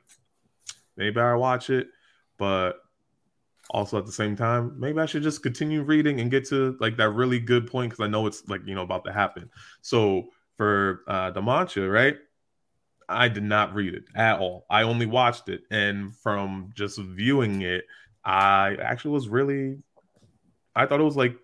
maybe 0.96 1.20
I 1.20 1.34
watch 1.34 1.70
it, 1.70 1.88
but 2.38 2.74
also 3.70 3.98
at 3.98 4.06
the 4.06 4.12
same 4.12 4.36
time, 4.36 4.80
maybe 4.80 5.00
I 5.00 5.06
should 5.06 5.24
just 5.24 5.44
continue 5.44 5.84
reading 5.84 6.20
and 6.22 6.32
get 6.32 6.48
to 6.50 6.78
like 6.80 6.98
that 6.98 7.10
really 7.10 7.40
good 7.40 7.68
point 7.68 7.92
because 7.92 8.04
I 8.04 8.08
know 8.08 8.28
it's 8.28 8.48
like 8.48 8.62
you 8.66 8.76
know 8.76 8.84
about 8.84 9.06
to 9.06 9.14
happen. 9.14 9.50
So 9.82 10.28
for 10.56 11.02
uh 11.08 11.32
DanMachi, 11.32 11.92
right? 11.92 12.18
I 13.10 13.30
did 13.30 13.44
not 13.44 13.74
read 13.74 13.94
it 13.94 14.04
at 14.16 14.40
all. 14.40 14.66
I 14.70 14.84
only 14.84 15.06
watched 15.06 15.48
it, 15.50 15.62
and 15.72 16.14
from 16.16 16.72
just 16.76 17.00
viewing 17.00 17.62
it, 17.62 17.86
I 18.24 18.76
actually 18.82 19.12
was 19.12 19.30
really. 19.30 19.78
I 20.76 20.86
thought 20.86 21.00
it 21.00 21.04
was 21.04 21.18
like 21.18 21.36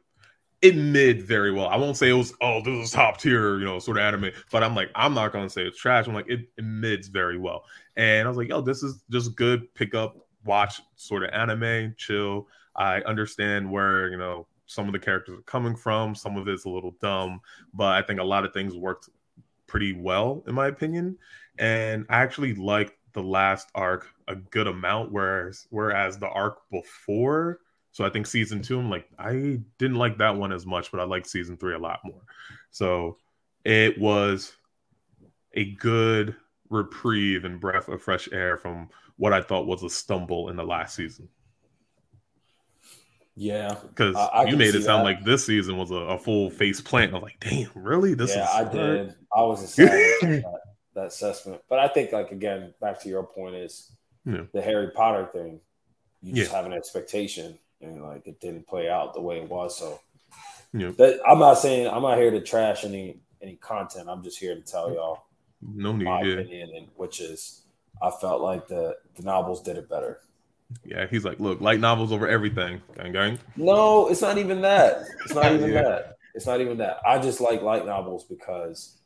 it 0.63 0.77
mid 0.77 1.21
very 1.21 1.51
well. 1.51 1.67
I 1.67 1.75
won't 1.75 1.97
say 1.97 2.09
it 2.09 2.13
was 2.13 2.33
oh 2.41 2.61
this 2.61 2.73
is 2.73 2.91
top 2.91 3.19
tier, 3.19 3.59
you 3.59 3.65
know, 3.65 3.79
sort 3.79 3.97
of 3.97 4.03
anime, 4.03 4.31
but 4.49 4.63
I'm 4.63 4.73
like 4.73 4.89
I'm 4.95 5.13
not 5.13 5.33
gonna 5.33 5.49
say 5.49 5.63
it's 5.63 5.77
trash. 5.77 6.07
I'm 6.07 6.13
like 6.13 6.29
it, 6.29 6.47
it 6.57 6.63
mids 6.63 7.09
very 7.09 7.37
well, 7.37 7.65
and 7.97 8.25
I 8.25 8.29
was 8.29 8.37
like 8.37 8.47
yo 8.47 8.61
this 8.61 8.81
is 8.81 9.03
just 9.11 9.35
good 9.35 9.71
pick 9.75 9.93
up 9.93 10.25
watch 10.45 10.81
sort 10.95 11.23
of 11.23 11.31
anime 11.31 11.93
chill. 11.97 12.47
I 12.77 13.01
understand 13.01 13.69
where 13.69 14.09
you 14.09 14.17
know 14.17 14.47
some 14.65 14.87
of 14.87 14.93
the 14.93 14.99
characters 14.99 15.37
are 15.37 15.43
coming 15.43 15.75
from. 15.75 16.15
Some 16.15 16.37
of 16.37 16.47
it's 16.47 16.63
a 16.63 16.69
little 16.69 16.95
dumb, 17.01 17.41
but 17.73 17.91
I 17.91 18.01
think 18.01 18.21
a 18.21 18.23
lot 18.23 18.45
of 18.45 18.53
things 18.53 18.73
worked 18.73 19.09
pretty 19.67 19.93
well 19.93 20.43
in 20.47 20.55
my 20.55 20.67
opinion. 20.67 21.17
And 21.59 22.05
I 22.09 22.21
actually 22.21 22.55
liked 22.55 22.93
the 23.11 23.21
last 23.21 23.67
arc 23.75 24.07
a 24.29 24.35
good 24.37 24.67
amount, 24.67 25.11
whereas 25.11 25.67
whereas 25.71 26.17
the 26.17 26.29
arc 26.29 26.59
before 26.71 27.59
so 27.93 28.03
I 28.03 28.09
think 28.09 28.25
season 28.25 28.63
two, 28.63 28.79
I'm 28.79 28.89
like, 28.89 29.07
I 29.19 29.59
didn't 29.77 29.97
like 29.97 30.17
that 30.17 30.35
one 30.35 30.51
as 30.51 30.65
much, 30.65 30.91
but 30.91 30.99
I 30.99 31.03
liked 31.03 31.27
season 31.27 31.57
three 31.57 31.75
a 31.75 31.79
lot 31.79 31.99
more. 32.03 32.21
So 32.71 33.17
it 33.63 33.99
was 33.99 34.51
a 35.53 35.71
good 35.73 36.35
reprieve 36.69 37.45
and 37.45 37.59
breath 37.59 37.87
of 37.89 38.01
fresh 38.01 38.27
air 38.31 38.57
from 38.57 38.89
what 39.17 39.31
I 39.31 39.43
thought 39.43 39.67
was 39.67 39.83
a 39.83 39.91
stumble 39.91 40.49
in 40.49 40.55
the 40.55 40.63
last 40.63 40.95
season. 40.95 41.29
Yeah, 43.35 43.75
because 43.87 44.15
you 44.49 44.57
made 44.57 44.73
it 44.73 44.83
sound 44.83 45.01
that. 45.01 45.15
like 45.15 45.23
this 45.23 45.45
season 45.45 45.77
was 45.77 45.91
a, 45.91 45.95
a, 45.95 46.17
full 46.17 46.49
face 46.49 46.81
plant. 46.81 47.11
I 47.11 47.15
was 47.15 47.23
like, 47.23 47.39
damn, 47.39 47.69
really? 47.75 48.15
This 48.15 48.35
yeah, 48.35 48.47
I 48.51 48.63
did. 48.63 49.15
I 49.35 49.41
was 49.41 49.63
excited 49.63 49.91
that, 50.21 50.61
that 50.95 51.05
assessment, 51.07 51.61
but 51.69 51.79
I 51.79 51.87
think 51.87 52.11
like 52.11 52.31
again, 52.31 52.73
back 52.79 53.01
to 53.01 53.09
your 53.09 53.23
point 53.23 53.55
is 53.55 53.91
yeah. 54.25 54.43
the 54.51 54.61
Harry 54.61 54.91
Potter 54.91 55.29
thing. 55.31 55.59
You 56.21 56.35
just 56.35 56.51
have 56.51 56.65
an 56.65 56.73
expectation, 56.73 57.59
and 57.83 58.01
like 58.01 58.27
it 58.27 58.39
didn't 58.39 58.67
play 58.67 58.89
out 58.89 59.13
the 59.13 59.21
way 59.21 59.37
it 59.37 59.49
was. 59.49 59.77
So, 59.77 59.99
yeah. 60.73 60.91
That, 60.97 61.19
I'm 61.27 61.39
not 61.39 61.55
saying 61.55 61.87
I'm 61.87 62.01
not 62.01 62.17
here 62.17 62.31
to 62.31 62.41
trash 62.41 62.83
any 62.83 63.19
any 63.41 63.55
content. 63.55 64.09
I'm 64.09 64.23
just 64.23 64.39
here 64.39 64.55
to 64.55 64.61
tell 64.61 64.93
y'all 64.93 65.25
no 65.61 65.93
need, 65.93 66.05
my 66.05 66.21
yeah. 66.21 66.35
opinion, 66.35 66.71
and 66.75 66.87
which 66.95 67.19
is 67.19 67.63
I 68.01 68.11
felt 68.11 68.41
like 68.41 68.67
the 68.67 68.97
the 69.15 69.23
novels 69.23 69.61
did 69.61 69.77
it 69.77 69.89
better. 69.89 70.19
Yeah, 70.83 71.05
he's 71.07 71.23
like, 71.23 71.39
look, 71.39 71.61
light 71.61 71.79
novels 71.79 72.11
over 72.11 72.27
everything. 72.27 72.81
Gang, 72.95 73.11
gang. 73.11 73.39
No, 73.55 74.07
it's 74.07 74.21
not 74.21 74.37
even 74.37 74.61
that. 74.61 75.03
It's 75.23 75.33
not 75.33 75.51
even 75.53 75.71
yeah. 75.71 75.83
that. 75.83 76.17
It's 76.33 76.47
not 76.47 76.61
even 76.61 76.77
that. 76.79 76.99
I 77.05 77.19
just 77.19 77.41
like 77.41 77.61
light 77.61 77.85
novels 77.85 78.23
because 78.23 78.97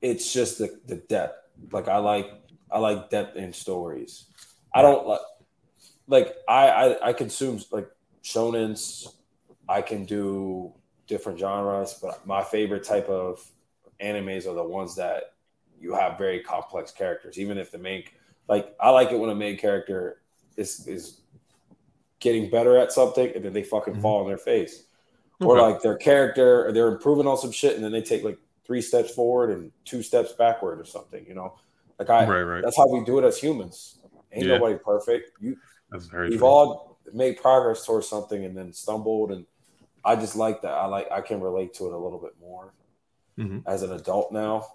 it's 0.00 0.32
just 0.32 0.58
the, 0.58 0.78
the 0.86 0.96
depth. 0.96 1.48
Like 1.72 1.88
I 1.88 1.98
like 1.98 2.30
I 2.70 2.78
like 2.78 3.10
depth 3.10 3.36
in 3.36 3.52
stories. 3.52 4.26
I 4.74 4.82
don't 4.82 5.06
like 5.06 5.20
like 6.08 6.36
I 6.48 6.68
I, 6.68 7.08
I 7.08 7.12
consume 7.12 7.60
like 7.70 7.88
shonens. 8.24 9.14
I 9.68 9.82
can 9.82 10.04
do 10.06 10.72
different 11.06 11.38
genres, 11.38 11.98
but 12.00 12.26
my 12.26 12.42
favorite 12.42 12.84
type 12.84 13.08
of 13.08 13.44
animes 14.00 14.46
are 14.46 14.54
the 14.54 14.64
ones 14.64 14.96
that 14.96 15.34
you 15.80 15.94
have 15.94 16.18
very 16.18 16.40
complex 16.40 16.90
characters, 16.90 17.38
even 17.38 17.58
if 17.58 17.70
the 17.70 17.78
main 17.78 18.04
like 18.48 18.74
I 18.80 18.90
like 18.90 19.12
it 19.12 19.18
when 19.18 19.30
a 19.30 19.34
main 19.34 19.56
character 19.56 20.22
is 20.56 20.86
is 20.86 21.20
getting 22.20 22.50
better 22.50 22.76
at 22.76 22.92
something 22.92 23.30
and 23.34 23.44
then 23.44 23.52
they 23.52 23.62
fucking 23.62 23.94
mm-hmm. 23.94 24.02
fall 24.02 24.22
on 24.22 24.28
their 24.28 24.38
face. 24.38 24.84
Okay. 25.40 25.48
Or 25.48 25.60
like 25.60 25.82
their 25.82 25.96
character, 25.96 26.72
they're 26.72 26.88
improving 26.88 27.28
on 27.28 27.38
some 27.38 27.52
shit 27.52 27.76
and 27.76 27.84
then 27.84 27.92
they 27.92 28.02
take 28.02 28.24
like 28.24 28.38
three 28.64 28.82
steps 28.82 29.12
forward 29.12 29.50
and 29.50 29.70
two 29.84 30.02
steps 30.02 30.32
backward 30.32 30.80
or 30.80 30.84
something, 30.84 31.24
you 31.26 31.34
know? 31.34 31.54
Like 31.98 32.10
I 32.10 32.26
right, 32.26 32.42
right. 32.42 32.64
that's 32.64 32.76
how 32.76 32.88
we 32.88 33.04
do 33.04 33.18
it 33.18 33.24
as 33.24 33.38
humans. 33.38 34.00
Ain't 34.32 34.46
yeah. 34.46 34.58
nobody 34.58 34.76
perfect. 34.84 35.30
You 35.40 35.56
that's 35.90 36.06
very 36.06 36.30
we've 36.30 36.38
true. 36.38 36.48
all 36.48 36.98
made 37.12 37.40
progress 37.40 37.86
towards 37.86 38.08
something 38.08 38.44
and 38.44 38.56
then 38.56 38.72
stumbled 38.72 39.32
and 39.32 39.46
I 40.04 40.16
just 40.16 40.36
like 40.36 40.62
that. 40.62 40.72
I 40.72 40.86
like 40.86 41.10
I 41.10 41.20
can 41.20 41.40
relate 41.40 41.74
to 41.74 41.86
it 41.86 41.92
a 41.92 41.98
little 41.98 42.18
bit 42.18 42.34
more 42.40 42.72
mm-hmm. 43.38 43.58
as 43.66 43.82
an 43.82 43.92
adult 43.92 44.32
now 44.32 44.66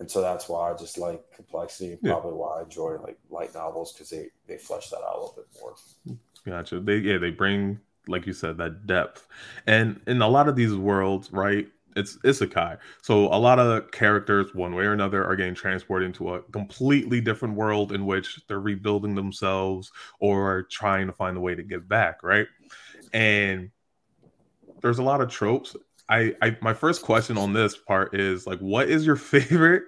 and 0.00 0.10
so 0.10 0.22
that's 0.22 0.48
why 0.48 0.70
I 0.70 0.76
just 0.76 0.98
like 0.98 1.22
complexity. 1.36 1.92
And 1.92 2.00
probably 2.00 2.32
why 2.32 2.58
I 2.58 2.62
enjoy 2.62 2.96
like 3.02 3.18
light 3.28 3.54
novels 3.54 3.92
because 3.92 4.08
they 4.08 4.28
they 4.48 4.56
flesh 4.56 4.88
that 4.88 4.96
out 4.96 5.14
a 5.14 5.20
little 5.20 5.34
bit 5.36 5.60
more. 5.60 5.74
Gotcha. 6.46 6.80
They 6.80 6.96
yeah 6.96 7.18
they 7.18 7.30
bring 7.30 7.78
like 8.08 8.26
you 8.26 8.32
said 8.32 8.56
that 8.56 8.86
depth, 8.86 9.28
and 9.66 10.00
in 10.06 10.22
a 10.22 10.28
lot 10.28 10.48
of 10.48 10.56
these 10.56 10.74
worlds, 10.74 11.30
right? 11.32 11.68
It's 11.96 12.16
isekai. 12.18 12.78
So 13.02 13.26
a 13.26 13.38
lot 13.38 13.58
of 13.58 13.90
characters, 13.90 14.54
one 14.54 14.74
way 14.74 14.84
or 14.84 14.92
another, 14.92 15.24
are 15.24 15.36
getting 15.36 15.54
transported 15.54 16.06
into 16.06 16.34
a 16.34 16.42
completely 16.42 17.20
different 17.20 17.54
world 17.56 17.92
in 17.92 18.06
which 18.06 18.40
they're 18.46 18.60
rebuilding 18.60 19.14
themselves 19.14 19.90
or 20.20 20.66
trying 20.70 21.06
to 21.08 21.12
find 21.12 21.36
a 21.36 21.40
way 21.40 21.54
to 21.54 21.62
get 21.62 21.88
back, 21.88 22.22
right? 22.22 22.46
And 23.12 23.70
there's 24.82 24.98
a 24.98 25.02
lot 25.02 25.20
of 25.20 25.28
tropes 25.30 25.76
I, 26.10 26.34
I 26.42 26.56
my 26.60 26.74
first 26.74 27.02
question 27.02 27.38
on 27.38 27.52
this 27.52 27.76
part 27.76 28.18
is 28.18 28.46
like, 28.46 28.58
what 28.58 28.90
is 28.90 29.06
your 29.06 29.16
favorite 29.16 29.84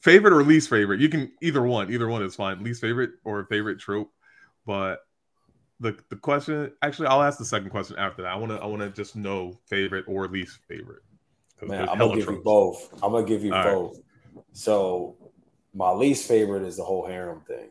favorite 0.00 0.34
or 0.34 0.42
least 0.42 0.68
favorite? 0.68 1.00
You 1.00 1.08
can 1.08 1.32
either 1.40 1.62
one, 1.62 1.92
either 1.92 2.08
one 2.08 2.22
is 2.22 2.34
fine. 2.34 2.62
Least 2.62 2.80
favorite 2.80 3.10
or 3.24 3.46
favorite 3.46 3.78
trope, 3.78 4.10
but 4.66 4.98
the 5.78 5.96
the 6.10 6.16
question 6.16 6.72
actually 6.82 7.06
I'll 7.06 7.22
ask 7.22 7.38
the 7.38 7.44
second 7.44 7.70
question 7.70 7.96
after 7.96 8.22
that. 8.22 8.32
I 8.32 8.36
want 8.36 8.50
to 8.50 8.58
I 8.58 8.66
want 8.66 8.82
to 8.82 8.90
just 8.90 9.14
know 9.14 9.58
favorite 9.66 10.04
or 10.08 10.26
least 10.26 10.58
favorite. 10.68 11.02
Man, 11.62 11.88
I'm 11.88 11.98
gonna 11.98 12.14
give 12.14 12.24
tropes. 12.24 12.38
you 12.38 12.42
both. 12.42 12.92
I'm 13.02 13.12
gonna 13.12 13.26
give 13.26 13.44
you 13.44 13.54
All 13.54 13.62
both. 13.62 13.96
Right. 14.34 14.44
So 14.52 15.16
my 15.74 15.92
least 15.92 16.26
favorite 16.26 16.62
is 16.62 16.76
the 16.76 16.84
whole 16.84 17.06
harem 17.06 17.40
thing. 17.42 17.68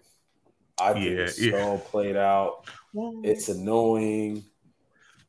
I 0.80 0.94
think 0.94 1.06
yeah, 1.06 1.12
it's 1.24 1.40
yeah. 1.40 1.52
so 1.52 1.78
played 1.78 2.16
out. 2.16 2.66
It's 3.24 3.50
annoying. 3.50 4.44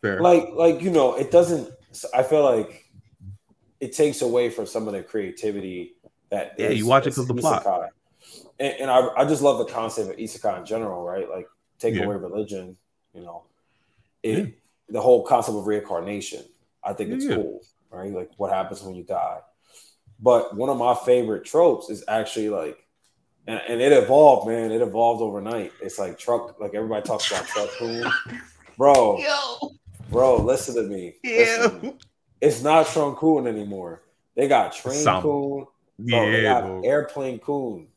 Fair. 0.02 0.20
Like 0.20 0.50
like 0.52 0.82
you 0.82 0.90
know, 0.90 1.14
it 1.16 1.30
doesn't 1.30 1.70
I 2.14 2.22
feel 2.22 2.44
like 2.44 2.90
it 3.80 3.92
takes 3.92 4.22
away 4.22 4.50
from 4.50 4.66
some 4.66 4.86
of 4.86 4.94
the 4.94 5.02
creativity 5.02 5.96
that 6.30 6.54
yeah, 6.58 6.68
is, 6.68 6.78
you 6.78 6.86
watch 6.86 7.06
it 7.06 7.10
because 7.10 7.26
the 7.26 7.34
plot. 7.34 7.90
And, 8.58 8.74
and, 8.80 8.90
I, 8.90 9.08
I 9.16 9.24
just 9.24 9.42
love 9.42 9.58
the 9.58 9.72
concept 9.72 10.10
of 10.10 10.16
isekai 10.16 10.58
in 10.58 10.66
general, 10.66 11.02
right? 11.02 11.28
Like 11.28 11.46
take 11.78 11.94
yeah. 11.94 12.02
away 12.02 12.16
religion, 12.16 12.76
you 13.14 13.22
know, 13.22 13.44
it, 14.22 14.38
yeah. 14.38 14.44
the 14.90 15.00
whole 15.00 15.24
concept 15.24 15.56
of 15.56 15.66
reincarnation. 15.66 16.44
I 16.84 16.92
think 16.92 17.10
it's 17.10 17.24
yeah. 17.24 17.36
cool, 17.36 17.62
right? 17.90 18.12
Like 18.12 18.30
what 18.36 18.52
happens 18.52 18.82
when 18.82 18.94
you 18.94 19.04
die. 19.04 19.38
But 20.20 20.54
one 20.54 20.68
of 20.68 20.76
my 20.76 20.94
favorite 20.94 21.44
tropes 21.44 21.88
is 21.88 22.04
actually 22.06 22.50
like, 22.50 22.78
and, 23.46 23.60
and 23.68 23.80
it 23.80 23.92
evolved, 23.92 24.48
man. 24.48 24.70
It 24.70 24.82
evolved 24.82 25.22
overnight. 25.22 25.72
It's 25.82 25.98
like 25.98 26.18
truck, 26.18 26.60
like 26.60 26.74
everybody 26.74 27.02
talks 27.02 27.30
about 27.30 27.46
truck 27.46 27.70
bro. 28.76 29.18
Yo. 29.60 29.72
Bro, 30.10 30.38
listen 30.42 30.74
to 30.74 30.82
me. 30.82 31.14
Yeah. 31.22 31.68
Listen. 31.72 31.98
It's 32.40 32.62
not 32.62 32.86
Truck-kun 32.86 33.46
anymore. 33.46 34.02
They 34.34 34.48
got 34.48 34.72
Train 34.72 34.96
Some. 34.96 35.22
Coon. 35.22 35.66
Bro, 35.98 36.24
yeah, 36.24 36.30
they 36.30 36.42
got 36.42 36.64
bro. 36.64 36.80
Airplane 36.82 37.38
Coon. 37.38 37.88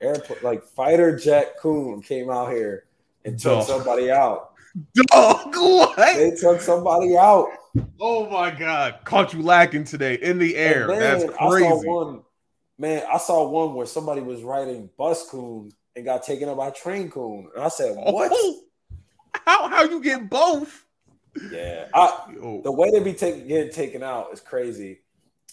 Airplane 0.00 0.38
like 0.42 0.64
fighter 0.64 1.16
jet 1.16 1.54
Coon 1.60 2.02
came 2.02 2.28
out 2.28 2.50
here 2.50 2.84
and 3.24 3.38
took 3.38 3.60
Dog. 3.60 3.66
somebody 3.66 4.10
out. 4.10 4.54
Dog, 4.94 5.54
what? 5.56 6.16
They 6.16 6.32
took 6.32 6.60
somebody 6.60 7.16
out. 7.16 7.48
Oh 8.00 8.28
my 8.28 8.50
god, 8.50 8.98
caught 9.04 9.32
you 9.32 9.42
lacking 9.42 9.84
today 9.84 10.14
in 10.14 10.38
the 10.38 10.56
air. 10.56 10.86
Man, 10.88 11.00
That's 11.00 11.24
crazy. 11.24 11.66
I 11.66 11.72
one, 11.72 12.22
man, 12.78 13.02
I 13.12 13.18
saw 13.18 13.48
one 13.48 13.74
where 13.74 13.86
somebody 13.86 14.20
was 14.20 14.42
riding 14.42 14.90
bus 14.98 15.28
coon 15.30 15.72
and 15.94 16.04
got 16.04 16.22
taken 16.22 16.48
up 16.48 16.58
by 16.58 16.70
train 16.70 17.10
coon. 17.10 17.50
And 17.54 17.64
I 17.64 17.68
said, 17.68 17.96
What? 17.96 18.30
Oh, 18.32 18.60
how 19.46 19.68
how 19.68 19.84
you 19.84 20.02
get 20.02 20.28
both? 20.28 20.84
Yeah, 21.50 21.88
I, 21.94 22.34
the 22.62 22.72
way 22.72 22.90
they 22.90 23.00
be 23.00 23.12
taken 23.12 23.46
getting 23.46 23.72
taken 23.72 24.02
out 24.02 24.28
is 24.32 24.40
crazy. 24.40 25.00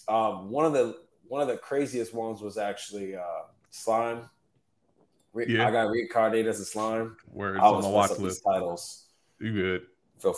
Um, 0.08 0.50
one 0.50 0.66
of 0.66 0.72
the 0.72 0.98
one 1.28 1.40
of 1.40 1.48
the 1.48 1.56
craziest 1.56 2.12
ones 2.12 2.40
was 2.40 2.58
actually 2.58 3.16
uh, 3.16 3.42
slime. 3.70 4.28
Re- 5.32 5.46
yeah. 5.48 5.66
I 5.66 5.70
got 5.70 5.90
reincarnated 5.90 6.46
as 6.46 6.60
a 6.60 6.64
slime. 6.64 7.16
Where 7.32 7.54
it's 7.54 7.64
on 7.64 7.82
the 7.82 7.88
watch 7.88 8.18
list. 8.18 8.42
Titles. 8.44 9.03
You 9.44 9.52
good? 9.52 9.86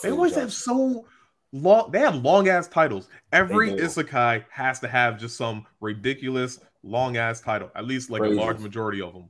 They 0.03 0.11
always 0.11 0.35
have 0.35 0.51
so 0.51 1.05
long. 1.53 1.91
They 1.91 1.99
have 1.99 2.15
long 2.15 2.49
ass 2.49 2.67
titles. 2.67 3.07
Every 3.31 3.71
isekai 3.71 4.43
has 4.49 4.81
to 4.81 4.87
have 4.89 5.17
just 5.17 5.37
some 5.37 5.65
ridiculous 5.79 6.59
long 6.83 7.15
ass 7.15 7.39
title. 7.39 7.71
At 7.73 7.85
least 7.85 8.09
like 8.09 8.19
Crazy. 8.19 8.37
a 8.37 8.41
large 8.41 8.59
majority 8.59 9.01
of 9.01 9.13
them. 9.13 9.29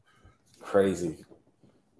Crazy. 0.62 1.16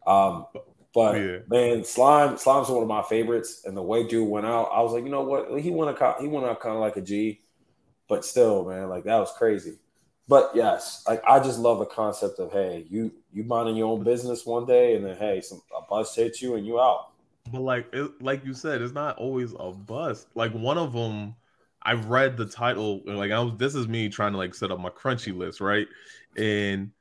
Um, 0.08 0.48
but 0.92 1.18
yeah. 1.18 1.38
man, 1.50 1.84
slime 1.84 2.38
slime's 2.38 2.70
one 2.70 2.82
of 2.82 2.88
my 2.88 3.04
favorites, 3.04 3.62
and 3.66 3.78
the 3.78 3.84
way 3.84 4.08
dude 4.08 4.28
went 4.28 4.48
out, 4.48 4.72
I 4.74 4.82
was 4.82 4.94
like, 4.94 5.04
you 5.04 5.12
know 5.12 5.22
what? 5.22 5.60
He 5.60 5.70
went 5.70 6.02
out, 6.02 6.20
he 6.20 6.28
went 6.28 6.48
out 6.48 6.60
kind 6.60 6.74
of 6.74 6.82
like 6.82 6.98
a 6.98 7.02
G, 7.02 7.42
but 8.10 8.26
still, 8.26 8.66
man, 8.66 8.90
like 8.90 9.04
that 9.04 9.18
was 9.18 9.32
crazy. 9.38 9.78
But 10.28 10.50
yes, 10.56 11.04
like 11.08 11.22
I 11.28 11.40
just 11.40 11.60
love 11.60 11.78
the 11.78 11.86
concept 11.86 12.40
of 12.40 12.52
hey, 12.52 12.88
you 12.90 13.12
you 13.32 13.44
minding 13.44 13.76
your 13.76 13.92
own 13.92 14.04
business 14.04 14.48
one 14.48 14.66
day, 14.66 14.96
and 14.96 15.06
then 15.06 15.16
hey, 15.16 15.42
some 15.42 15.62
a 15.78 15.82
bus 15.88 16.16
hits 16.16 16.42
you 16.42 16.56
and 16.56 16.66
you 16.66 16.80
out. 16.80 17.12
But 17.52 17.62
like 17.62 17.88
it, 17.94 18.22
like 18.22 18.46
you 18.46 18.54
said, 18.54 18.82
it's 18.82 18.94
not 18.94 19.18
always 19.18 19.54
a 19.60 19.72
bust. 19.72 20.28
Like 20.36 20.52
one 20.54 20.78
of 20.78 20.94
them, 20.94 21.36
I 21.82 21.94
read 21.94 22.38
the 22.38 22.46
title, 22.46 23.02
like 23.06 23.32
I 23.32 23.40
was. 23.40 23.54
This 23.58 23.76
is 23.76 23.88
me 23.88 24.10
trying 24.10 24.34
to 24.34 24.38
like 24.38 24.54
set 24.54 24.72
up 24.72 24.80
my 24.80 24.90
crunchy 24.90 25.36
list, 25.36 25.62
right? 25.62 25.88
And 26.36 26.92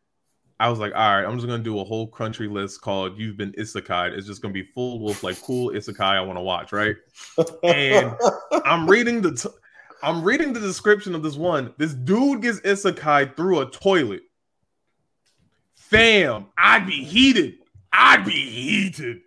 I 0.58 0.70
was 0.70 0.78
like, 0.78 0.94
all 0.94 1.16
right, 1.16 1.24
I'm 1.24 1.36
just 1.36 1.46
gonna 1.46 1.62
do 1.62 1.80
a 1.80 1.84
whole 1.84 2.06
country 2.06 2.48
list 2.48 2.80
called 2.80 3.18
"You've 3.18 3.36
Been 3.36 3.52
Isekai." 3.52 4.16
It's 4.16 4.26
just 4.26 4.42
gonna 4.42 4.54
be 4.54 4.62
full 4.74 5.00
with 5.00 5.22
like 5.22 5.40
cool 5.42 5.70
isekai 5.70 6.00
I 6.00 6.20
want 6.20 6.38
to 6.38 6.42
watch, 6.42 6.72
right? 6.72 6.96
And 7.62 8.14
I'm 8.64 8.88
reading 8.88 9.20
the, 9.20 9.34
t- 9.34 9.56
I'm 10.02 10.22
reading 10.22 10.52
the 10.52 10.60
description 10.60 11.14
of 11.14 11.22
this 11.22 11.36
one. 11.36 11.74
This 11.76 11.92
dude 11.92 12.42
gets 12.42 12.60
isekai 12.60 13.36
through 13.36 13.60
a 13.60 13.70
toilet. 13.70 14.22
Fam, 15.74 16.46
I'd 16.56 16.86
be 16.86 17.04
heated. 17.04 17.58
I'd 17.92 18.24
be 18.24 18.32
heated 18.32 19.20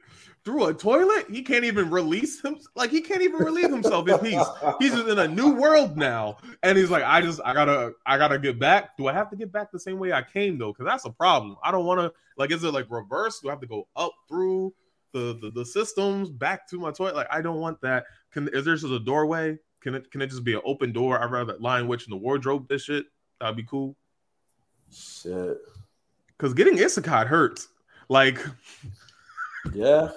through 0.50 0.66
a 0.66 0.74
toilet. 0.74 1.28
He 1.30 1.44
can't 1.44 1.64
even 1.64 1.92
release 1.92 2.42
him. 2.42 2.58
Like 2.76 2.90
he 2.90 3.02
can't 3.02 3.22
even 3.22 3.38
relieve 3.38 3.70
himself 3.70 4.10
in 4.10 4.18
peace. 4.18 4.44
He's 4.80 4.92
just 4.92 5.08
in 5.08 5.20
a 5.20 5.28
new 5.28 5.54
world 5.54 5.96
now, 5.96 6.38
and 6.64 6.76
he's 6.76 6.90
like, 6.90 7.04
I 7.04 7.22
just, 7.22 7.40
I 7.46 7.54
gotta, 7.54 7.94
I 8.04 8.18
gotta 8.18 8.40
get 8.40 8.58
back. 8.58 8.98
Do 8.98 9.08
I 9.08 9.14
have 9.14 9.30
to 9.30 9.36
get 9.36 9.52
back 9.52 9.72
the 9.72 9.80
same 9.80 10.00
way 10.00 10.12
I 10.12 10.24
came 10.24 10.58
though? 10.58 10.74
Because 10.74 10.88
that's 10.88 11.06
a 11.06 11.12
problem. 11.12 11.56
I 11.64 11.70
don't 11.70 11.86
want 11.86 12.00
to. 12.00 12.12
Like, 12.36 12.52
is 12.52 12.64
it 12.64 12.74
like 12.74 12.88
reverse? 12.90 13.42
Do 13.42 13.50
I 13.50 13.52
have 13.52 13.62
to 13.62 13.68
go 13.68 13.88
up 13.96 14.14
through 14.28 14.74
the, 15.12 15.38
the 15.40 15.52
the 15.52 15.66
systems 15.66 16.32
back 16.32 16.68
to 16.70 16.80
my 16.80 16.90
toilet? 16.90 17.16
Like, 17.16 17.28
I 17.32 17.44
don't 17.44 17.60
want 17.60 17.80
that. 17.82 18.06
Can 18.32 18.50
is 18.52 18.66
there 18.66 18.76
just 18.76 18.92
a 18.92 19.00
doorway? 19.00 19.60
Can 19.82 19.94
it 19.94 20.10
can 20.10 20.24
it 20.24 20.32
just 20.32 20.44
be 20.44 20.56
an 20.56 20.62
open 20.66 20.92
door? 20.92 21.22
I'd 21.24 21.30
rather 21.30 21.58
Lion 21.60 21.88
Witch 21.88 22.08
in 22.08 22.10
the 22.10 22.18
wardrobe. 22.18 22.68
This 22.68 22.86
shit 22.86 23.06
that'd 23.40 23.56
be 23.56 23.64
cool. 23.64 23.96
Shit. 24.92 25.58
Because 26.36 26.56
getting 26.56 26.78
isekai 26.78 27.28
hurts. 27.28 27.68
Like, 28.08 28.44
yeah, 29.74 30.10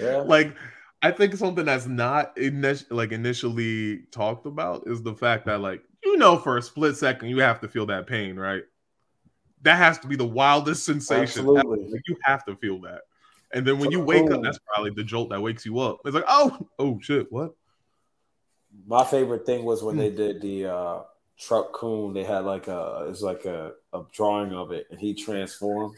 Yeah. 0.00 0.18
Like 0.18 0.56
I 1.02 1.10
think 1.10 1.34
something 1.36 1.64
that's 1.64 1.86
not 1.86 2.34
init- 2.36 2.90
like 2.90 3.12
initially 3.12 4.02
talked 4.10 4.46
about 4.46 4.84
is 4.86 5.02
the 5.02 5.14
fact 5.14 5.46
that 5.46 5.60
like 5.60 5.82
you 6.04 6.16
know 6.16 6.38
for 6.38 6.56
a 6.58 6.62
split 6.62 6.96
second 6.96 7.28
you 7.28 7.38
have 7.38 7.60
to 7.60 7.68
feel 7.68 7.86
that 7.86 8.06
pain, 8.06 8.36
right? 8.36 8.62
That 9.62 9.76
has 9.76 9.98
to 10.00 10.06
be 10.06 10.16
the 10.16 10.26
wildest 10.26 10.84
sensation. 10.84 11.22
Absolutely. 11.22 11.90
Like, 11.90 12.02
you 12.06 12.16
have 12.22 12.44
to 12.46 12.56
feel 12.56 12.80
that. 12.82 13.02
And 13.52 13.66
then 13.66 13.78
when 13.78 13.90
you 13.90 14.00
wake 14.00 14.30
up, 14.30 14.42
that's 14.42 14.58
probably 14.66 14.90
the 14.90 15.04
jolt 15.04 15.30
that 15.30 15.40
wakes 15.40 15.64
you 15.64 15.78
up. 15.78 16.00
It's 16.04 16.14
like, 16.14 16.24
oh, 16.28 16.68
oh 16.78 17.00
shit, 17.00 17.30
what? 17.30 17.54
My 18.86 19.04
favorite 19.04 19.46
thing 19.46 19.64
was 19.64 19.82
when 19.82 19.94
hmm. 19.94 20.00
they 20.02 20.10
did 20.10 20.40
the 20.40 20.66
uh 20.66 21.02
Truck-kun. 21.38 22.14
They 22.14 22.24
had 22.24 22.44
like 22.44 22.68
a 22.68 23.06
it's 23.08 23.22
like 23.22 23.44
a, 23.44 23.72
a 23.92 24.02
drawing 24.12 24.52
of 24.52 24.72
it, 24.72 24.86
and 24.90 24.98
he 24.98 25.14
transformed. 25.14 25.96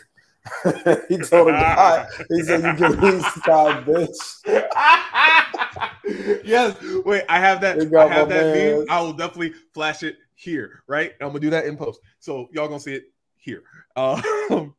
he 1.09 1.19
told 1.19 1.49
a 1.49 1.53
guy, 1.53 2.07
he 2.29 2.43
said, 2.43 2.63
"You 2.63 2.75
get 2.75 3.01
these 3.01 3.25
guy, 3.45 3.83
bitch." 3.83 4.45
yes. 6.45 6.77
Wait, 7.05 7.25
I 7.29 7.39
have 7.39 7.61
that. 7.63 7.79
I 7.95 8.09
have 8.09 8.29
that 8.29 8.55
meme. 8.55 8.87
I 8.91 9.01
will 9.01 9.13
definitely 9.13 9.55
flash 9.75 10.03
it 10.03 10.17
here. 10.35 10.83
Right. 10.87 11.13
I'm 11.21 11.29
gonna 11.29 11.41
do 11.41 11.51
that 11.51 11.67
in 11.67 11.77
post, 11.77 12.01
so 12.19 12.49
y'all 12.53 12.69
gonna 12.69 12.81
see 12.81 12.95
it 12.95 13.05
here. 13.37 13.63
Um, 13.97 14.77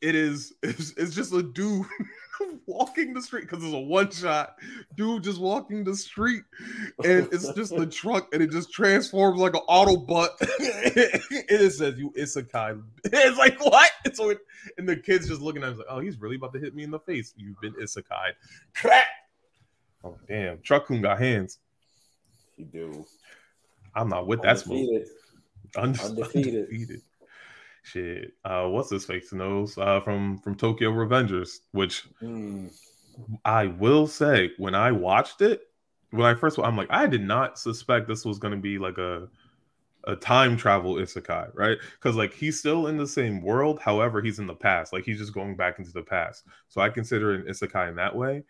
it 0.00 0.14
is. 0.14 0.52
It's, 0.62 0.92
it's 0.96 1.16
just 1.16 1.32
a 1.32 1.42
dude 1.42 1.84
walking 2.66 3.14
the 3.14 3.22
street 3.22 3.42
because 3.42 3.64
it's 3.64 3.74
a 3.74 3.78
one 3.78 4.10
shot. 4.10 4.56
Dude 4.96 5.22
just 5.22 5.40
walking 5.40 5.84
the 5.84 5.94
street 5.96 6.42
and 7.04 7.28
it's 7.32 7.52
just 7.52 7.74
the 7.74 7.86
truck 7.90 8.28
and 8.32 8.42
it 8.42 8.50
just 8.50 8.72
transforms 8.72 9.40
like 9.40 9.54
an 9.54 9.62
Autobot. 9.68 10.30
It 11.54 11.72
says 11.72 11.98
you 11.98 12.10
isekai. 12.18 12.82
It's 13.04 13.38
like 13.38 13.62
what? 13.64 13.90
It's 14.04 14.18
so 14.18 14.30
it, 14.30 14.38
and 14.78 14.88
the 14.88 14.96
kids 14.96 15.28
just 15.28 15.40
looking 15.40 15.62
at 15.62 15.70
him 15.70 15.78
like 15.78 15.86
oh 15.88 16.00
he's 16.00 16.20
really 16.20 16.36
about 16.36 16.52
to 16.54 16.58
hit 16.60 16.74
me 16.74 16.82
in 16.82 16.90
the 16.90 17.00
face. 17.00 17.34
You've 17.36 17.60
been 17.60 17.74
isekai 17.74 18.32
Crack! 18.74 19.06
oh 20.04 20.18
damn. 20.26 20.60
Truck-kun 20.62 21.02
got 21.02 21.18
hands. 21.18 21.58
He 22.56 22.64
do. 22.64 23.04
I'm 23.94 24.08
not 24.08 24.26
with 24.26 24.42
that 24.42 24.58
smoke. 24.60 24.88
Undefeated. 25.76 26.68
undefeated 26.68 27.02
shit. 27.82 28.32
Uh, 28.44 28.66
what's 28.68 28.90
his 28.90 29.04
face 29.04 29.32
knows 29.32 29.76
uh, 29.78 30.00
from 30.00 30.38
from 30.38 30.54
Tokyo 30.54 30.90
Revengers, 30.90 31.60
which 31.72 32.04
mm. 32.22 32.72
I 33.44 33.66
will 33.66 34.06
say 34.06 34.52
when 34.58 34.74
I 34.74 34.92
watched 34.92 35.42
it, 35.42 35.62
when 36.10 36.26
I 36.26 36.34
first, 36.34 36.58
I'm 36.58 36.76
like, 36.76 36.90
I 36.90 37.06
did 37.06 37.22
not 37.22 37.58
suspect 37.58 38.08
this 38.08 38.24
was 38.24 38.38
going 38.38 38.54
to 38.54 38.60
be 38.60 38.78
like 38.78 38.98
a 38.98 39.28
a 40.04 40.16
time 40.16 40.56
travel 40.56 40.94
isekai, 40.96 41.50
right? 41.54 41.78
Because 41.94 42.16
like 42.16 42.34
he's 42.34 42.58
still 42.58 42.88
in 42.88 42.96
the 42.96 43.06
same 43.06 43.40
world, 43.40 43.80
however, 43.80 44.20
he's 44.20 44.38
in 44.38 44.46
the 44.46 44.54
past. 44.54 44.92
Like 44.92 45.04
he's 45.04 45.18
just 45.18 45.32
going 45.32 45.56
back 45.56 45.78
into 45.78 45.92
the 45.92 46.02
past. 46.02 46.44
So 46.68 46.80
I 46.80 46.88
consider 46.88 47.34
an 47.34 47.42
isekai 47.42 47.88
in 47.88 47.96
that 47.96 48.14
way. 48.14 48.42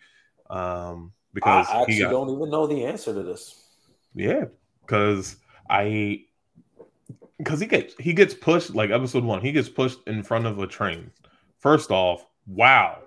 Um, 0.49 1.13
because 1.35 1.67
I 1.69 1.83
actually 1.83 1.99
got, 1.99 2.11
don't 2.11 2.31
even 2.31 2.51
know 2.51 2.67
the 2.67 2.85
answer 2.85 3.13
to 3.13 3.23
this. 3.23 3.65
Yeah, 4.15 4.47
because 4.81 5.37
I 5.69 6.25
because 7.43 7.61
he 7.61 7.67
gets 7.67 7.95
he 7.99 8.13
gets 8.13 8.35
pushed 8.35 8.75
like 8.75 8.91
episode 8.91 9.25
one. 9.25 9.41
He 9.41 9.53
gets 9.53 9.69
pushed 9.69 9.99
in 10.07 10.23
front 10.23 10.47
of 10.47 10.59
a 10.59 10.67
train. 10.67 11.11
First 11.59 11.91
off, 11.91 12.27
wow, 12.47 12.99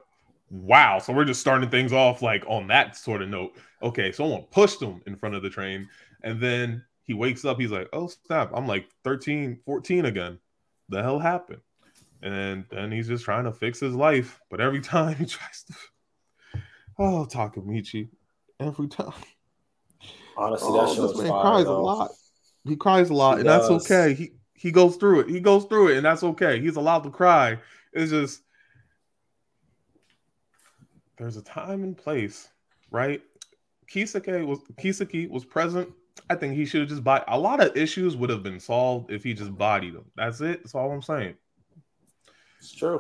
wow. 0.50 1.00
So 1.00 1.14
we're 1.14 1.26
just 1.26 1.42
starting 1.42 1.70
things 1.70 1.94
off 1.94 2.22
like 2.22 2.44
on 2.48 2.68
that 2.68 2.98
sort 2.98 3.22
of 3.22 3.30
note. 3.30 3.56
Okay, 3.82 4.12
someone 4.12 4.44
pushed 4.52 4.82
him 4.82 5.02
in 5.06 5.16
front 5.16 5.36
of 5.36 5.44
the 5.44 5.50
train, 5.50 5.88
and 6.24 6.40
then 6.40 6.84
he 7.04 7.14
wakes 7.14 7.46
up. 7.46 7.60
He's 7.60 7.72
like, 7.72 7.88
"Oh 7.94 8.08
snap! 8.08 8.52
I'm 8.54 8.68
like 8.68 8.88
13, 9.04 9.60
14 9.66 10.06
again. 10.06 10.40
The 10.90 11.02
hell 11.02 11.20
happened?" 11.20 11.62
And 12.22 12.66
then 12.70 12.92
he's 12.92 13.08
just 13.08 13.24
trying 13.24 13.46
to 13.46 13.54
fix 13.54 13.80
his 13.80 13.96
life, 13.96 14.42
but 14.50 14.60
every 14.60 14.82
time 14.82 15.16
he 15.16 15.26
tries 15.26 15.64
to, 15.64 16.60
oh 17.00 17.28
Takemichi, 17.30 18.10
every 18.60 18.88
time. 18.88 19.14
Honestly, 20.38 20.74
that 20.74 20.90
oh, 20.90 20.96
show 20.96 21.22
man 21.22 21.32
cries 21.32 21.66
though. 21.66 21.78
a 21.78 21.82
lot. 21.82 22.12
He 22.66 22.76
cries 22.76 23.10
a 23.10 23.14
lot, 23.14 23.36
he 23.36 23.40
and 23.42 23.46
does. 23.46 23.70
that's 23.70 23.92
okay. 23.92 24.14
He 24.14 24.32
he 24.54 24.72
goes 24.72 24.96
through 24.96 25.22
it. 25.22 25.30
He 25.30 25.40
goes 25.40 25.66
through 25.66 25.90
it, 25.90 25.98
and 25.98 26.06
that's 26.06 26.24
okay. 26.24 26.60
He's 26.60 26.76
allowed 26.76 27.04
to 27.04 27.10
cry. 27.10 27.60
It's 27.94 28.12
just 28.12 28.42
there's 31.18 31.38
a 31.38 31.42
time 31.42 31.84
and 31.84 31.98
place, 31.98 32.50
right? 32.92 33.22
Kisaki 33.92 34.46
was 34.46 34.60
Kisaki 34.78 35.30
was 35.30 35.46
present. 35.46 35.90
I 36.30 36.36
think 36.36 36.56
he 36.56 36.66
should 36.66 36.82
have 36.82 36.90
just 36.90 37.04
bought 37.04 37.24
a 37.28 37.38
lot 37.38 37.62
of 37.62 37.76
issues 37.78 38.16
would 38.18 38.30
have 38.30 38.42
been 38.42 38.60
solved 38.60 39.12
if 39.12 39.24
he 39.24 39.34
just 39.34 39.56
bodied 39.56 39.94
them. 39.94 40.06
That's 40.16 40.42
it. 40.42 40.64
That's 40.64 40.74
all 40.74 40.92
I'm 40.92 41.02
saying. 41.02 41.36
It's 42.58 42.74
true. 42.74 43.00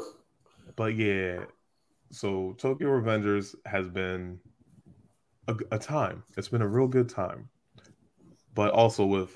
But 0.76 0.96
yeah, 0.96 1.46
so 2.12 2.56
Tokyo 2.58 2.90
Revengers 2.90 3.56
has 3.66 3.88
been 3.88 4.40
a, 5.48 5.56
a 5.72 5.80
time. 5.80 6.24
It's 6.38 6.50
been 6.50 6.62
a 6.62 6.68
real 6.68 6.88
good 6.88 7.10
time. 7.10 7.50
But 8.54 8.72
also 8.72 9.06
with 9.06 9.36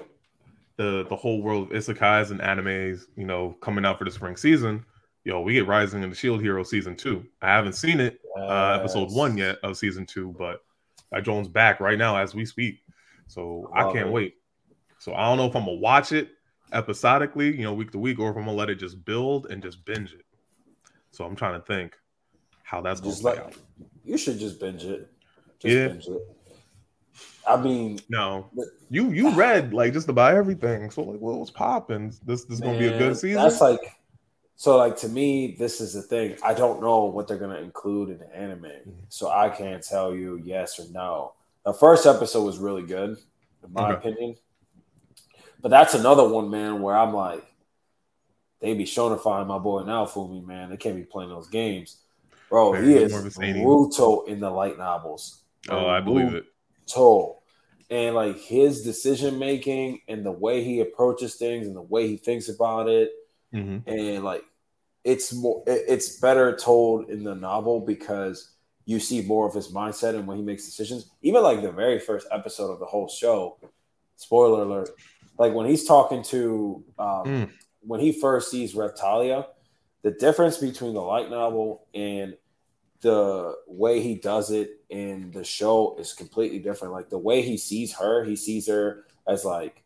the 0.80 1.06
the 1.10 1.16
whole 1.16 1.42
world 1.42 1.70
of 1.70 1.78
isekais 1.78 2.32
and 2.32 2.40
animes, 2.40 3.02
you 3.18 3.26
know, 3.26 3.58
coming 3.60 3.84
out 3.84 4.00
for 4.00 4.06
the 4.06 4.12
spring 4.12 4.38
season, 4.38 4.86
yo, 5.26 5.42
we 5.42 5.54
get 5.54 5.68
Rising 5.68 6.06
of 6.06 6.10
the 6.10 6.16
Shield 6.16 6.42
Hero 6.42 6.64
season 6.64 6.96
two. 6.96 7.26
I 7.42 7.48
haven't 7.48 7.74
seen 7.74 8.00
it, 8.00 8.22
yes. 8.38 8.50
uh, 8.50 8.78
episode 8.80 9.12
one 9.12 9.38
yet 9.38 9.58
of 9.62 9.76
season 9.76 10.06
two, 10.06 10.34
but 10.40 10.62
that 11.12 11.26
Jones 11.26 11.50
back 11.50 11.82
right 11.82 11.98
now 11.98 12.16
as 12.16 12.34
we 12.34 12.46
speak, 12.46 12.80
so 13.28 13.70
I, 13.76 13.90
I 13.90 13.92
can't 13.92 14.08
it. 14.08 14.14
wait. 14.14 14.36
So 15.00 15.14
I 15.14 15.26
don't 15.26 15.38
know 15.38 15.48
if 15.48 15.56
I'm 15.56 15.66
gonna 15.66 15.78
watch 15.78 16.14
it 16.14 16.30
episodically, 16.72 17.54
you 17.58 17.64
know, 17.64 17.74
week 17.74 17.92
to 17.92 18.00
week, 18.00 18.18
or 18.18 18.32
if 18.32 18.38
I'm 18.38 18.46
gonna 18.46 18.56
let 18.56 18.70
it 18.70 18.76
just 18.76 19.04
build 19.04 19.48
and 19.48 19.62
just 19.62 19.84
binge 19.84 20.14
it. 20.14 20.26
So 21.12 21.26
I'm 21.26 21.36
trying 21.36 21.60
to 21.60 21.66
think 21.66 21.98
how 22.64 22.80
that's 22.80 23.02
just 23.02 23.22
going 23.22 23.36
to 23.36 23.44
like, 23.44 23.54
out. 23.54 23.62
You 24.06 24.18
should 24.18 24.40
just 24.40 24.62
binge 24.62 24.86
it. 24.86 25.12
Just 25.60 25.76
yeah. 25.76 25.88
Binge 25.90 26.08
it. 26.08 26.22
I 27.48 27.58
mean, 27.58 28.00
no, 28.10 28.50
you 28.90 29.12
you 29.12 29.32
read 29.32 29.74
like 29.74 29.94
just 29.94 30.08
to 30.08 30.14
buy 30.14 30.36
everything. 30.36 30.90
So 30.92 31.04
like, 31.04 31.20
what 31.20 31.40
was 31.40 31.52
popping? 31.52 32.14
This 32.26 32.44
this 32.46 32.60
man, 32.60 32.74
gonna 32.74 32.80
be 32.80 32.88
a 32.88 32.98
good 32.98 33.18
season. 33.18 33.42
That's 33.42 33.62
like, 33.62 33.80
so 34.56 34.78
like 34.78 34.98
to 34.98 35.10
me, 35.10 35.56
this 35.58 35.82
is 35.82 35.94
the 35.94 36.02
thing. 36.02 36.38
I 36.44 36.54
don't 36.54 36.82
know 36.82 37.06
what 37.06 37.28
they're 37.28 37.38
gonna 37.38 37.60
include 37.60 38.10
in 38.10 38.20
the 38.20 38.36
anime, 38.36 38.64
mm-hmm. 38.64 38.92
so 39.10 39.30
I 39.30 39.50
can't 39.50 39.84
tell 39.84 40.14
you 40.14 40.42
yes 40.44 40.80
or 40.80 40.92
no. 40.92 41.34
The 41.66 41.74
first 41.74 42.06
episode 42.06 42.44
was 42.44 42.58
really 42.58 42.84
good, 42.84 43.18
in 43.64 43.74
my 43.74 43.92
okay. 43.92 44.10
opinion. 44.10 44.36
But 45.62 45.70
that's 45.70 45.94
another 45.94 46.28
one, 46.28 46.50
man, 46.50 46.82
where 46.82 46.96
I'm 46.96 47.14
like, 47.14 47.46
they 48.62 48.74
be 48.74 48.86
shonifying 48.86 49.48
my 49.48 49.58
boy 49.58 49.84
now 49.84 50.06
for 50.06 50.28
me, 50.28 50.42
man. 50.42 50.70
They 50.70 50.78
can't 50.78 50.96
be 50.96 51.04
playing 51.04 51.30
those 51.30 51.50
games, 51.50 51.98
bro. 52.50 52.74
he 52.74 52.94
is 52.94 53.38
brutal 53.38 54.26
in 54.26 54.40
the 54.40 54.50
light 54.50 54.78
novels. 54.78 55.42
Oh, 55.70 55.88
I 55.88 56.00
believe 56.00 56.34
it. 56.34 56.46
Toll 56.94 57.40
and 57.90 58.16
like 58.16 58.40
his 58.40 58.84
decision 58.84 59.40
making 59.40 60.02
and 60.08 60.26
the 60.26 60.32
way 60.32 60.64
he 60.64 60.80
approaches 60.80 61.36
things 61.36 61.68
and 61.68 61.76
the 61.76 61.82
way 61.82 62.08
he 62.08 62.18
thinks 62.18 62.50
about 62.50 62.88
it 62.88 63.12
mm-hmm. 63.54 63.88
and 63.90 64.24
like 64.24 64.44
it's 65.04 65.34
more 65.34 65.64
it's 65.66 66.20
better 66.20 66.56
told 66.56 67.10
in 67.10 67.24
the 67.24 67.34
novel 67.34 67.80
because 67.80 68.54
you 68.86 69.00
see 69.00 69.22
more 69.22 69.48
of 69.48 69.54
his 69.54 69.72
mindset 69.72 70.16
and 70.16 70.28
when 70.28 70.38
he 70.38 70.44
makes 70.44 70.66
decisions 70.66 71.10
even 71.22 71.42
like 71.42 71.62
the 71.62 71.72
very 71.72 72.00
first 72.00 72.28
episode 72.32 72.72
of 72.72 72.80
the 72.80 72.86
whole 72.86 73.08
show 73.08 73.58
spoiler 74.16 74.64
alert 74.64 74.90
like 75.38 75.54
when 75.54 75.66
he's 75.66 75.86
talking 75.86 76.22
to 76.22 76.84
um, 77.00 77.24
mm. 77.26 77.50
when 77.82 78.00
he 78.00 78.12
first 78.12 78.52
sees 78.52 78.76
Raphtalia 78.76 79.46
the 80.02 80.12
difference 80.12 80.58
between 80.58 80.94
the 80.94 81.02
light 81.02 81.30
novel 81.30 81.88
and 81.94 82.36
the 83.02 83.56
way 83.68 84.02
he 84.02 84.16
does 84.16 84.52
it 84.52 84.82
in 84.90 85.32
the 85.32 85.44
show 85.44 85.96
is 86.00 86.14
completely 86.14 86.60
different. 86.60 86.94
Like 86.94 87.10
the 87.10 87.18
way 87.18 87.42
he 87.42 87.58
sees 87.58 87.94
her, 87.96 88.24
he 88.24 88.36
sees 88.36 88.68
her 88.68 89.06
as 89.28 89.46
like 89.46 89.84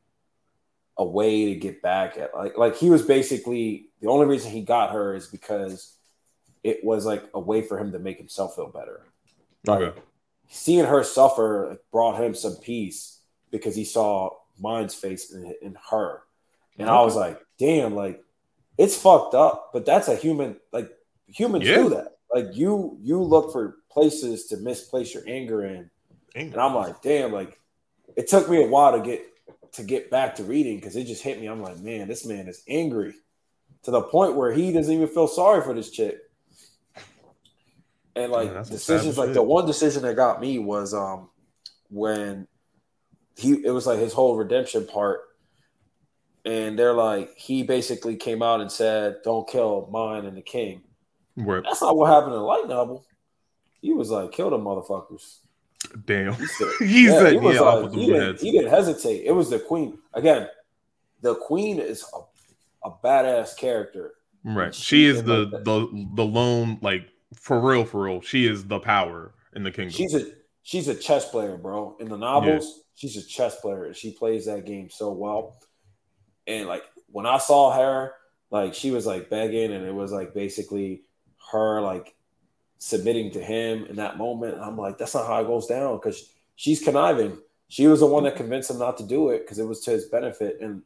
a 0.97 1.05
way 1.05 1.45
to 1.45 1.55
get 1.55 1.81
back 1.81 2.17
at 2.17 2.35
like 2.35 2.57
like 2.57 2.77
he 2.77 2.89
was 2.89 3.01
basically 3.01 3.87
the 3.99 4.07
only 4.07 4.27
reason 4.27 4.51
he 4.51 4.61
got 4.61 4.91
her 4.91 5.15
is 5.15 5.27
because 5.27 5.95
it 6.63 6.83
was 6.83 7.05
like 7.05 7.23
a 7.33 7.39
way 7.39 7.61
for 7.61 7.77
him 7.79 7.91
to 7.91 7.99
make 7.99 8.17
himself 8.17 8.55
feel 8.55 8.69
better. 8.69 9.05
Okay. 9.67 9.85
Like, 9.85 10.03
seeing 10.47 10.85
her 10.85 11.03
suffer 11.03 11.77
brought 11.91 12.21
him 12.21 12.33
some 12.33 12.55
peace 12.57 13.19
because 13.51 13.75
he 13.75 13.85
saw 13.85 14.29
Myne's 14.59 14.93
face 14.93 15.31
in, 15.31 15.53
in 15.61 15.77
her. 15.89 16.21
And 16.77 16.87
okay. 16.87 16.97
I 16.97 17.01
was 17.01 17.15
like, 17.15 17.39
damn, 17.59 17.95
like 17.95 18.23
it's 18.77 18.97
fucked 18.97 19.35
up, 19.35 19.69
but 19.73 19.85
that's 19.85 20.07
a 20.07 20.15
human 20.15 20.57
like 20.71 20.89
humans 21.27 21.65
yeah. 21.65 21.75
do 21.75 21.89
that 21.89 22.17
like 22.33 22.55
you 22.55 22.97
you 23.01 23.21
look 23.21 23.51
for 23.51 23.77
places 23.91 24.47
to 24.47 24.57
misplace 24.57 25.13
your 25.13 25.23
anger 25.27 25.65
in. 25.65 25.89
Anger. 26.35 26.53
And 26.53 26.61
I'm 26.61 26.73
like, 26.73 27.01
damn, 27.01 27.31
like 27.31 27.59
it 28.15 28.27
took 28.27 28.49
me 28.49 28.63
a 28.63 28.67
while 28.67 28.93
to 28.93 29.01
get 29.01 29.23
to 29.73 29.83
get 29.83 30.09
back 30.09 30.35
to 30.35 30.43
reading 30.43 30.77
because 30.77 30.95
it 30.95 31.05
just 31.05 31.23
hit 31.23 31.39
me. 31.39 31.47
I'm 31.47 31.61
like, 31.61 31.79
man, 31.79 32.07
this 32.07 32.25
man 32.25 32.47
is 32.47 32.63
angry 32.67 33.13
to 33.83 33.91
the 33.91 34.01
point 34.01 34.35
where 34.35 34.51
he 34.51 34.71
doesn't 34.71 34.93
even 34.93 35.07
feel 35.07 35.27
sorry 35.27 35.61
for 35.61 35.73
this 35.73 35.89
chick. 35.89 36.17
And 38.15 38.31
like 38.31 38.51
yeah, 38.51 38.63
decisions, 38.63 39.17
like 39.17 39.33
the 39.33 39.41
one 39.41 39.65
decision 39.65 40.03
that 40.03 40.15
got 40.15 40.39
me 40.39 40.59
was 40.59 40.93
um 40.93 41.29
when 41.89 42.47
he 43.35 43.53
it 43.65 43.71
was 43.71 43.87
like 43.87 43.99
his 43.99 44.13
whole 44.13 44.35
redemption 44.37 44.87
part. 44.87 45.21
And 46.45 46.77
they're 46.77 46.93
like, 46.93 47.37
he 47.37 47.63
basically 47.63 48.17
came 48.17 48.43
out 48.43 48.59
and 48.59 48.71
said, 48.71 49.17
Don't 49.23 49.47
kill 49.47 49.89
Myne 49.91 50.27
and 50.27 50.35
the 50.35 50.41
king. 50.41 50.81
Right. 51.35 51.63
That's 51.63 51.81
not 51.81 51.97
what 51.97 52.11
happened 52.11 52.33
in 52.33 52.39
the 52.39 52.45
light 52.45 52.67
novel. 52.67 53.05
he 53.81 53.93
was 53.93 54.09
like, 54.09 54.31
kill 54.31 54.49
them 54.49 54.61
motherfuckers. 54.61 55.39
Damn. 56.05 56.33
He 56.33 56.45
said, 56.45 56.67
he, 56.79 57.05
yeah, 57.05 57.19
said, 57.19 57.33
he, 57.33 57.39
was 57.39 57.55
yeah, 57.55 57.61
like, 57.61 57.91
he, 57.93 58.05
didn't, 58.05 58.41
he 58.41 58.51
didn't 58.51 58.69
hesitate. 58.69 59.23
It 59.25 59.31
was 59.31 59.49
the 59.49 59.59
queen. 59.59 59.97
Again, 60.13 60.47
the 61.21 61.35
queen 61.35 61.79
is 61.79 62.05
a, 62.13 62.87
a 62.89 62.91
badass 63.03 63.57
character. 63.57 64.13
Right. 64.43 64.73
She, 64.73 64.83
she 64.83 65.05
is 65.05 65.23
the, 65.23 65.45
like 65.45 65.63
the 65.63 66.07
the 66.15 66.25
lone, 66.25 66.77
like 66.81 67.07
for 67.33 67.59
real, 67.59 67.85
for 67.85 68.03
real. 68.03 68.21
She 68.21 68.45
is 68.45 68.65
the 68.65 68.79
power 68.79 69.33
in 69.55 69.63
the 69.63 69.71
kingdom. 69.71 69.93
She's 69.93 70.13
a 70.13 70.25
she's 70.63 70.87
a 70.89 70.95
chess 70.95 71.29
player, 71.29 71.55
bro. 71.57 71.95
In 71.99 72.09
the 72.09 72.17
novels, 72.17 72.65
yeah. 72.65 72.83
she's 72.95 73.15
a 73.15 73.25
chess 73.25 73.59
player. 73.61 73.85
and 73.85 73.95
She 73.95 74.11
plays 74.11 74.45
that 74.47 74.65
game 74.65 74.89
so 74.89 75.11
well. 75.11 75.57
And 76.45 76.67
like 76.67 76.83
when 77.07 77.25
I 77.25 77.37
saw 77.37 77.71
her, 77.71 78.13
like 78.51 78.73
she 78.73 78.91
was 78.91 79.05
like 79.05 79.29
begging, 79.29 79.71
and 79.71 79.85
it 79.85 79.93
was 79.93 80.11
like 80.11 80.33
basically 80.33 81.03
her 81.51 81.81
like 81.81 82.15
submitting 82.77 83.31
to 83.31 83.43
him 83.43 83.85
in 83.85 83.95
that 83.97 84.17
moment. 84.17 84.55
And 84.55 84.63
I'm 84.63 84.77
like, 84.77 84.97
that's 84.97 85.13
not 85.13 85.27
how 85.27 85.41
it 85.41 85.47
goes 85.47 85.67
down 85.67 85.97
because 85.97 86.29
she's 86.55 86.83
conniving. 86.83 87.37
She 87.69 87.87
was 87.87 88.01
the 88.01 88.05
one 88.05 88.23
that 88.25 88.35
convinced 88.35 88.69
him 88.69 88.79
not 88.79 88.97
to 88.97 89.03
do 89.03 89.29
it 89.29 89.39
because 89.39 89.57
it 89.59 89.67
was 89.67 89.79
to 89.81 89.91
his 89.91 90.05
benefit. 90.05 90.57
And 90.61 90.83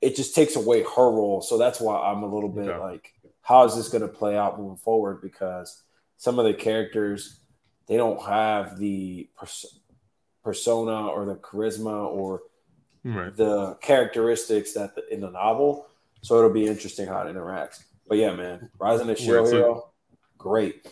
it 0.00 0.16
just 0.16 0.34
takes 0.34 0.56
away 0.56 0.82
her 0.82 1.10
role. 1.10 1.42
So 1.42 1.58
that's 1.58 1.80
why 1.80 2.00
I'm 2.00 2.22
a 2.22 2.34
little 2.34 2.48
bit 2.48 2.68
okay. 2.68 2.78
like, 2.78 3.14
how 3.42 3.64
is 3.64 3.76
this 3.76 3.88
going 3.88 4.02
to 4.02 4.08
play 4.08 4.36
out 4.36 4.58
moving 4.58 4.76
forward? 4.76 5.20
Because 5.22 5.82
some 6.16 6.38
of 6.38 6.44
the 6.44 6.54
characters, 6.54 7.40
they 7.86 7.96
don't 7.96 8.20
have 8.22 8.78
the 8.78 9.28
pers- 9.36 9.80
persona 10.42 11.08
or 11.08 11.26
the 11.26 11.36
charisma 11.36 12.06
or 12.06 12.42
right. 13.04 13.36
the 13.36 13.74
characteristics 13.80 14.72
that 14.72 14.94
the, 14.94 15.06
in 15.12 15.20
the 15.20 15.30
novel. 15.30 15.86
So 16.22 16.36
it'll 16.38 16.50
be 16.50 16.66
interesting 16.66 17.06
how 17.06 17.20
it 17.22 17.34
interacts. 17.34 17.84
But 18.08 18.18
yeah, 18.18 18.34
man, 18.34 18.70
Rising 18.78 19.10
of 19.10 19.18
Shield 19.18 19.52
Hero, 19.52 19.90
great. 20.38 20.86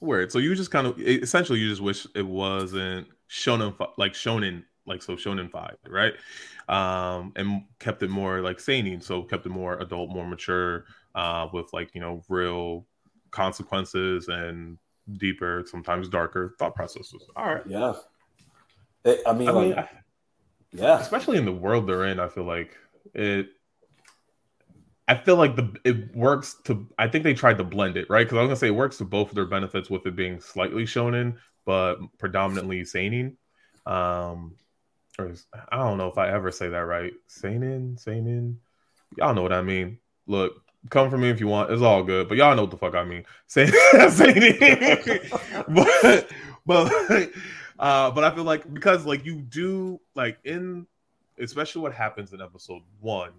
Weird. 0.00 0.32
So 0.32 0.38
you 0.38 0.54
just 0.54 0.70
kind 0.70 0.86
of 0.86 0.98
essentially 1.00 1.58
you 1.58 1.68
just 1.68 1.82
wish 1.82 2.06
it 2.14 2.26
wasn't 2.26 3.08
shonen 3.30 3.76
like 3.98 4.12
shonen 4.12 4.64
like 4.86 5.02
so 5.02 5.16
shonen 5.16 5.50
five, 5.50 5.76
right? 5.88 6.14
Um, 6.68 7.32
and 7.36 7.62
kept 7.78 8.02
it 8.02 8.10
more 8.10 8.40
like 8.40 8.60
seinen, 8.60 9.00
so 9.00 9.22
kept 9.22 9.46
it 9.46 9.50
more 9.50 9.78
adult, 9.78 10.10
more 10.10 10.26
mature, 10.26 10.84
uh, 11.14 11.48
with 11.52 11.72
like 11.72 11.94
you 11.94 12.00
know 12.00 12.22
real 12.28 12.86
consequences 13.30 14.28
and 14.28 14.78
deeper, 15.14 15.64
sometimes 15.66 16.08
darker 16.08 16.54
thought 16.58 16.74
processes. 16.74 17.24
All 17.36 17.46
right. 17.46 17.66
Yeah. 17.66 17.94
It, 19.04 19.20
I 19.26 19.32
mean, 19.32 19.48
I 19.48 19.52
like, 19.52 19.76
mean, 19.76 19.86
yeah. 20.72 20.98
Especially 20.98 21.38
in 21.38 21.44
the 21.44 21.52
world 21.52 21.86
they're 21.86 22.06
in, 22.06 22.18
I 22.18 22.28
feel 22.28 22.44
like 22.44 22.76
it 23.14 23.50
I 25.08 25.14
feel 25.14 25.36
like 25.36 25.56
the 25.56 25.74
it 25.84 26.14
works 26.16 26.56
to. 26.64 26.86
I 26.98 27.08
think 27.08 27.24
they 27.24 27.34
tried 27.34 27.58
to 27.58 27.64
blend 27.64 27.96
it 27.96 28.10
right 28.10 28.26
because 28.26 28.38
I 28.38 28.42
was 28.42 28.48
gonna 28.48 28.56
say 28.56 28.68
it 28.68 28.70
works 28.70 28.98
to 28.98 29.04
both 29.04 29.28
of 29.28 29.34
their 29.34 29.46
benefits 29.46 29.88
with 29.88 30.04
it 30.06 30.16
being 30.16 30.40
slightly 30.40 30.84
shonen 30.84 31.36
but 31.66 31.96
predominantly 32.16 32.84
seinen. 32.84 33.36
Um, 33.84 34.54
or 35.18 35.34
I 35.70 35.76
don't 35.76 35.98
know 35.98 36.08
if 36.08 36.16
I 36.16 36.30
ever 36.30 36.50
say 36.50 36.68
that 36.68 36.78
right. 36.78 37.12
Seinen, 37.26 37.98
seinen. 37.98 38.60
Y'all 39.18 39.34
know 39.34 39.42
what 39.42 39.52
I 39.52 39.62
mean. 39.62 39.98
Look, 40.26 40.62
come 40.88 41.10
for 41.10 41.18
me 41.18 41.28
if 41.28 41.40
you 41.40 41.48
want. 41.48 41.70
It's 41.70 41.82
all 41.82 42.02
good, 42.02 42.28
but 42.28 42.38
y'all 42.38 42.56
know 42.56 42.62
what 42.62 42.70
the 42.70 42.78
fuck 42.78 42.94
I 42.94 43.04
mean. 43.04 43.24
Seinen, 43.46 43.68
but 45.68 46.30
but 46.64 47.30
uh, 47.78 48.10
but 48.10 48.24
I 48.24 48.34
feel 48.34 48.44
like 48.44 48.72
because 48.72 49.04
like 49.04 49.26
you 49.26 49.36
do 49.36 50.00
like 50.14 50.38
in 50.44 50.86
especially 51.38 51.82
what 51.82 51.92
happens 51.92 52.32
in 52.32 52.40
episode 52.40 52.82
one 53.00 53.32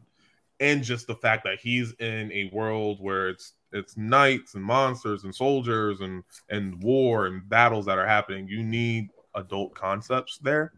and 0.60 0.84
just 0.84 1.08
the 1.08 1.16
fact 1.16 1.44
that 1.44 1.60
he's 1.60 1.94
in 2.00 2.32
a 2.32 2.50
world 2.54 2.98
where 3.02 3.30
it's 3.30 3.54
it's 3.72 3.98
knights 3.98 4.56
and 4.56 4.64
monsters 4.64 5.24
and 5.24 5.34
soldiers 5.34 6.02
and 6.02 6.24
and 6.50 6.82
war 6.82 7.26
and 7.26 7.48
battles 7.50 7.86
that 7.86 7.98
are 7.98 8.08
happening. 8.08 8.48
You 8.48 8.64
need 8.64 9.10
adult 9.36 9.76
concepts 9.76 10.38
there. 10.40 10.74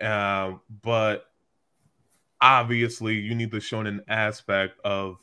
Uh, 0.00 0.54
but 0.82 1.26
obviously 2.40 3.14
you 3.14 3.34
need 3.34 3.50
the 3.50 3.58
shonen 3.58 4.00
aspect 4.08 4.78
of 4.84 5.16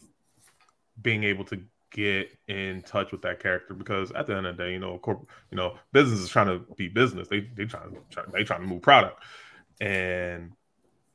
being 1.01 1.23
able 1.23 1.43
to 1.43 1.61
get 1.91 2.29
in 2.47 2.81
touch 2.83 3.11
with 3.11 3.21
that 3.21 3.41
character 3.41 3.73
because 3.73 4.11
at 4.13 4.25
the 4.25 4.35
end 4.35 4.47
of 4.47 4.55
the 4.55 4.63
day 4.63 4.71
you 4.71 4.79
know 4.79 4.97
corp- 4.97 5.27
you 5.51 5.57
know 5.57 5.77
business 5.91 6.19
is 6.19 6.29
trying 6.29 6.47
to 6.47 6.65
be 6.75 6.87
business. 6.87 7.27
They 7.27 7.41
they 7.41 7.65
trying 7.65 7.97
to 8.11 8.23
they 8.31 8.43
trying 8.43 8.61
to 8.61 8.67
move 8.67 8.81
product. 8.81 9.21
And 9.81 10.53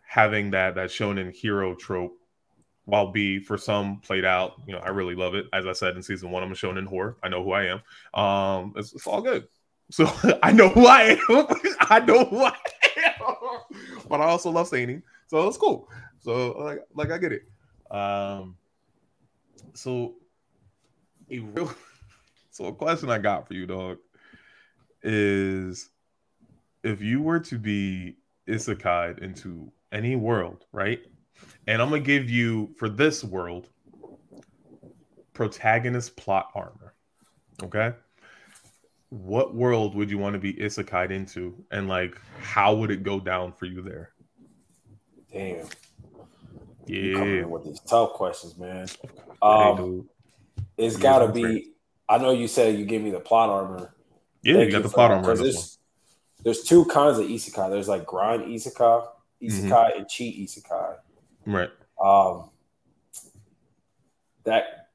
having 0.07 0.51
that 0.51 0.75
that 0.75 0.91
shonen 0.91 1.33
hero 1.35 1.75
trope 1.75 2.19
while 2.87 3.13
B 3.13 3.39
for 3.41 3.59
some 3.59 4.01
played 4.01 4.25
out. 4.25 4.55
You 4.67 4.75
know, 4.75 4.81
I 4.81 4.89
really 4.89 5.15
love 5.15 5.35
it. 5.35 5.47
As 5.53 5.67
I 5.67 5.73
said 5.73 5.97
in 5.97 6.03
season 6.03 6.31
one, 6.31 6.43
I'm 6.43 6.53
a 6.53 6.55
shonen 6.55 6.89
whore. 6.89 7.17
I 7.23 7.29
know 7.29 7.45
who 7.45 7.53
I 7.53 7.65
am. 7.65 8.19
Um, 8.19 8.73
it's, 8.77 8.95
it's 8.95 9.07
all 9.07 9.21
good. 9.21 9.47
So 9.89 10.11
I 10.43 10.51
know 10.51 10.69
who 10.69 10.89
I 10.89 11.17
am. 11.31 11.47
I 11.79 12.01
know 12.01 12.25
who 12.25 12.43
I 12.43 12.57
am. 12.97 13.61
but 14.09 14.21
I 14.21 14.25
also 14.25 14.51
love 14.51 14.67
seinen, 14.67 15.01
so 15.29 15.47
it's 15.47 15.57
cool. 15.57 15.89
So 16.19 16.59
like, 16.59 16.81
like 16.93 17.13
I 17.13 17.19
get 17.19 17.31
it. 17.31 17.43
Um, 17.89 18.57
so 19.75 20.15
a 21.31 21.39
real, 21.39 21.73
so 22.51 22.67
a 22.67 22.75
question 22.75 23.11
I 23.11 23.19
got 23.19 23.47
for 23.47 23.55
you, 23.55 23.65
dog, 23.65 23.99
is 25.05 25.91
if 26.83 27.01
you 27.01 27.23
were 27.23 27.39
to 27.39 27.57
be 27.57 28.17
isekai 28.49 29.21
into 29.23 29.71
any 29.93 30.17
world, 30.17 30.65
right? 30.73 31.01
And 31.67 31.83
I'm 31.83 31.91
gonna 31.91 32.01
give 32.01 32.31
you 32.31 32.75
for 32.77 32.89
this 32.89 33.25
world 33.25 33.69
protagonist 35.33 36.17
plot 36.17 36.51
armor. 36.55 36.95
Okay. 37.63 37.93
What 39.11 39.55
world 39.55 39.95
would 39.95 40.11
you 40.11 40.19
want 40.19 40.35
to 40.35 40.39
be 40.39 40.55
isekai 40.55 41.11
into? 41.11 41.65
And 41.71 41.89
like 41.89 42.21
how 42.41 42.75
would 42.75 42.91
it 42.91 43.03
go 43.03 43.21
down 43.21 43.53
for 43.53 43.67
you 43.67 43.83
there? 43.83 44.13
Damn. 45.33 45.67
Yeah. 46.87 47.45
with 47.45 47.65
these 47.65 47.81
tough 47.81 48.13
questions, 48.13 48.57
man. 48.57 48.87
Um, 49.43 50.09
it's 50.77 50.97
gotta 50.97 51.31
be. 51.31 51.73
I 52.09 52.19
know 52.19 52.31
you 52.31 52.49
said 52.49 52.79
you 52.79 52.85
give 52.85 53.03
me 53.03 53.11
the 53.11 53.21
plot 53.21 53.51
armor. 53.51 53.93
Yeah, 54.43 54.55
Thank 54.55 54.67
you 54.67 54.73
got 54.73 54.83
the 54.85 54.89
plot 54.89 55.11
armor. 55.11 55.37
There's, 55.37 55.79
there's 56.45 56.63
two 56.63 56.85
kinds 56.85 57.19
of 57.19 57.27
isekai. 57.27 57.71
There's 57.71 57.89
like 57.89 58.07
grind 58.07 58.45
isekai, 58.45 59.07
isekai, 59.43 59.71
mm-hmm. 59.71 59.99
and 59.99 60.09
cheat 60.09 60.49
isekai. 60.49 60.97
Right. 61.47 61.71
Um, 62.03 62.51
that 64.45 64.89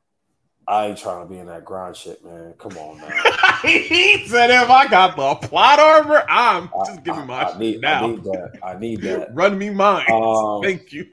I 0.68 0.88
ain't 0.88 0.98
trying 0.98 1.26
to 1.26 1.30
be 1.32 1.40
in 1.40 1.48
that 1.48 1.66
grind 1.66 1.96
shit, 1.96 2.24
man. 2.24 2.54
Come 2.58 2.78
on, 2.78 3.00
man. 3.02 3.12
he 3.64 4.28
said, 4.28 4.52
"If 4.52 4.70
I 4.70 4.88
got 4.88 5.16
the 5.16 5.48
plot 5.48 5.80
armor, 5.80 6.24
I'm 6.30 6.70
just 6.86 7.04
giving 7.04 7.26
my 7.26 7.44
I, 7.44 7.52
I 7.52 7.58
need, 7.58 7.82
now. 7.82 8.06
I 8.06 8.08
need 8.08 8.24
that. 8.24 8.52
I 8.64 8.80
need 8.80 9.02
that. 9.04 9.34
Run 9.34 9.58
me 9.58 9.70
mine. 9.70 10.06
Um, 10.10 10.62
Thank 10.64 10.94
you. 10.94 11.08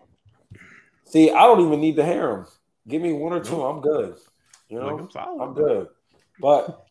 See, 1.06 1.30
I 1.30 1.40
don't 1.44 1.66
even 1.66 1.80
need 1.80 1.96
the 1.96 2.04
harem. 2.04 2.46
Give 2.86 3.00
me 3.00 3.12
one 3.12 3.32
or 3.32 3.40
two. 3.40 3.62
I'm 3.62 3.80
good. 3.80 4.16
You 4.68 4.80
know, 4.80 4.94
like 4.94 5.16
I'm, 5.16 5.40
I'm 5.40 5.54
good. 5.54 5.88
But 6.38 6.86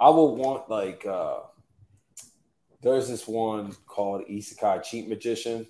I 0.00 0.08
would 0.08 0.32
want 0.32 0.68
like 0.68 1.06
uh 1.06 1.40
there's 2.82 3.08
this 3.08 3.26
one 3.26 3.74
called 3.86 4.26
Isekai 4.28 4.82
Cheat 4.82 5.08
Magician. 5.08 5.66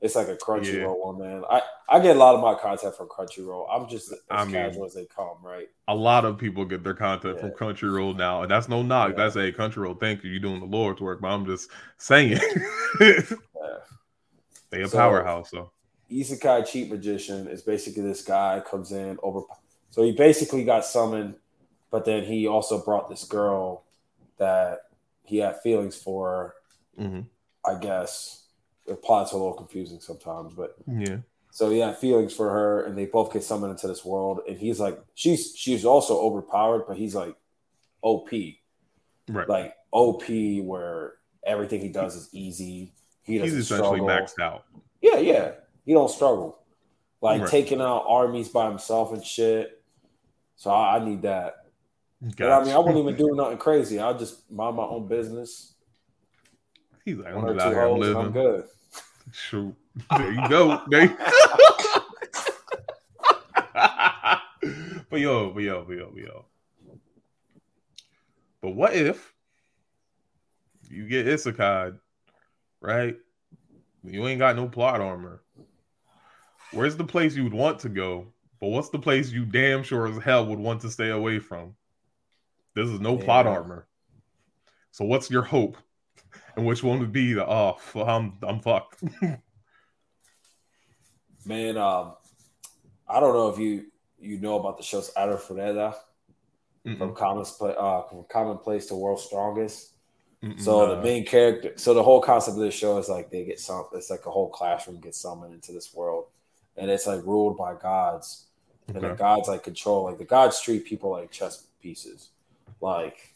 It's 0.00 0.14
like 0.14 0.28
a 0.28 0.36
Crunchyroll 0.36 0.72
yeah. 0.72 0.86
one, 0.86 1.18
man. 1.18 1.42
I, 1.50 1.60
I 1.88 2.00
get 2.00 2.16
a 2.16 2.18
lot 2.18 2.34
of 2.34 2.40
my 2.40 2.54
content 2.54 2.96
from 2.96 3.08
Crunchyroll. 3.08 3.66
I'm 3.70 3.86
just 3.86 4.10
as 4.10 4.18
I 4.30 4.44
mean, 4.44 4.54
casual 4.54 4.86
as 4.86 4.94
they 4.94 5.04
come, 5.04 5.36
right? 5.42 5.68
A 5.88 5.94
lot 5.94 6.24
of 6.24 6.38
people 6.38 6.64
get 6.64 6.82
their 6.82 6.94
content 6.94 7.36
yeah. 7.36 7.42
from 7.42 7.50
Crunchyroll 7.50 8.16
now, 8.16 8.42
and 8.42 8.50
that's 8.50 8.68
no 8.68 8.82
knock. 8.82 9.10
Yeah. 9.10 9.16
That's 9.16 9.36
a 9.36 9.52
Crunchyroll. 9.52 10.00
Thank 10.00 10.24
you. 10.24 10.30
You're 10.30 10.40
doing 10.40 10.60
the 10.60 10.66
Lord's 10.66 11.02
work, 11.02 11.20
but 11.20 11.28
I'm 11.28 11.44
just 11.44 11.70
saying. 11.98 12.38
They 14.70 14.82
a 14.82 14.88
so, 14.88 14.96
powerhouse, 14.96 15.50
so. 15.50 15.72
Isekai 16.10 16.66
Cheat 16.66 16.90
Magician 16.90 17.46
is 17.48 17.62
basically 17.62 18.02
this 18.02 18.22
guy 18.22 18.62
comes 18.68 18.92
in 18.92 19.18
over. 19.22 19.42
So 19.90 20.02
he 20.02 20.12
basically 20.12 20.64
got 20.64 20.84
summoned, 20.84 21.34
but 21.90 22.04
then 22.04 22.24
he 22.24 22.46
also 22.46 22.82
brought 22.82 23.10
this 23.10 23.24
girl 23.24 23.84
that 24.38 24.78
he 25.24 25.38
had 25.38 25.60
feelings 25.60 25.96
for. 25.96 26.54
Mm-hmm. 26.98 27.20
I 27.64 27.78
guess 27.78 28.39
the 28.90 28.96
plot's 28.96 29.32
are 29.32 29.36
a 29.36 29.38
little 29.38 29.54
confusing 29.54 30.00
sometimes, 30.00 30.52
but 30.52 30.74
yeah. 30.86 31.18
So 31.52 31.70
yeah, 31.70 31.92
feelings 31.92 32.34
for 32.34 32.50
her, 32.50 32.84
and 32.84 32.98
they 32.98 33.06
both 33.06 33.32
get 33.32 33.44
summoned 33.44 33.70
into 33.70 33.86
this 33.86 34.04
world, 34.04 34.40
and 34.48 34.58
he's 34.58 34.80
like, 34.80 35.00
she's 35.14 35.54
she's 35.56 35.84
also 35.84 36.20
overpowered, 36.20 36.84
but 36.88 36.96
he's 36.96 37.14
like 37.14 37.36
OP, 38.02 38.30
right? 39.28 39.48
Like 39.48 39.74
OP, 39.92 40.24
where 40.64 41.14
everything 41.46 41.80
he 41.80 41.88
does 41.88 42.16
is 42.16 42.28
easy. 42.32 42.92
He 43.22 43.38
doesn't 43.38 43.56
he's 43.56 43.70
essentially 43.70 44.00
struggle. 44.00 44.08
maxed 44.08 44.42
out. 44.42 44.64
Yeah, 45.00 45.18
yeah, 45.18 45.52
he 45.84 45.92
don't 45.92 46.10
struggle, 46.10 46.58
like 47.20 47.42
right. 47.42 47.50
taking 47.50 47.80
out 47.80 48.06
armies 48.08 48.48
by 48.48 48.68
himself 48.68 49.12
and 49.12 49.24
shit. 49.24 49.82
So 50.56 50.70
I, 50.70 50.96
I 50.96 51.04
need 51.04 51.22
that. 51.22 51.66
Gotcha. 52.22 52.34
But 52.38 52.50
I 52.50 52.64
mean, 52.64 52.74
I 52.74 52.78
wouldn't 52.78 52.98
even 52.98 53.16
do 53.16 53.34
nothing 53.36 53.58
crazy. 53.58 54.00
I'll 54.00 54.18
just 54.18 54.50
mind 54.50 54.76
my 54.76 54.82
own 54.82 55.06
business. 55.06 55.74
He's 57.04 57.16
like, 57.16 57.34
I'm 57.34 57.54
just 57.54 57.66
out 57.66 57.72
here 57.72 57.88
living. 57.88 58.16
I'm 58.16 58.32
good. 58.32 58.64
Shoot. 59.32 59.74
There 60.16 60.32
you 60.32 60.48
go. 60.48 60.80
There 60.88 61.04
you 61.04 61.16
but 65.10 65.20
yo, 65.20 65.50
but 65.50 65.62
yo, 65.62 65.84
but 65.84 65.96
yo, 65.96 66.10
but 66.12 66.22
yo. 66.22 66.44
But 68.60 68.70
what 68.70 68.94
if 68.94 69.32
you 70.88 71.06
get 71.06 71.26
isekai, 71.26 71.98
right? 72.80 73.16
You 74.02 74.26
ain't 74.26 74.38
got 74.38 74.56
no 74.56 74.68
plot 74.68 75.00
armor. 75.00 75.42
Where's 76.72 76.96
the 76.96 77.04
place 77.04 77.34
you 77.34 77.44
would 77.44 77.54
want 77.54 77.80
to 77.80 77.88
go? 77.88 78.26
But 78.60 78.68
what's 78.68 78.90
the 78.90 78.98
place 78.98 79.30
you 79.30 79.44
damn 79.44 79.82
sure 79.82 80.06
as 80.06 80.22
hell 80.22 80.46
would 80.46 80.58
want 80.58 80.82
to 80.82 80.90
stay 80.90 81.10
away 81.10 81.38
from? 81.38 81.74
This 82.74 82.88
is 82.88 83.00
no 83.00 83.16
plot 83.16 83.46
armor. 83.46 83.86
So 84.92 85.04
what's 85.04 85.30
your 85.30 85.42
hope? 85.42 85.76
And 86.56 86.66
which 86.66 86.82
one 86.82 86.98
would 87.00 87.12
be 87.12 87.34
the 87.34 87.46
oh 87.46 87.78
I'm 87.94 88.34
I'm 88.42 88.60
fucked. 88.60 89.02
Man, 91.46 91.78
um, 91.78 92.14
I 93.08 93.20
don't 93.20 93.34
know 93.34 93.48
if 93.48 93.58
you 93.58 93.86
you 94.18 94.38
know 94.38 94.58
about 94.58 94.76
the 94.76 94.82
show's 94.82 95.10
Arifureta 95.14 95.94
from 96.96 97.14
Common 97.14 97.44
uh, 97.60 98.02
from 98.02 98.24
Commonplace 98.28 98.86
to 98.86 98.94
World's 98.94 99.24
Strongest. 99.24 99.92
Mm-mm, 100.42 100.58
so 100.58 100.94
the 100.94 101.02
main 101.02 101.26
character, 101.26 101.72
so 101.76 101.92
the 101.92 102.02
whole 102.02 102.20
concept 102.20 102.56
of 102.56 102.62
the 102.62 102.70
show 102.70 102.96
is 102.96 103.08
like 103.08 103.30
they 103.30 103.44
get 103.44 103.60
some. 103.60 103.84
It's 103.92 104.10
like 104.10 104.24
a 104.26 104.30
whole 104.30 104.48
classroom 104.48 104.98
gets 105.00 105.18
summoned 105.18 105.52
into 105.52 105.72
this 105.72 105.92
world, 105.94 106.26
and 106.76 106.90
it's 106.90 107.06
like 107.06 107.24
ruled 107.26 107.58
by 107.58 107.74
gods, 107.74 108.46
okay. 108.88 108.98
and 108.98 109.10
the 109.10 109.14
gods 109.14 109.48
like 109.48 109.62
control. 109.62 110.04
Like 110.04 110.16
the 110.16 110.24
gods 110.24 110.60
treat 110.60 110.86
people 110.86 111.10
like 111.10 111.30
chess 111.30 111.66
pieces, 111.82 112.30
like 112.80 113.34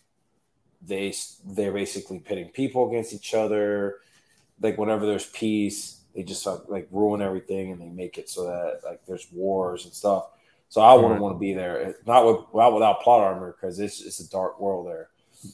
they 0.87 1.14
they're 1.45 1.72
basically 1.72 2.18
pitting 2.18 2.49
people 2.49 2.89
against 2.89 3.12
each 3.12 3.35
other. 3.35 3.97
Like 4.61 4.78
whenever 4.78 5.07
there's 5.07 5.26
peace, 5.26 6.01
they 6.14 6.22
just 6.22 6.47
like 6.68 6.89
ruin 6.91 7.22
everything 7.22 7.72
and 7.72 7.80
they 7.80 7.89
make 7.89 8.18
it 8.18 8.28
so 8.28 8.45
that 8.45 8.80
like 8.85 9.05
there's 9.07 9.26
wars 9.32 9.85
and 9.85 9.93
stuff. 9.93 10.26
So 10.68 10.80
I 10.80 10.95
wouldn't 10.95 11.20
want 11.20 11.37
to 11.37 11.39
be 11.39 11.53
there, 11.53 11.95
not 12.07 12.26
with 12.26 12.47
not 12.55 12.74
without 12.74 13.01
plot 13.01 13.20
armor 13.20 13.53
because 13.53 13.78
it's 13.78 14.01
it's 14.01 14.20
a 14.20 14.28
dark 14.28 14.61
world 14.61 14.89
there. 14.89 15.11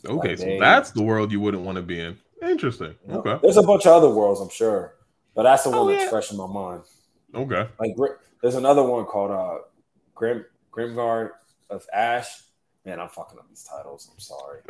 Okay, 0.07 0.28
like 0.28 0.39
so 0.39 0.45
they, 0.45 0.59
that's 0.59 0.93
the 0.93 1.03
world 1.03 1.33
you 1.33 1.41
wouldn't 1.41 1.62
want 1.62 1.76
to 1.76 1.83
be 1.83 2.01
in. 2.01 2.16
Interesting. 2.43 2.95
You 3.07 3.14
know, 3.14 3.18
okay, 3.20 3.39
there's 3.43 3.57
a 3.57 3.62
bunch 3.62 3.87
of 3.87 3.93
other 3.93 4.09
worlds, 4.09 4.41
I'm 4.41 4.49
sure, 4.49 4.95
but 5.35 5.43
that's 5.43 5.64
the 5.64 5.70
one 5.70 5.78
oh, 5.81 5.89
that's 5.89 6.05
yeah. 6.05 6.11
fresh 6.11 6.31
in 6.31 6.39
my 6.39 6.47
mind. 6.47 6.83
Okay, 7.35 7.68
like 7.78 7.97
there's 8.41 8.55
another 8.55 8.83
one 8.83 9.05
called 9.05 9.31
uh 9.31 9.59
Grim 10.14 10.45
Grimguard 10.72 11.31
of 11.68 11.87
Ash. 11.93 12.43
Man, 12.85 13.01
I'm 13.01 13.09
fucking 13.09 13.39
up 13.39 13.49
these 13.49 13.64
titles. 13.64 14.09
I'm 14.12 14.18
sorry. 14.18 14.61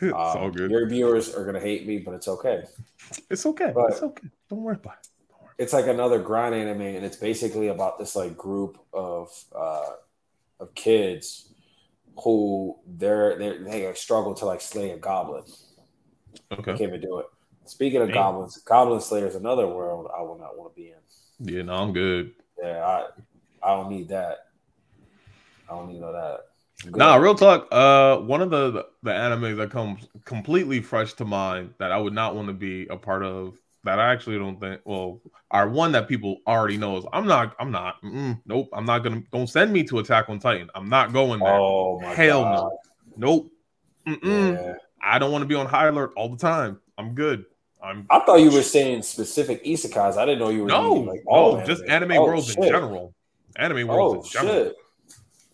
it's 0.00 0.12
um, 0.12 0.12
all 0.12 0.50
good. 0.50 0.70
Your 0.70 0.88
viewers 0.88 1.34
are 1.34 1.44
gonna 1.44 1.60
hate 1.60 1.86
me, 1.86 1.98
but 1.98 2.14
it's 2.14 2.28
okay. 2.28 2.64
It's 3.30 3.46
okay. 3.46 3.72
But 3.74 3.92
it's 3.92 4.02
okay. 4.02 4.28
Don't 4.48 4.62
worry 4.62 4.76
about 4.76 4.96
it 5.00 5.08
it's 5.58 5.72
like 5.72 5.86
another 5.86 6.18
grind 6.18 6.54
anime, 6.54 6.82
and 6.82 7.04
it's 7.04 7.16
basically 7.16 7.68
about 7.68 7.98
this 7.98 8.14
like 8.14 8.36
group 8.36 8.78
of 8.92 9.30
uh, 9.54 9.92
of 10.60 10.74
kids 10.74 11.52
who 12.22 12.78
they're, 12.86 13.38
they're 13.38 13.62
they 13.62 13.92
struggle 13.94 14.34
to 14.34 14.46
like 14.46 14.60
slay 14.60 14.90
a 14.90 14.98
goblin. 14.98 15.44
Okay, 16.52 16.76
can't 16.76 16.80
even 16.82 17.00
do 17.00 17.18
it. 17.18 17.26
Speaking 17.64 18.00
of 18.00 18.08
Damn. 18.08 18.14
goblins, 18.14 18.58
Goblin 18.58 19.00
Slayer 19.00 19.26
is 19.26 19.34
another 19.34 19.66
world 19.66 20.08
I 20.16 20.22
will 20.22 20.38
not 20.38 20.56
want 20.56 20.72
to 20.72 20.80
be 20.80 20.90
in. 20.90 21.52
Yeah, 21.52 21.62
no, 21.62 21.74
I'm 21.74 21.92
good. 21.92 22.32
Yeah, 22.62 22.84
I 22.84 23.06
I 23.62 23.74
don't 23.74 23.90
need 23.90 24.08
that. 24.10 24.38
I 25.68 25.74
don't 25.74 25.88
need 25.88 26.00
no 26.00 26.12
that. 26.12 26.40
Nah, 26.84 27.16
real 27.16 27.34
talk. 27.34 27.68
Uh, 27.72 28.18
one 28.18 28.42
of 28.42 28.50
the, 28.50 28.86
the 29.02 29.10
animes 29.10 29.56
that 29.56 29.70
comes 29.70 30.08
completely 30.24 30.80
fresh 30.80 31.14
to 31.14 31.24
mind 31.24 31.72
that 31.78 31.90
I 31.90 31.98
would 31.98 32.12
not 32.12 32.34
want 32.34 32.48
to 32.48 32.54
be 32.54 32.86
a 32.88 32.96
part 32.96 33.22
of 33.22 33.58
that 33.84 34.00
I 34.00 34.12
actually 34.12 34.36
don't 34.36 34.60
think 34.60 34.80
well 34.84 35.20
are 35.50 35.68
one 35.68 35.92
that 35.92 36.08
people 36.08 36.38
already 36.46 36.76
knows. 36.76 37.06
I'm 37.12 37.26
not. 37.26 37.56
I'm 37.58 37.70
not. 37.70 37.96
nope. 38.44 38.68
I'm 38.72 38.84
not 38.84 38.98
gonna. 38.98 39.22
Don't 39.32 39.48
send 39.48 39.72
me 39.72 39.84
to 39.84 40.00
Attack 40.00 40.28
on 40.28 40.38
Titan. 40.38 40.68
I'm 40.74 40.88
not 40.88 41.12
going 41.12 41.40
there. 41.40 41.54
Oh 41.54 42.00
my 42.00 42.12
hell 42.12 42.42
God. 42.42 42.72
no. 43.16 43.50
Nope. 44.06 44.22
Yeah. 44.22 44.74
I 45.02 45.18
don't 45.18 45.32
want 45.32 45.42
to 45.42 45.46
be 45.46 45.54
on 45.54 45.66
high 45.66 45.86
alert 45.86 46.12
all 46.16 46.28
the 46.28 46.36
time. 46.36 46.80
I'm 46.98 47.14
good. 47.14 47.46
I'm. 47.82 48.06
I 48.10 48.20
thought 48.20 48.40
you 48.40 48.50
were 48.50 48.62
saying 48.62 49.02
specific 49.02 49.64
isekais. 49.64 50.16
I 50.16 50.26
didn't 50.26 50.40
know 50.40 50.50
you 50.50 50.62
were. 50.62 50.68
No, 50.68 50.92
like 50.92 51.22
no, 51.26 51.64
just 51.64 51.84
anime 51.84 52.12
oh, 52.12 52.24
worlds 52.24 52.48
shit. 52.48 52.58
in 52.58 52.64
general. 52.64 53.14
Anime 53.54 53.86
worlds 53.86 54.34
oh, 54.36 54.40
in 54.40 54.46
general. 54.46 54.64
Shit. 54.64 54.76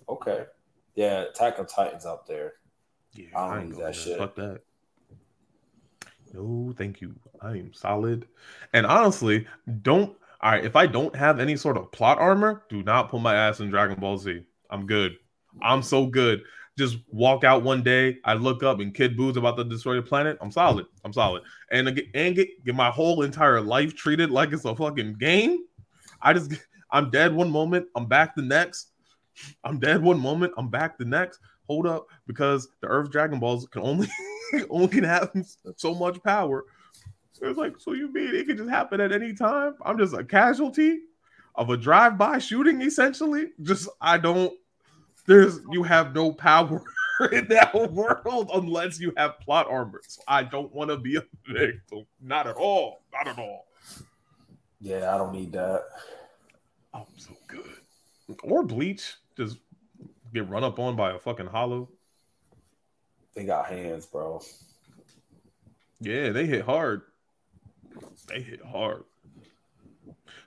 Okay. 0.08 0.44
Yeah, 0.94 1.22
Attack 1.22 1.58
on 1.58 1.66
Titan's 1.66 2.06
up 2.06 2.26
there. 2.26 2.54
Yeah, 3.14 3.26
I 3.34 3.48
don't 3.48 3.58
I 3.58 3.64
need 3.64 3.76
that 3.76 3.94
shit. 3.94 4.18
Fuck 4.18 4.34
that. 4.36 4.60
No, 6.32 6.72
thank 6.76 7.00
you. 7.00 7.14
I 7.40 7.50
am 7.52 7.72
solid. 7.74 8.26
And 8.72 8.86
honestly, 8.86 9.46
don't 9.82 10.16
all 10.40 10.50
right. 10.50 10.64
If 10.64 10.76
I 10.76 10.86
don't 10.86 11.14
have 11.14 11.38
any 11.38 11.56
sort 11.56 11.76
of 11.76 11.92
plot 11.92 12.18
armor, 12.18 12.64
do 12.68 12.82
not 12.82 13.10
put 13.10 13.20
my 13.20 13.34
ass 13.34 13.60
in 13.60 13.70
Dragon 13.70 13.98
Ball 14.00 14.18
Z. 14.18 14.42
I'm 14.70 14.86
good. 14.86 15.16
I'm 15.62 15.82
so 15.82 16.06
good. 16.06 16.42
Just 16.78 16.98
walk 17.10 17.44
out 17.44 17.62
one 17.62 17.82
day. 17.82 18.18
I 18.24 18.32
look 18.34 18.62
up 18.62 18.80
and 18.80 18.94
Kid 18.94 19.16
Buu's 19.16 19.36
about 19.36 19.58
to 19.58 19.64
destroy 19.64 19.96
the 19.96 20.02
planet. 20.02 20.38
I'm 20.40 20.50
solid. 20.50 20.86
I'm 21.04 21.12
solid. 21.12 21.42
And 21.70 21.88
and 22.14 22.34
get, 22.34 22.64
get 22.64 22.74
my 22.74 22.90
whole 22.90 23.22
entire 23.22 23.60
life 23.60 23.94
treated 23.94 24.30
like 24.30 24.52
it's 24.52 24.64
a 24.64 24.74
fucking 24.74 25.14
game. 25.18 25.58
I 26.22 26.32
just 26.32 26.54
I'm 26.90 27.10
dead 27.10 27.34
one 27.34 27.50
moment. 27.50 27.88
I'm 27.94 28.06
back 28.06 28.34
the 28.34 28.42
next. 28.42 28.91
I'm 29.64 29.78
dead 29.78 30.02
one 30.02 30.20
moment. 30.20 30.52
I'm 30.56 30.68
back 30.68 30.98
the 30.98 31.04
next. 31.04 31.40
Hold 31.68 31.86
up, 31.86 32.06
because 32.26 32.68
the 32.80 32.88
Earth 32.88 33.10
Dragon 33.10 33.38
Balls 33.38 33.66
can 33.66 33.82
only 33.82 34.08
only 34.70 34.88
can 34.88 35.04
have 35.04 35.30
so 35.76 35.94
much 35.94 36.22
power. 36.22 36.64
It's 37.40 37.58
like, 37.58 37.74
so 37.78 37.92
you 37.92 38.12
mean 38.12 38.34
it 38.34 38.46
can 38.46 38.56
just 38.56 38.70
happen 38.70 39.00
at 39.00 39.10
any 39.10 39.34
time? 39.34 39.74
I'm 39.84 39.98
just 39.98 40.14
a 40.14 40.22
casualty 40.22 41.00
of 41.56 41.70
a 41.70 41.76
drive-by 41.76 42.38
shooting, 42.38 42.80
essentially. 42.82 43.48
Just 43.62 43.88
I 44.00 44.18
don't. 44.18 44.52
There's 45.26 45.60
you 45.70 45.82
have 45.82 46.14
no 46.14 46.32
power 46.32 46.82
in 47.32 47.48
that 47.48 47.74
world 47.74 48.50
unless 48.54 49.00
you 49.00 49.12
have 49.16 49.40
plot 49.40 49.66
armor. 49.68 50.00
So 50.06 50.22
I 50.26 50.44
don't 50.44 50.72
want 50.72 50.90
to 50.90 50.96
be 50.96 51.16
a 51.16 51.24
victim. 51.48 52.06
Not 52.20 52.46
at 52.46 52.56
all. 52.56 53.02
Not 53.12 53.28
at 53.28 53.38
all. 53.38 53.66
Yeah, 54.80 55.14
I 55.14 55.18
don't 55.18 55.32
need 55.32 55.52
that. 55.52 55.84
I'm 56.92 57.04
so 57.16 57.36
good. 57.46 57.76
Or 58.42 58.62
bleach. 58.64 59.14
Just 59.36 59.58
get 60.32 60.48
run 60.48 60.64
up 60.64 60.78
on 60.78 60.96
by 60.96 61.12
a 61.12 61.18
fucking 61.18 61.46
hollow. 61.46 61.88
They 63.34 63.44
got 63.44 63.66
hands, 63.66 64.06
bro. 64.06 64.42
Yeah, 66.00 66.30
they 66.30 66.46
hit 66.46 66.64
hard. 66.64 67.02
They 68.28 68.42
hit 68.42 68.62
hard. 68.64 69.04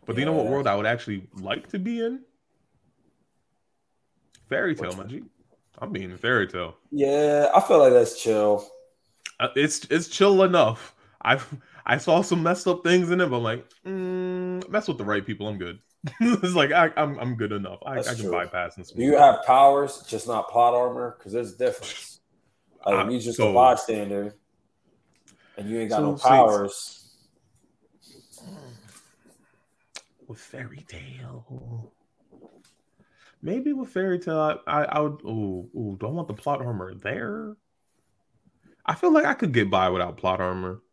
But 0.05 0.15
yeah. 0.15 0.19
you 0.19 0.25
know 0.25 0.33
what 0.33 0.47
world 0.47 0.67
I 0.67 0.75
would 0.75 0.85
actually 0.85 1.27
like 1.35 1.69
to 1.69 1.79
be 1.79 1.99
in? 2.03 2.21
Fairy 4.49 4.75
Tail, 4.75 4.95
my 4.95 5.05
G. 5.05 5.23
I'm 5.79 5.91
being 5.91 6.15
Fairy 6.17 6.47
Tail. 6.47 6.75
Yeah, 6.91 7.49
I 7.53 7.61
feel 7.61 7.79
like 7.79 7.93
that's 7.93 8.21
chill. 8.21 8.67
Uh, 9.39 9.49
it's 9.55 9.85
it's 9.89 10.07
chill 10.07 10.43
enough. 10.43 10.95
I 11.23 11.39
I 11.85 11.97
saw 11.97 12.21
some 12.21 12.43
messed 12.43 12.67
up 12.67 12.83
things 12.83 13.11
in 13.11 13.21
it, 13.21 13.29
but 13.29 13.37
I'm 13.37 13.43
like, 13.43 13.65
mm, 13.85 14.69
mess 14.69 14.87
with 14.87 14.97
the 14.97 15.03
right 15.03 15.25
people. 15.25 15.47
I'm 15.47 15.57
good. 15.57 15.79
it's 16.21 16.53
like 16.53 16.71
I, 16.71 16.87
am 16.87 16.93
I'm, 16.95 17.19
I'm 17.19 17.35
good 17.35 17.51
enough. 17.51 17.79
I, 17.85 17.99
I 17.99 18.03
can 18.03 18.17
true. 18.17 18.31
bypass 18.31 18.75
this. 18.75 18.91
Do 18.91 19.01
you 19.01 19.17
have 19.17 19.43
powers, 19.45 20.03
just 20.07 20.27
not 20.27 20.49
plot 20.49 20.73
armor? 20.73 21.15
Because 21.17 21.33
there's 21.33 21.53
a 21.53 21.57
difference. 21.57 22.11
Like, 22.87 23.07
uh, 23.07 23.09
you 23.09 23.19
just 23.19 23.37
so, 23.37 23.49
a 23.49 23.53
bystander, 23.55 24.35
and 25.57 25.67
you 25.67 25.79
ain't 25.79 25.89
got 25.89 26.01
so, 26.01 26.11
no 26.11 26.17
powers. 26.17 27.17
with 30.27 30.37
Fairy 30.37 30.85
Tail. 30.87 31.91
maybe 33.41 33.73
with 33.73 33.89
Fairy 33.89 34.19
Tail, 34.19 34.39
I, 34.39 34.57
I, 34.67 34.83
I 34.83 34.99
would. 34.99 35.19
Oh, 35.25 35.67
oh, 35.75 35.95
do 35.95 36.05
I 36.05 36.11
want 36.11 36.27
the 36.27 36.35
plot 36.35 36.63
armor 36.63 36.93
there? 36.93 37.57
I 38.85 38.93
feel 38.93 39.11
like 39.11 39.25
I 39.25 39.33
could 39.33 39.51
get 39.51 39.71
by 39.71 39.89
without 39.89 40.17
plot 40.17 40.39
armor. 40.39 40.83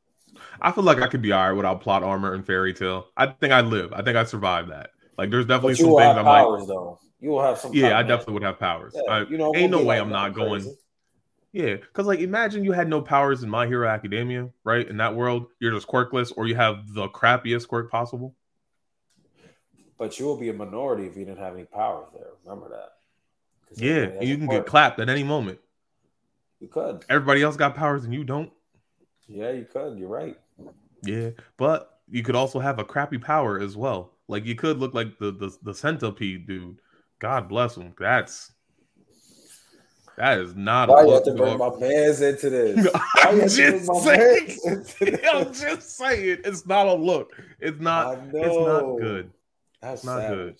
I 0.62 0.72
feel 0.72 0.84
like 0.84 1.02
I 1.02 1.08
could 1.08 1.20
be 1.20 1.32
all 1.32 1.46
right 1.46 1.52
without 1.52 1.82
plot 1.82 2.02
armor 2.02 2.32
and 2.32 2.46
Fairy 2.46 2.72
Tail. 2.72 3.08
I 3.18 3.26
think 3.26 3.52
I'd 3.52 3.66
live. 3.66 3.92
I 3.92 4.00
think 4.00 4.16
I'd 4.16 4.30
survive 4.30 4.68
that. 4.68 4.92
Like, 5.18 5.30
there's 5.30 5.46
definitely 5.46 5.74
some 5.74 5.96
things 5.96 6.00
I 6.00 6.22
might. 6.22 6.66
Though. 6.66 6.98
You 7.20 7.30
will 7.30 7.42
have 7.42 7.58
some. 7.58 7.72
Yeah, 7.72 7.96
I 7.96 8.02
definitely 8.02 8.34
would 8.34 8.42
have 8.42 8.58
powers. 8.58 8.94
Yeah, 8.96 9.12
I, 9.12 9.20
you 9.26 9.38
know, 9.38 9.54
ain't 9.54 9.70
no 9.70 9.84
way 9.84 10.00
I'm 10.00 10.10
not 10.10 10.34
going. 10.34 10.64
Yeah, 11.52 11.76
because 11.76 12.06
like 12.06 12.20
imagine 12.20 12.64
you 12.64 12.72
had 12.72 12.88
no 12.88 13.02
powers 13.02 13.42
in 13.42 13.50
My 13.50 13.66
Hero 13.66 13.86
Academia, 13.86 14.48
right? 14.64 14.88
In 14.88 14.96
that 14.96 15.14
world, 15.14 15.48
you're 15.60 15.72
just 15.72 15.86
quirkless, 15.86 16.32
or 16.34 16.46
you 16.46 16.54
have 16.54 16.94
the 16.94 17.08
crappiest 17.08 17.68
quirk 17.68 17.90
possible. 17.90 18.34
But 19.98 20.18
you 20.18 20.24
will 20.24 20.38
be 20.38 20.48
a 20.48 20.54
minority 20.54 21.06
if 21.06 21.16
you 21.16 21.26
didn't 21.26 21.38
have 21.40 21.54
any 21.54 21.64
powers 21.64 22.08
there. 22.14 22.30
Remember 22.44 22.70
that. 22.70 22.94
Yeah, 23.76 24.20
you 24.22 24.36
can 24.36 24.48
get 24.48 24.66
clapped 24.66 24.98
at 24.98 25.08
any 25.08 25.22
moment. 25.22 25.58
You 26.58 26.68
could. 26.68 27.04
Everybody 27.08 27.42
else 27.42 27.56
got 27.56 27.74
powers 27.74 28.04
and 28.04 28.14
you 28.14 28.24
don't. 28.24 28.50
Yeah, 29.28 29.50
you 29.50 29.64
could. 29.64 29.98
You're 29.98 30.08
right. 30.08 30.38
Yeah, 31.02 31.30
but 31.56 32.00
you 32.08 32.22
could 32.22 32.34
also 32.34 32.60
have 32.60 32.78
a 32.78 32.84
crappy 32.84 33.18
power 33.18 33.60
as 33.60 33.76
well. 33.76 34.12
Like 34.32 34.46
you 34.46 34.54
could 34.54 34.78
look 34.78 34.94
like 34.94 35.18
the 35.18 35.30
the, 35.30 35.54
the 35.62 35.74
centipede 35.74 36.46
dude. 36.46 36.78
God 37.18 37.50
bless 37.50 37.76
him. 37.76 37.94
That's 37.98 38.50
that 40.16 40.38
is 40.38 40.56
not 40.56 40.88
Why 40.88 41.02
a 41.02 41.06
look. 41.06 41.26
you 41.26 41.32
have 41.32 41.36
to 41.36 41.42
bring 41.42 41.58
my 41.58 41.70
fans 41.78 42.22
into 42.22 42.48
this? 42.48 42.88
I'm 43.16 43.40
just 43.40 43.56
saying. 44.02 45.18
I'm 45.30 45.52
just 45.52 45.96
saying. 45.98 46.38
It's 46.44 46.66
not 46.66 46.86
a 46.86 46.94
look. 46.94 47.38
It's 47.60 47.78
not. 47.78 48.18
It's 48.32 48.56
not 48.56 48.98
good. 48.98 49.30
That's 49.82 50.02
not 50.02 50.20
savage. 50.20 50.36
good. 50.36 50.56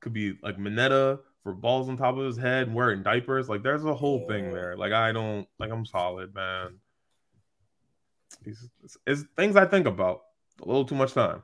Could 0.00 0.12
be 0.12 0.38
like 0.42 0.56
Mineta 0.56 1.18
for 1.42 1.52
balls 1.52 1.88
on 1.88 1.96
top 1.96 2.16
of 2.16 2.24
his 2.24 2.36
head, 2.36 2.72
wearing 2.72 3.02
diapers. 3.02 3.48
Like 3.48 3.64
there's 3.64 3.84
a 3.84 3.94
whole 3.94 4.20
yeah. 4.20 4.26
thing 4.28 4.52
there. 4.52 4.76
Like 4.76 4.92
I 4.92 5.10
don't 5.10 5.48
like 5.58 5.72
I'm 5.72 5.84
solid, 5.84 6.32
man. 6.32 6.78
It's, 8.44 8.68
it's, 8.84 8.96
it's 9.04 9.24
things 9.36 9.56
I 9.56 9.64
think 9.64 9.86
about. 9.86 10.22
A 10.62 10.64
little 10.64 10.84
too 10.84 10.94
much 10.94 11.12
time. 11.12 11.42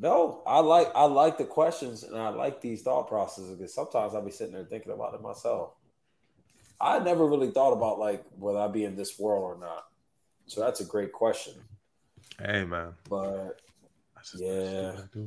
No, 0.00 0.42
I 0.46 0.60
like 0.60 0.88
I 0.94 1.04
like 1.04 1.38
the 1.38 1.44
questions 1.44 2.04
and 2.04 2.16
I 2.16 2.28
like 2.28 2.60
these 2.60 2.82
thought 2.82 3.08
processes 3.08 3.56
because 3.56 3.74
sometimes 3.74 4.14
I'll 4.14 4.24
be 4.24 4.30
sitting 4.30 4.54
there 4.54 4.64
thinking 4.64 4.92
about 4.92 5.14
it 5.14 5.22
myself. 5.22 5.72
I 6.80 7.00
never 7.00 7.26
really 7.26 7.50
thought 7.50 7.72
about 7.72 7.98
like 7.98 8.24
whether 8.38 8.60
I 8.60 8.68
be 8.68 8.84
in 8.84 8.94
this 8.94 9.18
world 9.18 9.42
or 9.42 9.58
not. 9.58 9.86
So 10.46 10.60
that's 10.60 10.80
a 10.80 10.84
great 10.84 11.12
question. 11.12 11.54
Hey 12.40 12.64
man. 12.64 12.92
But 13.10 13.60
yeah. 14.36 14.92
I 15.16 15.20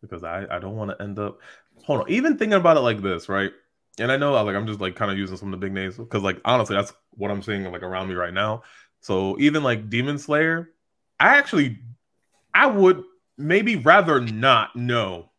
because 0.00 0.24
I, 0.24 0.46
I 0.50 0.58
don't 0.58 0.76
want 0.76 0.90
to 0.90 1.02
end 1.02 1.18
up 1.18 1.38
hold 1.84 2.00
on. 2.00 2.10
Even 2.10 2.38
thinking 2.38 2.54
about 2.54 2.78
it 2.78 2.80
like 2.80 3.02
this, 3.02 3.28
right? 3.28 3.52
And 3.98 4.10
I 4.10 4.16
know 4.16 4.32
like 4.32 4.56
I'm 4.56 4.66
just 4.66 4.80
like 4.80 4.96
kind 4.96 5.10
of 5.10 5.18
using 5.18 5.36
some 5.36 5.52
of 5.52 5.60
the 5.60 5.66
big 5.66 5.74
names 5.74 5.98
because 5.98 6.22
like 6.22 6.40
honestly 6.46 6.76
that's 6.76 6.94
what 7.10 7.30
I'm 7.30 7.42
seeing 7.42 7.70
like 7.70 7.82
around 7.82 8.08
me 8.08 8.14
right 8.14 8.32
now. 8.32 8.62
So 9.00 9.38
even 9.38 9.62
like 9.62 9.90
Demon 9.90 10.16
Slayer, 10.16 10.70
I 11.20 11.36
actually 11.36 11.78
I 12.54 12.68
would 12.68 13.04
maybe 13.36 13.76
rather 13.76 14.20
not 14.20 14.74
know, 14.76 15.30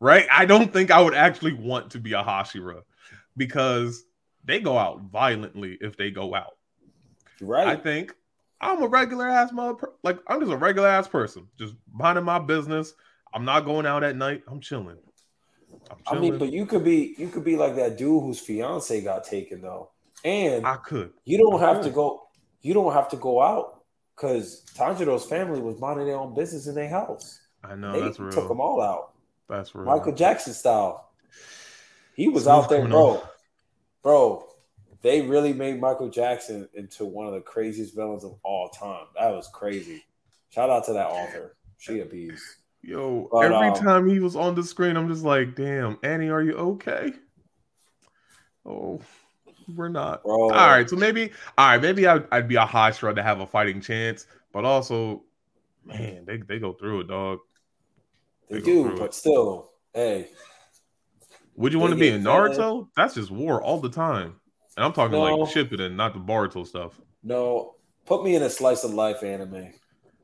right? 0.00 0.26
I 0.30 0.44
don't 0.44 0.72
think 0.72 0.90
I 0.90 1.00
would 1.00 1.14
actually 1.14 1.54
want 1.54 1.90
to 1.92 1.98
be 1.98 2.12
a 2.12 2.22
Hashira 2.22 2.82
because 3.36 4.04
they 4.44 4.60
go 4.60 4.78
out 4.78 5.02
violently 5.02 5.78
if 5.80 5.96
they 5.96 6.10
go 6.10 6.34
out. 6.34 6.56
Right. 7.40 7.66
I 7.66 7.76
think 7.76 8.14
I'm 8.60 8.82
a 8.82 8.88
regular 8.88 9.28
ass 9.28 9.52
mother. 9.52 9.90
Like 10.02 10.18
I'm 10.26 10.40
just 10.40 10.52
a 10.52 10.56
regular 10.56 10.88
ass 10.88 11.08
person, 11.08 11.48
just 11.58 11.74
minding 11.92 12.24
my 12.24 12.38
business. 12.38 12.94
I'm 13.34 13.44
not 13.44 13.64
going 13.64 13.86
out 13.86 14.04
at 14.04 14.16
night. 14.16 14.42
I'm 14.46 14.60
chilling. 14.60 14.98
I'm 15.90 15.98
chilling. 16.06 16.18
I 16.18 16.20
mean, 16.20 16.38
but 16.38 16.52
you 16.52 16.66
could 16.66 16.84
be 16.84 17.14
you 17.18 17.28
could 17.28 17.44
be 17.44 17.56
like 17.56 17.76
that 17.76 17.96
dude 17.96 18.22
whose 18.22 18.38
fiance 18.38 19.00
got 19.02 19.24
taken 19.24 19.60
though, 19.60 19.90
and 20.24 20.66
I 20.66 20.76
could. 20.76 21.12
You 21.24 21.38
don't 21.38 21.62
I 21.62 21.66
have 21.66 21.76
could. 21.78 21.86
to 21.86 21.90
go. 21.90 22.28
You 22.60 22.74
don't 22.74 22.92
have 22.92 23.08
to 23.08 23.16
go 23.16 23.42
out 23.42 23.81
because 24.22 24.62
Tanjiro's 24.76 25.24
family 25.24 25.60
was 25.60 25.80
minding 25.80 26.06
their 26.06 26.16
own 26.16 26.32
business 26.32 26.68
in 26.68 26.76
their 26.76 26.88
house. 26.88 27.40
I 27.64 27.74
know 27.74 27.92
they 27.92 28.00
that's 28.00 28.20
real. 28.20 28.30
Took 28.30 28.46
them 28.46 28.60
all 28.60 28.80
out. 28.80 29.14
That's 29.48 29.74
real. 29.74 29.84
Michael 29.84 30.14
Jackson 30.14 30.52
style. 30.52 31.10
He 32.14 32.28
was 32.28 32.46
out 32.46 32.68
there, 32.68 32.86
bro. 32.86 33.20
Bro, 34.02 34.46
they 35.00 35.22
really 35.22 35.52
made 35.52 35.80
Michael 35.80 36.08
Jackson 36.08 36.68
into 36.74 37.04
one 37.04 37.26
of 37.26 37.32
the 37.32 37.40
craziest 37.40 37.96
villains 37.96 38.22
of 38.24 38.38
all 38.44 38.68
time. 38.68 39.06
That 39.18 39.30
was 39.30 39.48
crazy. 39.52 40.04
Shout 40.50 40.70
out 40.70 40.84
to 40.86 40.92
that 40.92 41.08
author. 41.08 41.56
She 41.78 41.98
a 41.98 42.04
beast. 42.04 42.44
Yo, 42.82 43.28
but, 43.32 43.40
every 43.40 43.68
um, 43.68 43.74
time 43.74 44.08
he 44.08 44.20
was 44.20 44.36
on 44.36 44.54
the 44.54 44.62
screen, 44.62 44.96
I'm 44.96 45.08
just 45.08 45.24
like, 45.24 45.56
damn, 45.56 45.98
Annie, 46.04 46.28
are 46.28 46.42
you 46.42 46.52
okay? 46.54 47.12
Oh, 48.66 49.00
we're 49.74 49.88
not. 49.88 50.22
Bro. 50.22 50.34
All 50.34 50.50
right, 50.50 50.88
so 50.88 50.96
maybe, 50.96 51.30
all 51.58 51.68
right, 51.68 51.82
maybe 51.82 52.06
I'd, 52.06 52.26
I'd 52.30 52.48
be 52.48 52.56
a 52.56 52.64
Hashira 52.64 53.14
to 53.14 53.22
have 53.22 53.40
a 53.40 53.46
fighting 53.46 53.80
chance, 53.80 54.26
but 54.52 54.64
also, 54.64 55.24
man, 55.84 56.24
they, 56.24 56.38
they 56.38 56.58
go 56.58 56.72
through 56.72 57.00
it, 57.00 57.08
dog. 57.08 57.38
They, 58.48 58.58
they 58.58 58.64
do, 58.64 58.96
but 58.96 59.06
it. 59.06 59.14
still, 59.14 59.72
hey. 59.94 60.28
Would 61.56 61.72
you 61.72 61.78
want 61.78 61.92
to 61.92 61.98
be 61.98 62.08
in 62.08 62.22
Naruto? 62.22 62.88
That's 62.96 63.14
just 63.14 63.30
war 63.30 63.62
all 63.62 63.80
the 63.80 63.90
time. 63.90 64.36
And 64.76 64.84
I'm 64.84 64.92
talking 64.92 65.12
no. 65.12 65.22
like 65.22 65.54
Shippuden, 65.54 65.96
not 65.96 66.14
the 66.14 66.20
Boruto 66.20 66.66
stuff. 66.66 66.98
No, 67.22 67.74
put 68.06 68.24
me 68.24 68.34
in 68.34 68.42
a 68.42 68.50
slice 68.50 68.84
of 68.84 68.94
life 68.94 69.22
anime. 69.22 69.72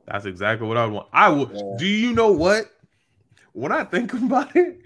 That's 0.07 0.24
exactly 0.24 0.66
what 0.66 0.78
I 0.78 0.86
want. 0.86 1.09
I 1.12 1.28
will. 1.28 1.51
Yeah. 1.53 1.76
Do 1.78 1.86
you 1.86 2.14
know 2.14 2.32
what? 2.32 2.70
When 3.53 3.72
I 3.72 3.84
think 3.84 4.12
about 4.14 4.57
it, 4.57 4.80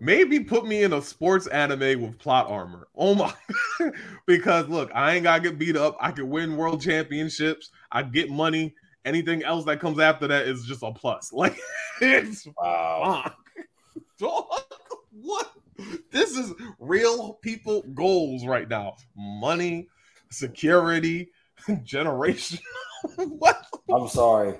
maybe 0.00 0.40
put 0.40 0.66
me 0.66 0.82
in 0.82 0.92
a 0.92 1.02
sports 1.02 1.46
anime 1.46 2.00
with 2.02 2.18
plot 2.18 2.48
armor. 2.48 2.88
Oh 2.94 3.14
my! 3.14 3.32
because 4.26 4.68
look, 4.68 4.90
I 4.94 5.14
ain't 5.14 5.24
gotta 5.24 5.42
get 5.42 5.58
beat 5.58 5.76
up. 5.76 5.96
I 6.00 6.10
can 6.10 6.28
win 6.28 6.56
world 6.56 6.80
championships. 6.80 7.70
I 7.92 8.02
get 8.02 8.30
money. 8.30 8.74
Anything 9.04 9.44
else 9.44 9.64
that 9.66 9.78
comes 9.78 10.00
after 10.00 10.26
that 10.26 10.48
is 10.48 10.64
just 10.64 10.82
a 10.82 10.92
plus. 10.92 11.32
Like 11.36 11.58
it's 12.00 12.46
wow. 12.56 13.32
what? 15.12 15.52
This 16.10 16.36
is 16.36 16.52
real 16.78 17.34
people 17.34 17.82
goals 17.94 18.46
right 18.46 18.68
now. 18.68 18.96
Money, 19.16 19.88
security, 20.30 21.30
generation. 21.84 22.58
what? 23.16 23.66
I'm 23.92 24.08
sorry. 24.08 24.58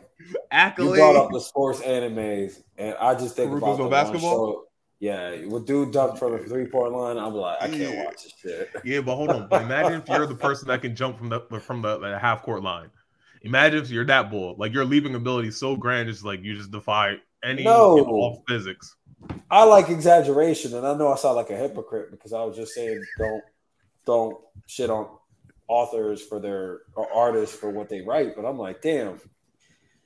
Accolades. 0.52 0.78
You 0.78 0.94
brought 0.94 1.16
up 1.16 1.30
the 1.32 1.40
sports 1.40 1.80
animes, 1.80 2.62
and 2.78 2.94
I 3.00 3.14
just 3.14 3.36
think 3.36 3.52
about 3.52 3.78
the 3.78 3.88
basketball. 3.88 4.52
Show. 4.52 4.66
Yeah, 4.98 5.44
with 5.44 5.66
dude 5.66 5.92
dunked 5.92 6.18
from 6.18 6.32
the 6.32 6.38
three 6.38 6.66
point 6.66 6.92
line, 6.92 7.18
I'm 7.18 7.34
like, 7.34 7.58
I 7.60 7.68
can't 7.68 7.94
yeah. 7.94 8.04
watch 8.04 8.24
this 8.24 8.32
shit. 8.40 8.70
Yeah, 8.84 9.00
but 9.02 9.16
hold 9.16 9.30
on. 9.30 9.42
Imagine 9.52 10.00
if 10.00 10.08
you're 10.08 10.26
the 10.26 10.34
person 10.34 10.68
that 10.68 10.80
can 10.80 10.96
jump 10.96 11.18
from 11.18 11.28
the 11.28 11.40
from 11.60 11.82
the, 11.82 11.98
the 11.98 12.18
half 12.18 12.42
court 12.42 12.62
line. 12.62 12.90
Imagine 13.42 13.82
if 13.82 13.90
you're 13.90 14.06
that 14.06 14.30
bull, 14.30 14.56
like 14.58 14.72
your 14.72 14.84
leaping 14.84 15.14
ability 15.14 15.48
is 15.48 15.58
so 15.58 15.76
grand, 15.76 16.08
it's 16.08 16.24
like 16.24 16.42
you 16.42 16.56
just 16.56 16.70
defy 16.70 17.16
any 17.44 17.64
no. 17.64 18.42
physics. 18.48 18.96
I 19.50 19.64
like 19.64 19.90
exaggeration, 19.90 20.74
and 20.74 20.86
I 20.86 20.94
know 20.94 21.12
I 21.12 21.16
sound 21.16 21.36
like 21.36 21.50
a 21.50 21.56
hypocrite 21.56 22.10
because 22.10 22.32
I 22.32 22.42
was 22.42 22.56
just 22.56 22.74
saying 22.74 23.04
don't 23.18 23.42
don't 24.06 24.38
shit 24.66 24.88
on 24.88 25.08
authors 25.68 26.22
for 26.22 26.40
their 26.40 26.80
or 26.94 27.12
artists 27.12 27.54
for 27.54 27.70
what 27.70 27.88
they 27.88 28.00
write, 28.00 28.34
but 28.34 28.46
I'm 28.46 28.58
like, 28.58 28.80
damn, 28.80 29.20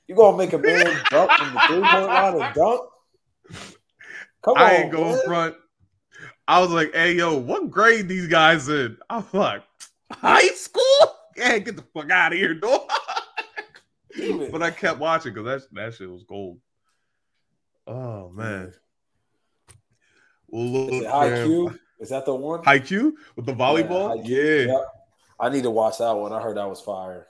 you 0.07 0.15
gonna 0.15 0.37
make 0.37 0.53
a 0.53 0.57
man 0.57 0.85
jump 1.09 1.31
from 1.31 1.53
the 1.53 1.61
three 1.67 1.81
point 1.81 2.07
line 2.07 2.41
and 2.41 2.53
dunk? 2.53 2.81
Come 4.43 4.57
on, 4.57 4.63
I 4.63 4.73
ain't 4.75 4.91
going 4.91 5.11
man. 5.11 5.21
front. 5.25 5.55
I 6.47 6.59
was 6.59 6.71
like, 6.71 6.93
hey 6.93 7.13
yo, 7.13 7.37
what 7.37 7.69
grade 7.69 8.07
these 8.07 8.27
guys 8.27 8.67
in? 8.69 8.97
I'm 9.09 9.25
like, 9.33 9.63
high 10.11 10.47
school? 10.49 11.15
Yeah, 11.37 11.59
get 11.59 11.75
the 11.75 11.83
fuck 11.93 12.09
out 12.11 12.33
of 12.33 12.37
here, 12.37 12.53
dog. 12.53 12.89
but 14.51 14.61
I 14.61 14.71
kept 14.71 14.99
watching 14.99 15.33
because 15.33 15.61
that 15.61 15.73
that 15.73 15.93
shit 15.95 16.11
was 16.11 16.23
gold. 16.23 16.59
Oh 17.87 18.29
man. 18.29 18.73
Well, 20.47 20.65
look, 20.65 20.93
Is 20.93 21.01
it 21.03 21.07
Haikyuu? 21.07 21.79
Is 21.99 22.09
that 22.09 22.25
the 22.25 22.35
one? 22.35 22.61
Haikyuu 22.63 23.13
with 23.35 23.45
the 23.45 23.53
volleyball? 23.53 24.21
Yeah. 24.25 24.37
yeah. 24.37 24.73
Yep. 24.73 24.87
I 25.39 25.49
need 25.49 25.63
to 25.63 25.71
watch 25.71 25.99
that 25.99 26.11
one. 26.11 26.33
I 26.33 26.41
heard 26.41 26.57
that 26.57 26.67
was 26.67 26.81
fire. 26.81 27.27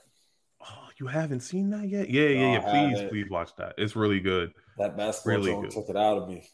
Oh, 0.60 0.88
you 0.98 1.06
haven't 1.06 1.40
seen 1.40 1.70
that 1.70 1.88
yet? 1.88 2.10
Yeah, 2.10 2.28
yeah, 2.28 2.40
no, 2.40 2.52
yeah. 2.52 2.94
Please, 2.94 3.08
please 3.08 3.30
watch 3.30 3.54
that. 3.56 3.74
It's 3.78 3.96
really 3.96 4.20
good. 4.20 4.52
That 4.78 4.96
basketball 4.96 5.44
really 5.44 5.62
good. 5.62 5.70
took 5.70 5.88
it 5.88 5.96
out 5.96 6.18
of 6.18 6.28
me. 6.28 6.48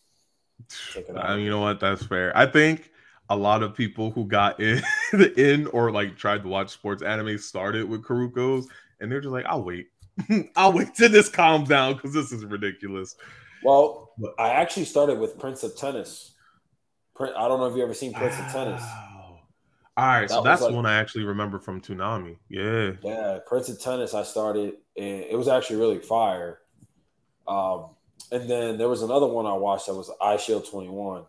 You 0.95 1.51
know 1.51 1.61
what? 1.61 1.81
That's 1.81 2.05
fair. 2.05 2.37
I 2.37 2.47
think 2.47 2.91
a 3.31 3.37
lot 3.37 3.63
of 3.63 3.75
people 3.75 4.11
who 4.11 4.27
got 4.27 4.61
in, 4.61 4.83
in 5.37 5.67
or 5.69 5.91
like 5.91 6.17
tried 6.17 6.43
to 6.43 6.49
watch 6.49 6.71
sports 6.71 7.03
anime 7.03 7.39
started 7.39 7.89
with 7.89 8.03
Kuroko's, 8.03 8.69
and 9.01 9.11
they're 9.11 9.21
just 9.21 9.33
like, 9.33 9.47
"I'll 9.47 9.65
wait. 9.65 9.89
I'll 10.57 10.73
wait 10.73 10.95
till 10.95 11.11
this 11.11 11.29
calms 11.29 11.69
down 11.69 11.95
because 11.95 12.13
this 12.13 12.33
is 12.33 12.45
ridiculous." 12.45 13.17
Well, 13.63 14.13
but, 14.19 14.35
I 14.39 14.51
actually 14.51 14.85
started 14.85 15.19
with 15.19 15.39
Prince 15.39 15.63
of 15.63 15.77
Tennis. 15.77 16.35
I 17.21 17.49
don't 17.49 17.59
know 17.59 17.67
if 17.67 17.77
you 17.77 17.83
ever 17.83 17.95
seen 17.95 18.15
Prince 18.15 18.39
of 18.39 18.47
Tennis. 18.53 18.83
All 19.97 20.07
right, 20.07 20.29
that 20.29 20.31
so 20.31 20.43
that's 20.43 20.63
like, 20.63 20.73
one 20.73 20.87
I 20.87 20.95
actually 20.95 21.25
remember 21.25 21.59
from 21.59 21.81
Toonami. 21.81 22.37
Yeah, 22.49 22.93
yeah, 23.03 23.39
Prince 23.45 23.69
of 23.69 23.81
Tennis. 23.81 24.15
I 24.15 24.23
started, 24.23 24.75
and 24.97 25.25
it 25.25 25.37
was 25.37 25.49
actually 25.49 25.81
really 25.81 25.99
fire. 25.99 26.61
Um, 27.49 27.91
and 28.31 28.49
then 28.49 28.79
there 28.79 28.89
was 28.89 29.03
another 29.03 29.27
one 29.27 29.47
I 29.47 29.55
watched 29.55 29.87
that 29.87 29.95
was 29.95 30.11
Eyeshield 30.21 30.71
Twenty 30.71 30.89
One, 30.89 31.25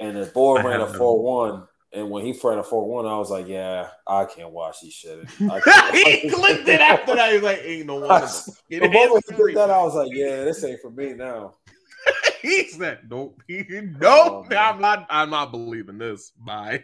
and 0.00 0.16
the 0.16 0.26
boy 0.26 0.62
ran 0.62 0.80
a 0.80 0.86
four 0.86 1.22
one. 1.22 1.64
And 1.90 2.10
when 2.10 2.22
he 2.22 2.38
ran 2.44 2.58
a 2.58 2.62
four 2.62 2.86
one, 2.86 3.06
I 3.06 3.16
was 3.16 3.30
like, 3.30 3.48
"Yeah, 3.48 3.88
I 4.06 4.26
can't 4.26 4.50
watch 4.50 4.82
these 4.82 4.92
shit." 4.92 5.28
he 5.38 6.30
clicked 6.30 6.68
it 6.68 6.80
after 6.80 7.14
that. 7.14 7.32
He's 7.32 7.42
like, 7.42 7.60
"Ain't 7.64 7.86
no 7.86 7.94
one." 8.00 8.28
The 8.68 8.88
moment 8.88 9.24
he 9.28 9.36
did 9.36 9.56
that, 9.56 9.70
I 9.70 9.82
was 9.82 9.94
like, 9.94 10.10
"Yeah, 10.12 10.44
this 10.44 10.62
ain't 10.64 10.80
for 10.82 10.90
me 10.90 11.14
now." 11.14 11.54
he 12.42 12.68
said, 12.68 13.00
"Nope, 13.08 13.40
nope, 13.48 13.98
oh, 14.02 14.46
I'm 14.54 14.80
not. 14.80 15.06
I'm 15.08 15.30
not 15.30 15.50
believing 15.50 15.98
this." 15.98 16.30
Bye. 16.36 16.82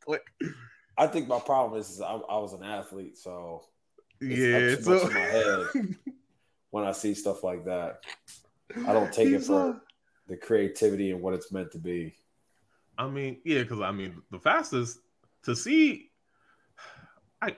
Click. 0.00 0.22
I 0.96 1.06
think 1.06 1.28
my 1.28 1.38
problem 1.38 1.80
is, 1.80 1.90
is 1.90 2.00
I, 2.00 2.12
I, 2.12 2.38
was 2.38 2.52
an 2.52 2.64
athlete, 2.64 3.16
so 3.16 3.62
yeah, 4.20 4.56
it's 4.56 4.84
so... 4.84 5.06
in 5.06 5.14
my 5.14 5.20
head 5.20 5.96
when 6.70 6.84
I 6.84 6.92
see 6.92 7.14
stuff 7.14 7.44
like 7.44 7.64
that. 7.66 8.00
I 8.86 8.92
don't 8.92 9.12
take 9.12 9.28
He's 9.28 9.44
it 9.44 9.46
for 9.46 9.70
a... 9.70 9.80
the 10.28 10.36
creativity 10.36 11.10
and 11.10 11.22
what 11.22 11.34
it's 11.34 11.52
meant 11.52 11.72
to 11.72 11.78
be. 11.78 12.14
I 12.96 13.06
mean, 13.08 13.38
yeah, 13.44 13.62
because 13.62 13.80
I 13.80 13.92
mean, 13.92 14.22
the 14.30 14.38
fastest 14.38 14.98
to 15.44 15.54
see, 15.54 16.10
I 17.42 17.56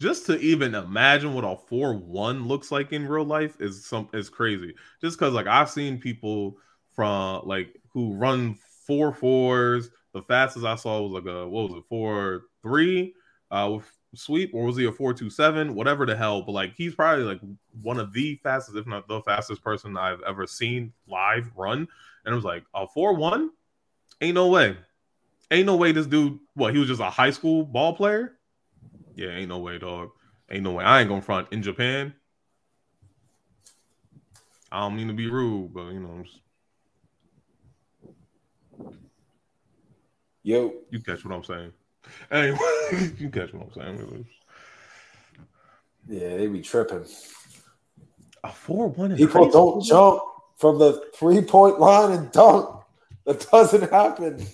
just 0.00 0.26
to 0.26 0.38
even 0.40 0.74
imagine 0.74 1.32
what 1.32 1.44
a 1.44 1.56
four 1.68 1.94
one 1.94 2.48
looks 2.48 2.72
like 2.72 2.92
in 2.92 3.06
real 3.06 3.24
life 3.24 3.56
is 3.60 3.86
some 3.86 4.08
is 4.12 4.28
crazy. 4.28 4.74
Just 5.00 5.18
because 5.18 5.32
like 5.32 5.46
I've 5.46 5.70
seen 5.70 5.98
people 5.98 6.58
from 6.90 7.46
like 7.46 7.80
who 7.92 8.14
run 8.14 8.58
four 8.86 9.12
fours. 9.12 9.90
The 10.12 10.22
fastest 10.22 10.66
I 10.66 10.74
saw 10.74 11.00
was 11.00 11.12
like 11.12 11.32
a 11.32 11.48
what 11.48 11.70
was 11.70 11.78
it 11.78 11.84
four 11.88 12.42
three 12.62 13.14
uh 13.50 13.70
with 13.74 13.90
sweep 14.14 14.52
or 14.54 14.66
was 14.66 14.76
he 14.76 14.84
a 14.84 14.92
four 14.92 15.14
two 15.14 15.30
seven 15.30 15.74
whatever 15.74 16.06
the 16.06 16.16
hell. 16.16 16.42
But 16.42 16.52
like 16.52 16.74
he's 16.74 16.94
probably 16.94 17.24
like 17.24 17.40
one 17.82 17.98
of 17.98 18.12
the 18.12 18.36
fastest, 18.42 18.76
if 18.76 18.86
not 18.86 19.08
the 19.08 19.22
fastest 19.22 19.62
person 19.62 19.96
I've 19.96 20.22
ever 20.22 20.46
seen 20.46 20.92
live 21.06 21.50
run. 21.56 21.88
And 22.24 22.32
it 22.32 22.36
was 22.36 22.44
like 22.44 22.64
a 22.74 22.86
four 22.86 23.14
one 23.14 23.50
Ain't 24.22 24.36
no 24.36 24.46
way. 24.46 24.76
Ain't 25.50 25.66
no 25.66 25.74
way 25.74 25.90
this 25.90 26.06
dude, 26.06 26.38
what, 26.54 26.72
he 26.72 26.78
was 26.78 26.86
just 26.86 27.00
a 27.00 27.10
high 27.10 27.30
school 27.30 27.64
ball 27.64 27.96
player? 27.96 28.38
Yeah, 29.16 29.30
ain't 29.30 29.48
no 29.48 29.58
way, 29.58 29.78
dog. 29.78 30.10
Ain't 30.48 30.62
no 30.62 30.72
way. 30.72 30.84
I 30.84 31.00
ain't 31.00 31.08
gonna 31.08 31.20
front 31.20 31.48
in 31.50 31.60
Japan. 31.60 32.14
I 34.70 34.78
don't 34.78 34.96
mean 34.96 35.08
to 35.08 35.12
be 35.12 35.28
rude, 35.28 35.74
but 35.74 35.88
you 35.88 36.00
know, 36.00 36.24
Yo, 40.44 40.72
you 40.90 41.00
catch 41.00 41.24
what 41.24 41.34
I'm 41.34 41.44
saying. 41.44 41.72
Anyway, 42.30 42.58
you 43.18 43.30
catch 43.30 43.52
what 43.52 43.68
I'm 43.76 43.98
saying. 43.98 44.26
Yeah, 46.08 46.36
they 46.36 46.46
be 46.46 46.62
tripping. 46.62 47.04
A 48.44 48.50
four 48.50 48.88
one. 48.88 49.16
People 49.16 49.50
don't 49.50 49.84
jump 49.84 50.22
from 50.56 50.78
the 50.78 51.04
three 51.14 51.42
point 51.42 51.78
line 51.78 52.12
and 52.12 52.32
dunk. 52.32 52.82
That 53.24 53.48
doesn't 53.50 53.90
happen. 53.90 54.46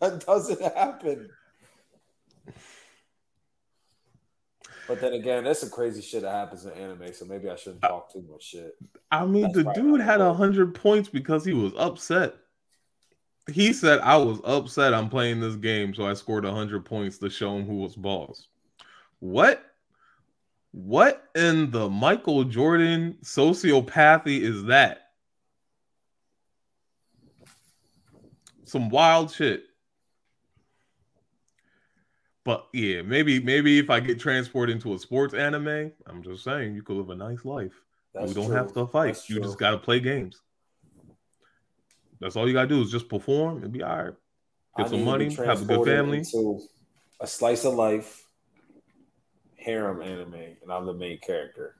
That 0.00 0.24
doesn't 0.26 0.60
happen. 0.60 1.28
But 4.88 5.00
then 5.00 5.12
again, 5.12 5.44
that's 5.44 5.60
some 5.60 5.70
crazy 5.70 6.02
shit 6.02 6.22
that 6.22 6.32
happens 6.32 6.64
in 6.64 6.72
anime, 6.72 7.12
so 7.12 7.24
maybe 7.24 7.48
I 7.48 7.54
shouldn't 7.54 7.82
talk 7.82 8.12
too 8.12 8.24
much 8.28 8.42
shit. 8.42 8.76
I 9.12 9.24
mean, 9.24 9.42
that's 9.42 9.54
the 9.54 9.72
dude 9.72 10.00
had 10.00 10.20
a 10.20 10.34
hundred 10.34 10.74
points 10.74 11.08
because 11.08 11.44
he 11.44 11.52
was 11.52 11.72
upset. 11.76 12.34
He 13.48 13.72
said, 13.72 14.00
"I 14.00 14.16
was 14.16 14.40
upset. 14.44 14.94
I'm 14.94 15.08
playing 15.08 15.40
this 15.40 15.56
game, 15.56 15.94
so 15.94 16.06
I 16.06 16.14
scored 16.14 16.44
a 16.44 16.52
hundred 16.52 16.84
points 16.84 17.18
to 17.18 17.30
show 17.30 17.56
him 17.56 17.66
who 17.66 17.76
was 17.76 17.96
boss." 17.96 18.48
What? 19.18 19.64
What 20.72 21.28
in 21.34 21.70
the 21.70 21.88
Michael 21.88 22.44
Jordan 22.44 23.18
sociopathy 23.22 24.40
is 24.40 24.64
that? 24.64 25.10
Some 28.64 28.88
wild 28.88 29.32
shit. 29.32 29.64
But 32.44 32.68
yeah, 32.72 33.02
maybe 33.02 33.40
maybe 33.40 33.78
if 33.78 33.90
I 33.90 34.00
get 34.00 34.20
transported 34.20 34.74
into 34.74 34.94
a 34.94 34.98
sports 34.98 35.34
anime, 35.34 35.92
I'm 36.06 36.22
just 36.22 36.44
saying 36.44 36.74
you 36.74 36.82
could 36.82 36.96
live 36.96 37.10
a 37.10 37.16
nice 37.16 37.44
life. 37.44 37.72
That's 38.14 38.28
you 38.28 38.34
don't 38.34 38.46
true. 38.46 38.54
have 38.54 38.72
to 38.74 38.86
fight. 38.86 39.14
That's 39.14 39.28
you 39.28 39.36
true. 39.36 39.44
just 39.44 39.58
gotta 39.58 39.78
play 39.78 40.00
games. 40.00 40.40
That's 42.20 42.36
all 42.36 42.46
you 42.46 42.54
gotta 42.54 42.68
do 42.68 42.82
is 42.82 42.90
just 42.90 43.08
perform 43.08 43.62
and 43.62 43.72
be 43.72 43.82
all 43.82 43.96
right. 43.96 44.14
Get 44.76 44.86
I 44.86 44.90
some 44.90 45.04
money, 45.04 45.34
have 45.34 45.62
a 45.62 45.64
good 45.64 45.86
family. 45.86 46.24
a 47.20 47.26
slice 47.26 47.64
of 47.64 47.74
life 47.74 48.24
harem 49.56 50.02
anime, 50.02 50.34
and 50.34 50.72
I'm 50.72 50.86
the 50.86 50.94
main 50.94 51.18
character. 51.18 51.76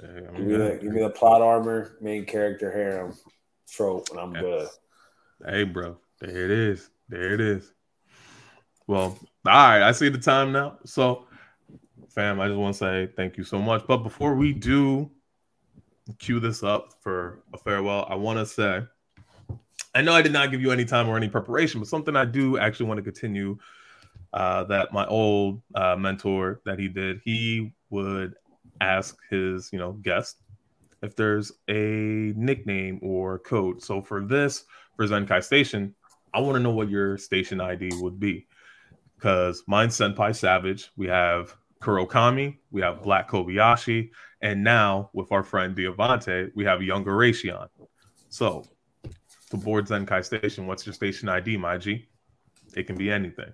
Hey, 0.00 0.26
give, 0.36 0.46
me 0.46 0.56
the, 0.56 0.78
give 0.80 0.92
me 0.92 1.02
the 1.02 1.10
plot 1.10 1.42
armor, 1.42 1.96
main 2.00 2.24
character 2.24 2.70
harem 2.70 3.14
trope, 3.68 4.08
and 4.10 4.18
I'm 4.18 4.32
good. 4.32 4.68
Hey, 5.46 5.64
bro, 5.64 5.98
there 6.20 6.44
it 6.44 6.50
is. 6.50 6.90
There 7.08 7.34
it 7.34 7.40
is. 7.40 7.72
Well, 8.86 9.18
all 9.46 9.52
right, 9.52 9.82
I 9.82 9.92
see 9.92 10.08
the 10.08 10.18
time 10.18 10.52
now. 10.52 10.78
So, 10.84 11.26
fam, 12.08 12.40
I 12.40 12.48
just 12.48 12.58
want 12.58 12.74
to 12.74 12.78
say 12.78 13.08
thank 13.16 13.36
you 13.36 13.44
so 13.44 13.58
much. 13.58 13.86
But 13.86 13.98
before 13.98 14.34
we 14.34 14.52
do 14.52 15.10
cue 16.18 16.40
this 16.40 16.62
up 16.62 16.94
for 17.00 17.42
a 17.52 17.58
farewell, 17.58 18.06
I 18.08 18.14
want 18.14 18.38
to 18.38 18.46
say 18.46 18.82
I 19.94 20.02
know 20.02 20.12
I 20.12 20.22
did 20.22 20.32
not 20.32 20.50
give 20.50 20.60
you 20.62 20.70
any 20.70 20.84
time 20.84 21.08
or 21.08 21.16
any 21.16 21.28
preparation, 21.28 21.80
but 21.80 21.88
something 21.88 22.16
I 22.16 22.24
do 22.24 22.58
actually 22.58 22.86
want 22.86 22.98
to 22.98 23.02
continue 23.02 23.58
uh, 24.32 24.64
that 24.64 24.92
my 24.92 25.06
old 25.06 25.62
uh, 25.74 25.96
mentor 25.96 26.60
that 26.64 26.78
he 26.78 26.88
did, 26.88 27.20
he 27.24 27.74
would 27.90 28.34
ask 28.80 29.16
his, 29.30 29.70
you 29.72 29.78
know, 29.78 29.92
guest 29.92 30.38
if 31.02 31.16
there's 31.16 31.52
a 31.68 32.32
nickname 32.36 33.00
or 33.02 33.38
code. 33.40 33.82
So 33.82 34.00
for 34.00 34.24
this, 34.24 34.64
for 34.96 35.06
Zenkai 35.06 35.42
Station, 35.44 35.94
I 36.32 36.40
want 36.40 36.56
to 36.56 36.60
know 36.60 36.70
what 36.70 36.88
your 36.88 37.18
station 37.18 37.60
ID 37.60 37.90
would 38.00 38.18
be. 38.18 38.46
Because 39.16 39.62
mine's 39.66 39.96
Senpai 39.96 40.34
Savage. 40.34 40.90
We 40.96 41.06
have 41.08 41.54
Kurokami, 41.80 42.58
we 42.70 42.80
have 42.80 43.02
Black 43.02 43.28
Kobayashi, 43.28 44.10
and 44.40 44.64
now 44.64 45.10
with 45.12 45.30
our 45.32 45.42
friend 45.42 45.76
Diavante, 45.76 46.50
we 46.54 46.64
have 46.64 46.82
Younger 46.82 47.12
Raytheon. 47.12 47.68
So 48.28 48.64
to 49.52 49.58
board 49.58 49.86
Zenkai 49.86 50.24
Station, 50.24 50.66
what's 50.66 50.86
your 50.86 50.94
station 50.94 51.28
ID, 51.28 51.58
my 51.58 51.76
G? 51.76 52.08
It 52.74 52.84
can 52.84 52.96
be 52.96 53.10
anything. 53.10 53.52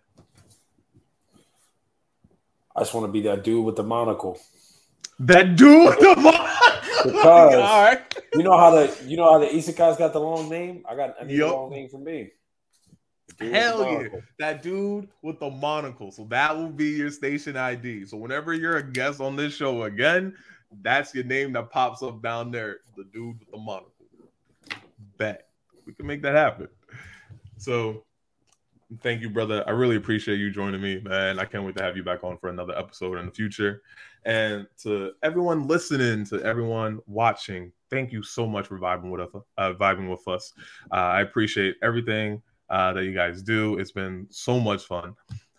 I 2.77 2.81
just 2.81 2.95
want 2.95 3.07
to 3.07 3.13
be 3.13 3.21
that 3.23 3.43
dude 3.43 3.65
with 3.65 3.75
the 3.75 3.83
monocle. 3.83 4.39
That 5.19 5.57
dude 5.57 5.89
with 5.89 5.99
the 5.99 6.15
monocle. 6.17 6.45
because 7.05 7.55
all 7.55 7.83
right. 7.83 8.01
you 8.35 8.45
know 8.45 8.57
how 8.57 8.71
the 8.71 8.97
you 9.07 9.17
know 9.17 9.31
how 9.31 9.39
the 9.39 9.47
isekai's 9.47 9.97
got 9.97 10.13
the 10.13 10.21
long 10.21 10.49
name. 10.49 10.85
I 10.89 10.95
got 10.95 11.17
I 11.21 11.25
need 11.25 11.39
yep. 11.39 11.51
a 11.51 11.53
long 11.53 11.71
name 11.71 11.89
for 11.89 11.99
me. 11.99 12.31
Hell 13.41 13.85
yeah, 13.85 14.21
that 14.39 14.63
dude 14.63 15.09
with 15.23 15.41
the 15.41 15.51
monocle. 15.51 16.13
So 16.13 16.25
that 16.31 16.57
will 16.57 16.71
be 16.71 16.91
your 16.91 17.11
station 17.11 17.57
ID. 17.57 18.07
So 18.07 18.17
whenever 18.17 18.55
you're 18.55 18.77
a 18.77 18.83
guest 18.83 19.21
on 19.21 19.35
this 19.35 19.55
show 19.55 19.83
again, 19.83 20.37
that's 20.83 21.13
your 21.13 21.25
name 21.25 21.53
that 21.55 21.71
pops 21.71 22.05
up 22.05 22.23
down 22.23 22.53
there. 22.53 22.79
The 22.97 23.05
dude 23.13 23.41
with 23.41 23.51
the 23.51 23.59
monocle. 23.59 23.93
Bet 25.17 25.48
we 25.89 25.95
can 25.95 26.07
make 26.07 26.23
that 26.23 26.37
happen. 26.37 26.69
So 27.57 28.05
Thank 29.03 29.21
you, 29.21 29.29
brother. 29.29 29.63
I 29.67 29.73
really 29.73 29.97
appreciate 29.97 30.39
you 30.39 30.51
joining 30.51 30.81
me, 30.81 30.99
man. 31.01 31.39
I 31.39 31.45
can't 31.45 31.63
wait 31.63 31.77
to 31.77 31.83
have 31.83 31.95
you 31.95 32.03
back 32.03 32.25
on 32.25 32.39
for 32.39 32.49
another 32.49 32.77
episode 32.77 33.19
in 33.19 33.27
the 33.27 33.33
future. 33.33 33.83
And 34.25 34.67
to 34.83 35.13
everyone 35.23 35.67
listening, 35.67 36.25
to 36.27 36.43
everyone 36.43 37.01
watching, 37.07 37.71
thank 37.91 38.13
you 38.13 38.23
so 38.23 38.47
much 38.47 38.67
for 38.67 38.79
vibing 38.79 39.11
with 39.11 39.21
us. 39.21 39.43
Uh, 39.59 39.75
vibing 39.75 40.09
with 40.11 40.27
us. 40.27 40.55
Uh, 40.91 40.95
I 40.95 41.21
appreciate 41.21 41.77
everything 41.83 42.41
uh, 42.71 42.95
that 42.95 43.05
you 43.05 43.13
guys 43.13 43.43
do. 43.43 43.79
It's 43.79 43.93
been 43.93 44.27
so 44.31 44.59
much 44.59 44.85
fun. 44.85 45.15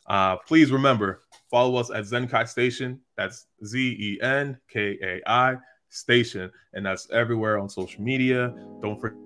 Uh, 0.08 0.38
please 0.38 0.72
remember, 0.72 1.22
follow 1.52 1.76
us 1.76 1.92
at 1.92 2.06
Zenkai 2.06 2.48
Station. 2.48 3.00
That's 3.16 3.46
Z 3.64 3.78
E 3.80 4.20
N 4.24 4.58
K 4.70 4.98
A 5.04 5.22
I 5.30 5.58
Station, 5.90 6.52
and 6.74 6.86
that's 6.86 7.10
everywhere 7.12 7.58
on 7.58 7.70
social 7.70 8.02
media. 8.02 8.54
Don't 8.82 9.00
forget 9.00 9.18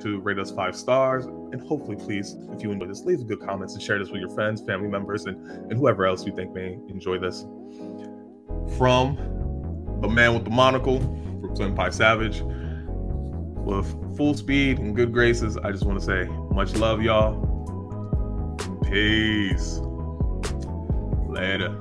to 0.00 0.20
rate 0.20 0.38
us 0.38 0.50
five 0.50 0.76
stars. 0.76 1.26
And 1.26 1.60
hopefully, 1.66 1.96
please, 1.96 2.36
if 2.52 2.62
you 2.62 2.70
enjoy 2.70 2.86
this, 2.86 3.04
leave 3.04 3.20
a 3.20 3.24
good 3.24 3.40
comments 3.40 3.74
and 3.74 3.82
share 3.82 3.98
this 3.98 4.10
with 4.10 4.20
your 4.20 4.30
friends, 4.30 4.62
family 4.62 4.88
members, 4.88 5.24
and, 5.26 5.36
and 5.70 5.74
whoever 5.74 6.06
else 6.06 6.24
you 6.26 6.34
think 6.34 6.52
may 6.52 6.78
enjoy 6.88 7.18
this. 7.18 7.44
From 8.78 9.16
the 10.00 10.08
man 10.08 10.34
with 10.34 10.44
the 10.44 10.50
monocle, 10.50 11.00
from 11.00 11.54
Senpai 11.54 11.92
Savage, 11.92 12.42
with 13.64 14.16
full 14.16 14.34
speed 14.34 14.78
and 14.78 14.94
good 14.94 15.12
graces, 15.12 15.56
I 15.56 15.70
just 15.70 15.84
want 15.84 15.98
to 16.00 16.04
say 16.04 16.24
much 16.50 16.74
love, 16.74 17.02
y'all. 17.02 17.48
Peace. 18.84 19.80
Later. 21.28 21.78